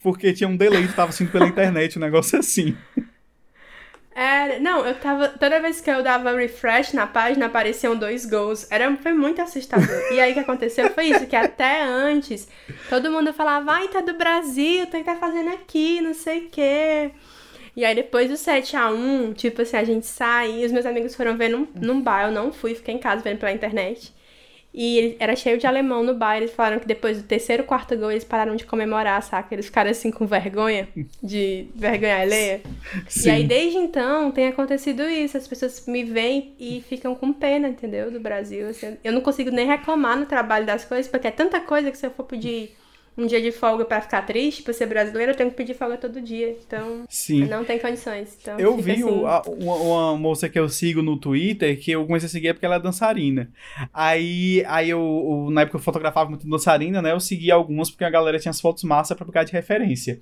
Porque 0.00 0.32
tinha 0.32 0.48
um 0.48 0.56
delay, 0.56 0.86
tava 0.88 1.08
assistindo 1.08 1.32
pela 1.32 1.48
internet, 1.48 1.98
um 1.98 2.02
negócio 2.02 2.38
assim. 2.38 2.76
É, 4.20 4.58
não, 4.58 4.84
eu 4.84 4.96
tava. 4.96 5.28
Toda 5.28 5.60
vez 5.60 5.80
que 5.80 5.88
eu 5.88 6.02
dava 6.02 6.34
refresh 6.34 6.92
na 6.92 7.06
página, 7.06 7.46
apareciam 7.46 7.96
dois 7.96 8.26
gols. 8.26 8.66
Era, 8.68 8.92
foi 8.96 9.12
muito 9.12 9.40
assustador. 9.40 9.86
E 10.12 10.18
aí 10.18 10.32
o 10.32 10.34
que 10.34 10.40
aconteceu 10.40 10.90
foi 10.90 11.04
isso: 11.04 11.24
que 11.28 11.36
até 11.36 11.84
antes, 11.84 12.48
todo 12.90 13.12
mundo 13.12 13.32
falava, 13.32 13.70
ai, 13.70 13.86
tá 13.86 14.00
do 14.00 14.14
Brasil, 14.14 14.86
tem 14.86 15.04
que 15.04 15.08
tá 15.08 15.14
fazendo 15.14 15.50
aqui, 15.50 16.00
não 16.00 16.12
sei 16.14 16.46
o 16.46 16.48
quê. 16.50 17.12
E 17.76 17.84
aí 17.84 17.94
depois 17.94 18.28
do 18.28 18.34
7x1, 18.34 19.36
tipo 19.36 19.62
assim, 19.62 19.76
a 19.76 19.84
gente 19.84 20.04
sai, 20.04 20.50
e 20.50 20.66
os 20.66 20.72
meus 20.72 20.84
amigos 20.84 21.14
foram 21.14 21.36
ver 21.36 21.50
num, 21.50 21.68
num 21.76 22.00
bar, 22.00 22.26
eu 22.26 22.32
não 22.32 22.52
fui, 22.52 22.74
fiquei 22.74 22.94
em 22.96 22.98
casa 22.98 23.22
vendo 23.22 23.38
pela 23.38 23.52
internet. 23.52 24.12
E 24.80 25.16
era 25.18 25.34
cheio 25.34 25.58
de 25.58 25.66
alemão 25.66 26.04
no 26.04 26.14
bar, 26.14 26.36
eles 26.36 26.52
falaram 26.52 26.78
que 26.78 26.86
depois 26.86 27.20
do 27.20 27.24
terceiro, 27.24 27.64
quarto 27.64 27.96
gol, 27.96 28.12
eles 28.12 28.22
pararam 28.22 28.54
de 28.54 28.64
comemorar, 28.64 29.20
saca? 29.24 29.52
Eles 29.52 29.66
ficaram 29.66 29.90
assim 29.90 30.12
com 30.12 30.24
vergonha, 30.24 30.86
de 31.20 31.66
vergonha 31.74 32.18
alheia. 32.18 32.60
E 33.24 33.28
aí, 33.28 33.40
Sim. 33.42 33.46
desde 33.48 33.76
então, 33.76 34.30
tem 34.30 34.46
acontecido 34.46 35.02
isso. 35.02 35.36
As 35.36 35.48
pessoas 35.48 35.84
me 35.88 36.04
veem 36.04 36.54
e 36.60 36.80
ficam 36.88 37.12
com 37.16 37.32
pena, 37.32 37.68
entendeu? 37.68 38.08
Do 38.08 38.20
Brasil. 38.20 38.68
assim. 38.68 38.96
eu 39.02 39.12
não 39.12 39.20
consigo 39.20 39.50
nem 39.50 39.66
reclamar 39.66 40.16
no 40.16 40.26
trabalho 40.26 40.64
das 40.64 40.84
coisas, 40.84 41.10
porque 41.10 41.26
é 41.26 41.32
tanta 41.32 41.58
coisa 41.58 41.90
que 41.90 41.98
se 41.98 42.06
eu 42.06 42.12
for 42.12 42.22
pedir 42.22 42.76
um 43.18 43.26
dia 43.26 43.42
de 43.42 43.50
folga 43.50 43.84
pra 43.84 44.00
ficar 44.00 44.22
triste, 44.22 44.62
pra 44.62 44.72
ser 44.72 44.86
brasileiro, 44.86 45.32
eu 45.32 45.36
tenho 45.36 45.50
que 45.50 45.56
pedir 45.56 45.74
folga 45.74 45.96
todo 45.98 46.20
dia. 46.22 46.56
Então, 46.64 47.04
Sim. 47.08 47.44
não 47.46 47.64
tem 47.64 47.78
condições. 47.78 48.38
Então, 48.40 48.58
Eu 48.58 48.76
vi 48.78 48.92
assim. 48.92 49.02
uma, 49.02 49.42
uma 49.42 50.16
moça 50.16 50.48
que 50.48 50.58
eu 50.58 50.68
sigo 50.68 51.02
no 51.02 51.16
Twitter, 51.18 51.78
que 51.80 51.90
eu 51.90 52.06
comecei 52.06 52.26
a 52.28 52.30
seguir 52.30 52.48
é 52.48 52.52
porque 52.52 52.64
ela 52.64 52.76
é 52.76 52.80
dançarina. 52.80 53.50
Aí, 53.92 54.62
aí 54.68 54.88
eu, 54.90 55.00
eu- 55.46 55.50
na 55.50 55.62
época 55.62 55.76
eu 55.78 55.82
fotografava 55.82 56.30
muito 56.30 56.48
dançarina, 56.48 57.02
né? 57.02 57.10
Eu 57.12 57.20
segui 57.20 57.50
algumas 57.50 57.90
porque 57.90 58.04
a 58.04 58.10
galera 58.10 58.38
tinha 58.38 58.50
as 58.50 58.60
fotos 58.60 58.84
massa 58.84 59.14
pra 59.16 59.26
ficar 59.26 59.42
de 59.44 59.52
referência. 59.52 60.20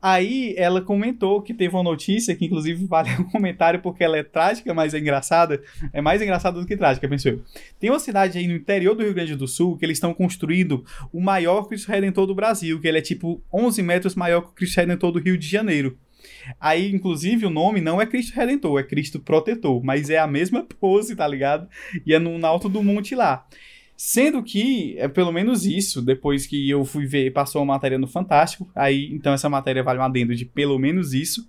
Aí 0.00 0.54
ela 0.56 0.80
comentou 0.80 1.40
que 1.42 1.54
teve 1.54 1.74
uma 1.74 1.82
notícia 1.82 2.34
que, 2.34 2.44
inclusive, 2.46 2.84
vale 2.86 3.10
um 3.20 3.24
comentário 3.30 3.80
porque 3.80 4.02
ela 4.02 4.16
é 4.18 4.22
trágica, 4.22 4.72
mas 4.74 4.94
é 4.94 4.98
engraçada. 4.98 5.62
É 5.92 6.00
mais 6.00 6.20
engraçada 6.20 6.58
do 6.60 6.66
que 6.66 6.76
trágica, 6.76 7.08
pensou 7.08 7.32
eu. 7.32 7.40
Tem 7.78 7.90
uma 7.90 7.98
cidade 8.00 8.38
aí 8.38 8.46
no 8.48 8.54
interior 8.54 8.94
do 8.94 9.02
Rio 9.02 9.14
Grande 9.14 9.36
do 9.36 9.46
Sul 9.46 9.76
que 9.76 9.84
eles 9.84 9.96
estão 9.98 10.12
construindo 10.12 10.84
o 11.12 11.20
maior 11.20 11.64
Cristo 11.68 11.88
Redentor 11.90 12.26
do 12.26 12.31
Brasil, 12.34 12.80
que 12.80 12.88
ele 12.88 12.98
é 12.98 13.02
tipo 13.02 13.42
11 13.52 13.82
metros 13.82 14.14
maior 14.14 14.42
que 14.42 14.48
o 14.48 14.52
Cristo 14.52 14.76
Redentor 14.78 15.12
do 15.12 15.18
Rio 15.18 15.38
de 15.38 15.46
Janeiro. 15.46 15.98
Aí, 16.60 16.92
inclusive, 16.92 17.46
o 17.46 17.50
nome 17.50 17.80
não 17.80 18.00
é 18.00 18.06
Cristo 18.06 18.34
Redentor, 18.34 18.80
é 18.80 18.82
Cristo 18.82 19.20
Protetor, 19.20 19.82
mas 19.82 20.10
é 20.10 20.18
a 20.18 20.26
mesma 20.26 20.62
pose, 20.62 21.16
tá 21.16 21.26
ligado? 21.26 21.68
E 22.06 22.14
é 22.14 22.18
no, 22.18 22.38
no 22.38 22.46
alto 22.46 22.68
do 22.68 22.82
monte 22.82 23.14
lá. 23.14 23.46
Sendo 24.04 24.42
que, 24.42 24.96
é 24.98 25.06
pelo 25.06 25.30
menos 25.30 25.64
isso, 25.64 26.02
depois 26.02 26.44
que 26.44 26.68
eu 26.68 26.84
fui 26.84 27.06
ver, 27.06 27.32
passou 27.32 27.62
uma 27.62 27.74
matéria 27.74 27.96
no 27.96 28.08
Fantástico, 28.08 28.68
aí, 28.74 29.08
então 29.12 29.32
essa 29.32 29.48
matéria 29.48 29.80
vale 29.80 30.00
um 30.00 30.02
adendo 30.02 30.34
de 30.34 30.44
pelo 30.44 30.76
menos 30.76 31.14
isso. 31.14 31.48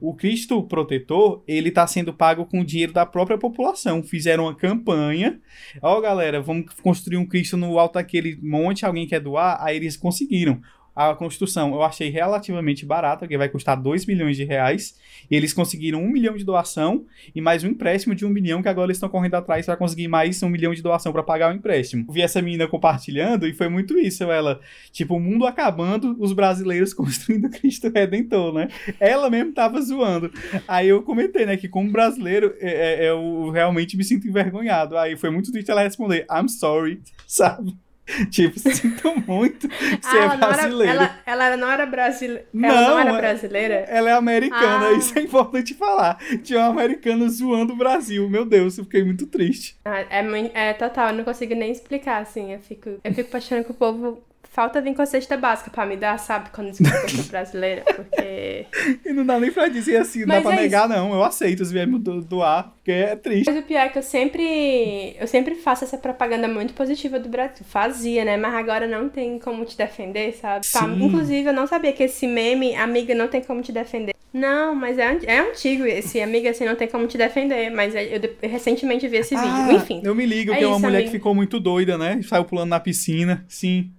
O 0.00 0.14
Cristo 0.14 0.62
Protetor, 0.62 1.44
ele 1.46 1.70
tá 1.70 1.86
sendo 1.86 2.14
pago 2.14 2.46
com 2.46 2.64
dinheiro 2.64 2.94
da 2.94 3.04
própria 3.04 3.36
população. 3.36 4.02
Fizeram 4.02 4.44
uma 4.44 4.54
campanha. 4.54 5.38
Ó, 5.82 6.00
galera, 6.00 6.40
vamos 6.40 6.72
construir 6.82 7.18
um 7.18 7.26
Cristo 7.26 7.58
no 7.58 7.78
alto 7.78 7.94
daquele 7.94 8.38
monte, 8.42 8.86
alguém 8.86 9.06
quer 9.06 9.20
doar? 9.20 9.62
Aí 9.62 9.76
eles 9.76 9.94
conseguiram. 9.94 10.62
A 10.94 11.14
construção 11.14 11.72
eu 11.72 11.82
achei 11.82 12.10
relativamente 12.10 12.84
barata, 12.84 13.20
porque 13.20 13.38
vai 13.38 13.48
custar 13.48 13.80
2 13.80 14.04
milhões 14.04 14.36
de 14.36 14.44
reais. 14.44 14.94
E 15.30 15.36
eles 15.36 15.52
conseguiram 15.52 16.02
1 16.02 16.08
milhão 16.10 16.36
de 16.36 16.44
doação 16.44 17.06
e 17.34 17.40
mais 17.40 17.64
um 17.64 17.68
empréstimo 17.68 18.14
de 18.14 18.26
1 18.26 18.28
milhão, 18.28 18.62
que 18.62 18.68
agora 18.68 18.86
eles 18.86 18.96
estão 18.96 19.08
correndo 19.08 19.34
atrás 19.34 19.64
para 19.64 19.76
conseguir 19.76 20.08
mais 20.08 20.42
1 20.42 20.48
milhão 20.48 20.74
de 20.74 20.82
doação 20.82 21.12
para 21.12 21.22
pagar 21.22 21.52
o 21.52 21.56
empréstimo. 21.56 22.10
Vi 22.10 22.20
essa 22.20 22.42
menina 22.42 22.68
compartilhando 22.68 23.46
e 23.46 23.54
foi 23.54 23.68
muito 23.68 23.98
isso. 23.98 24.24
Ela, 24.24 24.60
tipo, 24.90 25.16
o 25.16 25.20
mundo 25.20 25.46
acabando, 25.46 26.16
os 26.18 26.32
brasileiros 26.32 26.92
construindo 26.94 27.48
Cristo 27.48 27.90
Redentor, 27.90 28.52
né? 28.52 28.68
Ela 29.00 29.30
mesmo 29.30 29.52
tava 29.52 29.80
zoando. 29.80 30.30
Aí 30.68 30.88
eu 30.88 31.02
comentei, 31.02 31.46
né, 31.46 31.56
que 31.56 31.68
como 31.68 31.90
brasileiro, 31.90 32.54
é, 32.60 33.04
é, 33.04 33.08
eu 33.10 33.50
realmente 33.50 33.96
me 33.96 34.04
sinto 34.04 34.28
envergonhado. 34.28 34.96
Aí 34.98 35.16
foi 35.16 35.30
muito 35.30 35.50
triste 35.50 35.70
ela 35.70 35.82
responder, 35.82 36.26
I'm 36.30 36.48
sorry, 36.48 37.00
sabe? 37.26 37.74
Tipo, 38.30 38.58
sinto 38.58 39.14
muito 39.26 39.68
ser 39.72 39.98
Ah, 40.04 40.16
ela 40.16 40.36
não, 40.36 40.48
era, 40.48 40.54
brasileiro. 40.54 40.92
ela, 40.92 41.20
ela 41.24 41.56
não 41.56 41.70
era 41.70 41.86
brasileira. 41.86 42.46
Não, 42.52 42.68
ela 42.68 42.90
não 42.90 42.98
era 42.98 43.10
é- 43.10 43.16
brasileira? 43.20 43.74
Ela 43.88 44.10
é 44.10 44.12
americana, 44.12 44.88
Ah. 44.88 44.92
isso 44.92 45.16
é 45.18 45.22
importante 45.22 45.74
falar. 45.74 46.18
Tinha 46.42 46.60
uma 46.60 46.68
americana 46.70 47.28
zoando 47.28 47.72
o 47.72 47.76
Brasil. 47.76 48.28
Meu 48.28 48.44
Deus, 48.44 48.76
eu 48.76 48.84
fiquei 48.84 49.04
muito 49.04 49.26
triste. 49.26 49.76
Ah, 49.84 50.00
é, 50.00 50.70
é 50.70 50.72
total, 50.74 51.08
eu 51.10 51.14
não 51.16 51.24
consigo 51.24 51.54
nem 51.54 51.70
explicar, 51.70 52.20
assim. 52.22 52.52
Eu 52.52 52.60
fico, 52.60 52.90
eu 53.02 53.14
fico 53.14 53.36
achando 53.36 53.64
que 53.64 53.70
o 53.70 53.74
povo 53.74 54.22
falta 54.52 54.80
vir 54.80 54.94
com 54.94 55.02
a 55.02 55.06
cesta 55.06 55.36
básica 55.36 55.70
pra 55.70 55.86
me 55.86 55.96
dar, 55.96 56.18
sabe? 56.18 56.50
Quando 56.50 56.68
eu 56.68 56.74
sou 56.74 57.24
brasileira. 57.30 57.82
Porque. 57.84 58.66
E 59.04 59.12
não 59.12 59.24
dá 59.24 59.38
nem 59.38 59.50
pra 59.50 59.68
dizer 59.68 59.96
assim, 59.96 60.20
não 60.20 60.28
dá 60.28 60.34
Mas 60.34 60.42
pra 60.44 60.52
é 60.54 60.56
negar, 60.56 60.88
não. 60.88 61.12
Eu 61.12 61.22
aceito 61.24 61.64
se 61.64 61.72
vier 61.72 61.86
me 61.86 61.98
do- 61.98 62.20
doar, 62.22 62.72
porque 62.74 62.90
é 62.90 63.16
triste. 63.16 63.50
Mas 63.50 63.62
o 63.62 63.66
pior 63.66 63.80
é 63.80 63.88
que 63.88 63.98
eu 63.98 64.02
sempre. 64.02 65.16
Eu 65.18 65.26
sempre 65.26 65.54
faço 65.54 65.84
essa 65.84 65.96
propaganda 65.98 66.46
muito 66.48 66.72
positiva 66.74 67.18
do 67.18 67.28
Brasil. 67.28 67.64
Fazia, 67.68 68.24
né? 68.24 68.36
Mas 68.36 68.54
agora 68.54 68.86
não 68.86 69.08
tem 69.08 69.38
como 69.38 69.64
te 69.64 69.76
defender, 69.76 70.32
sabe? 70.34 70.66
Tá, 70.70 70.80
Sim. 70.80 71.02
Inclusive, 71.04 71.48
eu 71.48 71.52
não 71.52 71.66
sabia 71.66 71.92
que 71.92 72.02
esse 72.02 72.26
meme, 72.26 72.74
amiga, 72.76 73.14
não 73.14 73.28
tem 73.28 73.42
como 73.42 73.62
te 73.62 73.72
defender. 73.72 74.12
Não, 74.32 74.74
mas 74.74 74.98
é, 74.98 75.18
é 75.26 75.38
antigo 75.40 75.84
esse, 75.84 76.20
amiga, 76.20 76.50
assim, 76.50 76.64
não 76.64 76.74
tem 76.74 76.88
como 76.88 77.06
te 77.06 77.18
defender. 77.18 77.70
Mas 77.70 77.94
eu, 77.94 78.18
de- 78.18 78.30
eu 78.42 78.48
recentemente 78.48 79.06
vi 79.08 79.18
esse 79.18 79.34
Ah, 79.34 79.40
vídeo. 79.42 79.76
Enfim. 79.76 80.00
Eu 80.04 80.14
me 80.14 80.24
ligo 80.26 80.52
É 80.52 80.56
que 80.58 80.64
é 80.64 80.66
uma 80.66 80.76
isso, 80.76 80.84
mulher 80.86 81.04
que 81.04 81.10
ficou 81.10 81.34
muito 81.34 81.60
doida, 81.60 81.96
né? 81.98 82.20
Saiu 82.22 82.44
pulando 82.44 82.70
na 82.70 82.80
piscina. 82.80 83.44
Sim. 83.48 83.90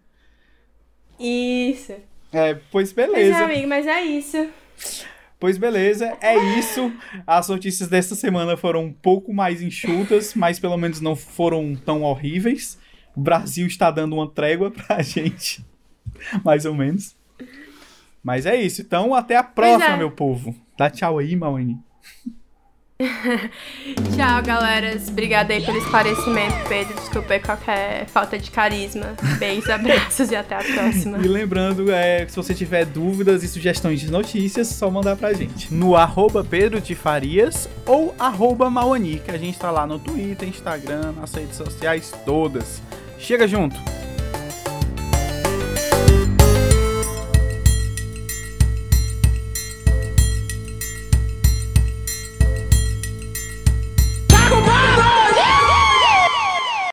Isso. 1.20 1.94
É, 2.32 2.56
pois 2.72 2.94
Mas 2.94 3.08
é, 3.08 3.12
beleza. 3.12 3.44
amigo, 3.44 3.68
mas 3.68 3.88
é 3.88 4.02
isso. 4.02 4.50
Pois 5.40 5.58
beleza, 5.58 6.18
é 6.22 6.38
isso. 6.58 6.92
As 7.28 7.50
notícias 7.50 7.90
desta 7.90 8.16
semana 8.16 8.56
foram 8.56 8.86
um 8.86 8.94
pouco 8.94 9.34
mais 9.34 9.62
enxutas, 9.62 10.34
mas 10.34 10.58
pelo 10.58 10.78
menos 10.78 11.02
não 11.02 11.16
foram 11.16 11.76
tão 11.76 12.02
horríveis. 12.04 12.78
O 13.16 13.20
Brasil 13.20 13.68
está 13.68 13.92
dando 13.92 14.14
uma 14.16 14.30
trégua 14.30 14.72
pra 14.72 15.02
gente. 15.04 15.64
Mais 16.44 16.66
ou 16.66 16.74
menos. 16.74 17.16
Mas 18.24 18.46
é 18.46 18.56
isso. 18.56 18.82
Então, 18.82 19.14
até 19.14 19.36
a 19.36 19.44
próxima, 19.44 19.94
é. 19.94 19.98
meu 19.98 20.12
povo. 20.12 20.56
Dá 20.78 20.90
tchau 20.90 21.20
aí, 21.20 21.36
Mawane. 21.36 21.78
Tchau, 24.16 24.44
galera. 24.44 24.98
Obrigada 25.08 25.54
aí 25.54 25.64
pelo 25.64 25.78
esclarecimento, 25.78 26.56
Pedro. 26.68 26.94
Desculpa 26.96 27.34
aí 27.34 27.40
qualquer 27.40 28.06
falta 28.08 28.38
de 28.38 28.50
carisma. 28.52 29.16
Beijos, 29.38 29.70
abraços 29.72 30.32
e 30.32 30.36
até 30.36 30.56
a 30.56 30.64
próxima. 30.64 31.18
E 31.18 31.28
lembrando, 31.28 31.92
é, 31.92 32.26
se 32.28 32.36
você 32.36 32.54
tiver 32.54 32.86
dúvidas 32.86 33.44
e 33.44 33.48
sugestões 33.48 34.00
de 34.00 34.12
notícias, 34.12 34.68
só 34.68 34.90
mandar 34.90 35.16
pra 35.16 35.34
gente. 35.34 35.74
No 35.74 35.96
arroba 35.96 36.44
Pedro 36.44 36.80
de 36.80 36.96
Farias 36.96 37.70
ou 37.86 38.14
arroba 38.18 38.70
Mauani, 38.70 39.20
que 39.24 39.32
a 39.32 39.38
gente 39.38 39.58
tá 39.60 39.72
lá 39.72 39.86
no 39.86 40.00
Twitter, 40.00 40.48
Instagram, 40.48 41.14
nas 41.14 41.34
redes 41.34 41.56
sociais 41.56 42.14
todas. 42.26 42.82
Chega 43.18 43.48
junto! 43.48 43.76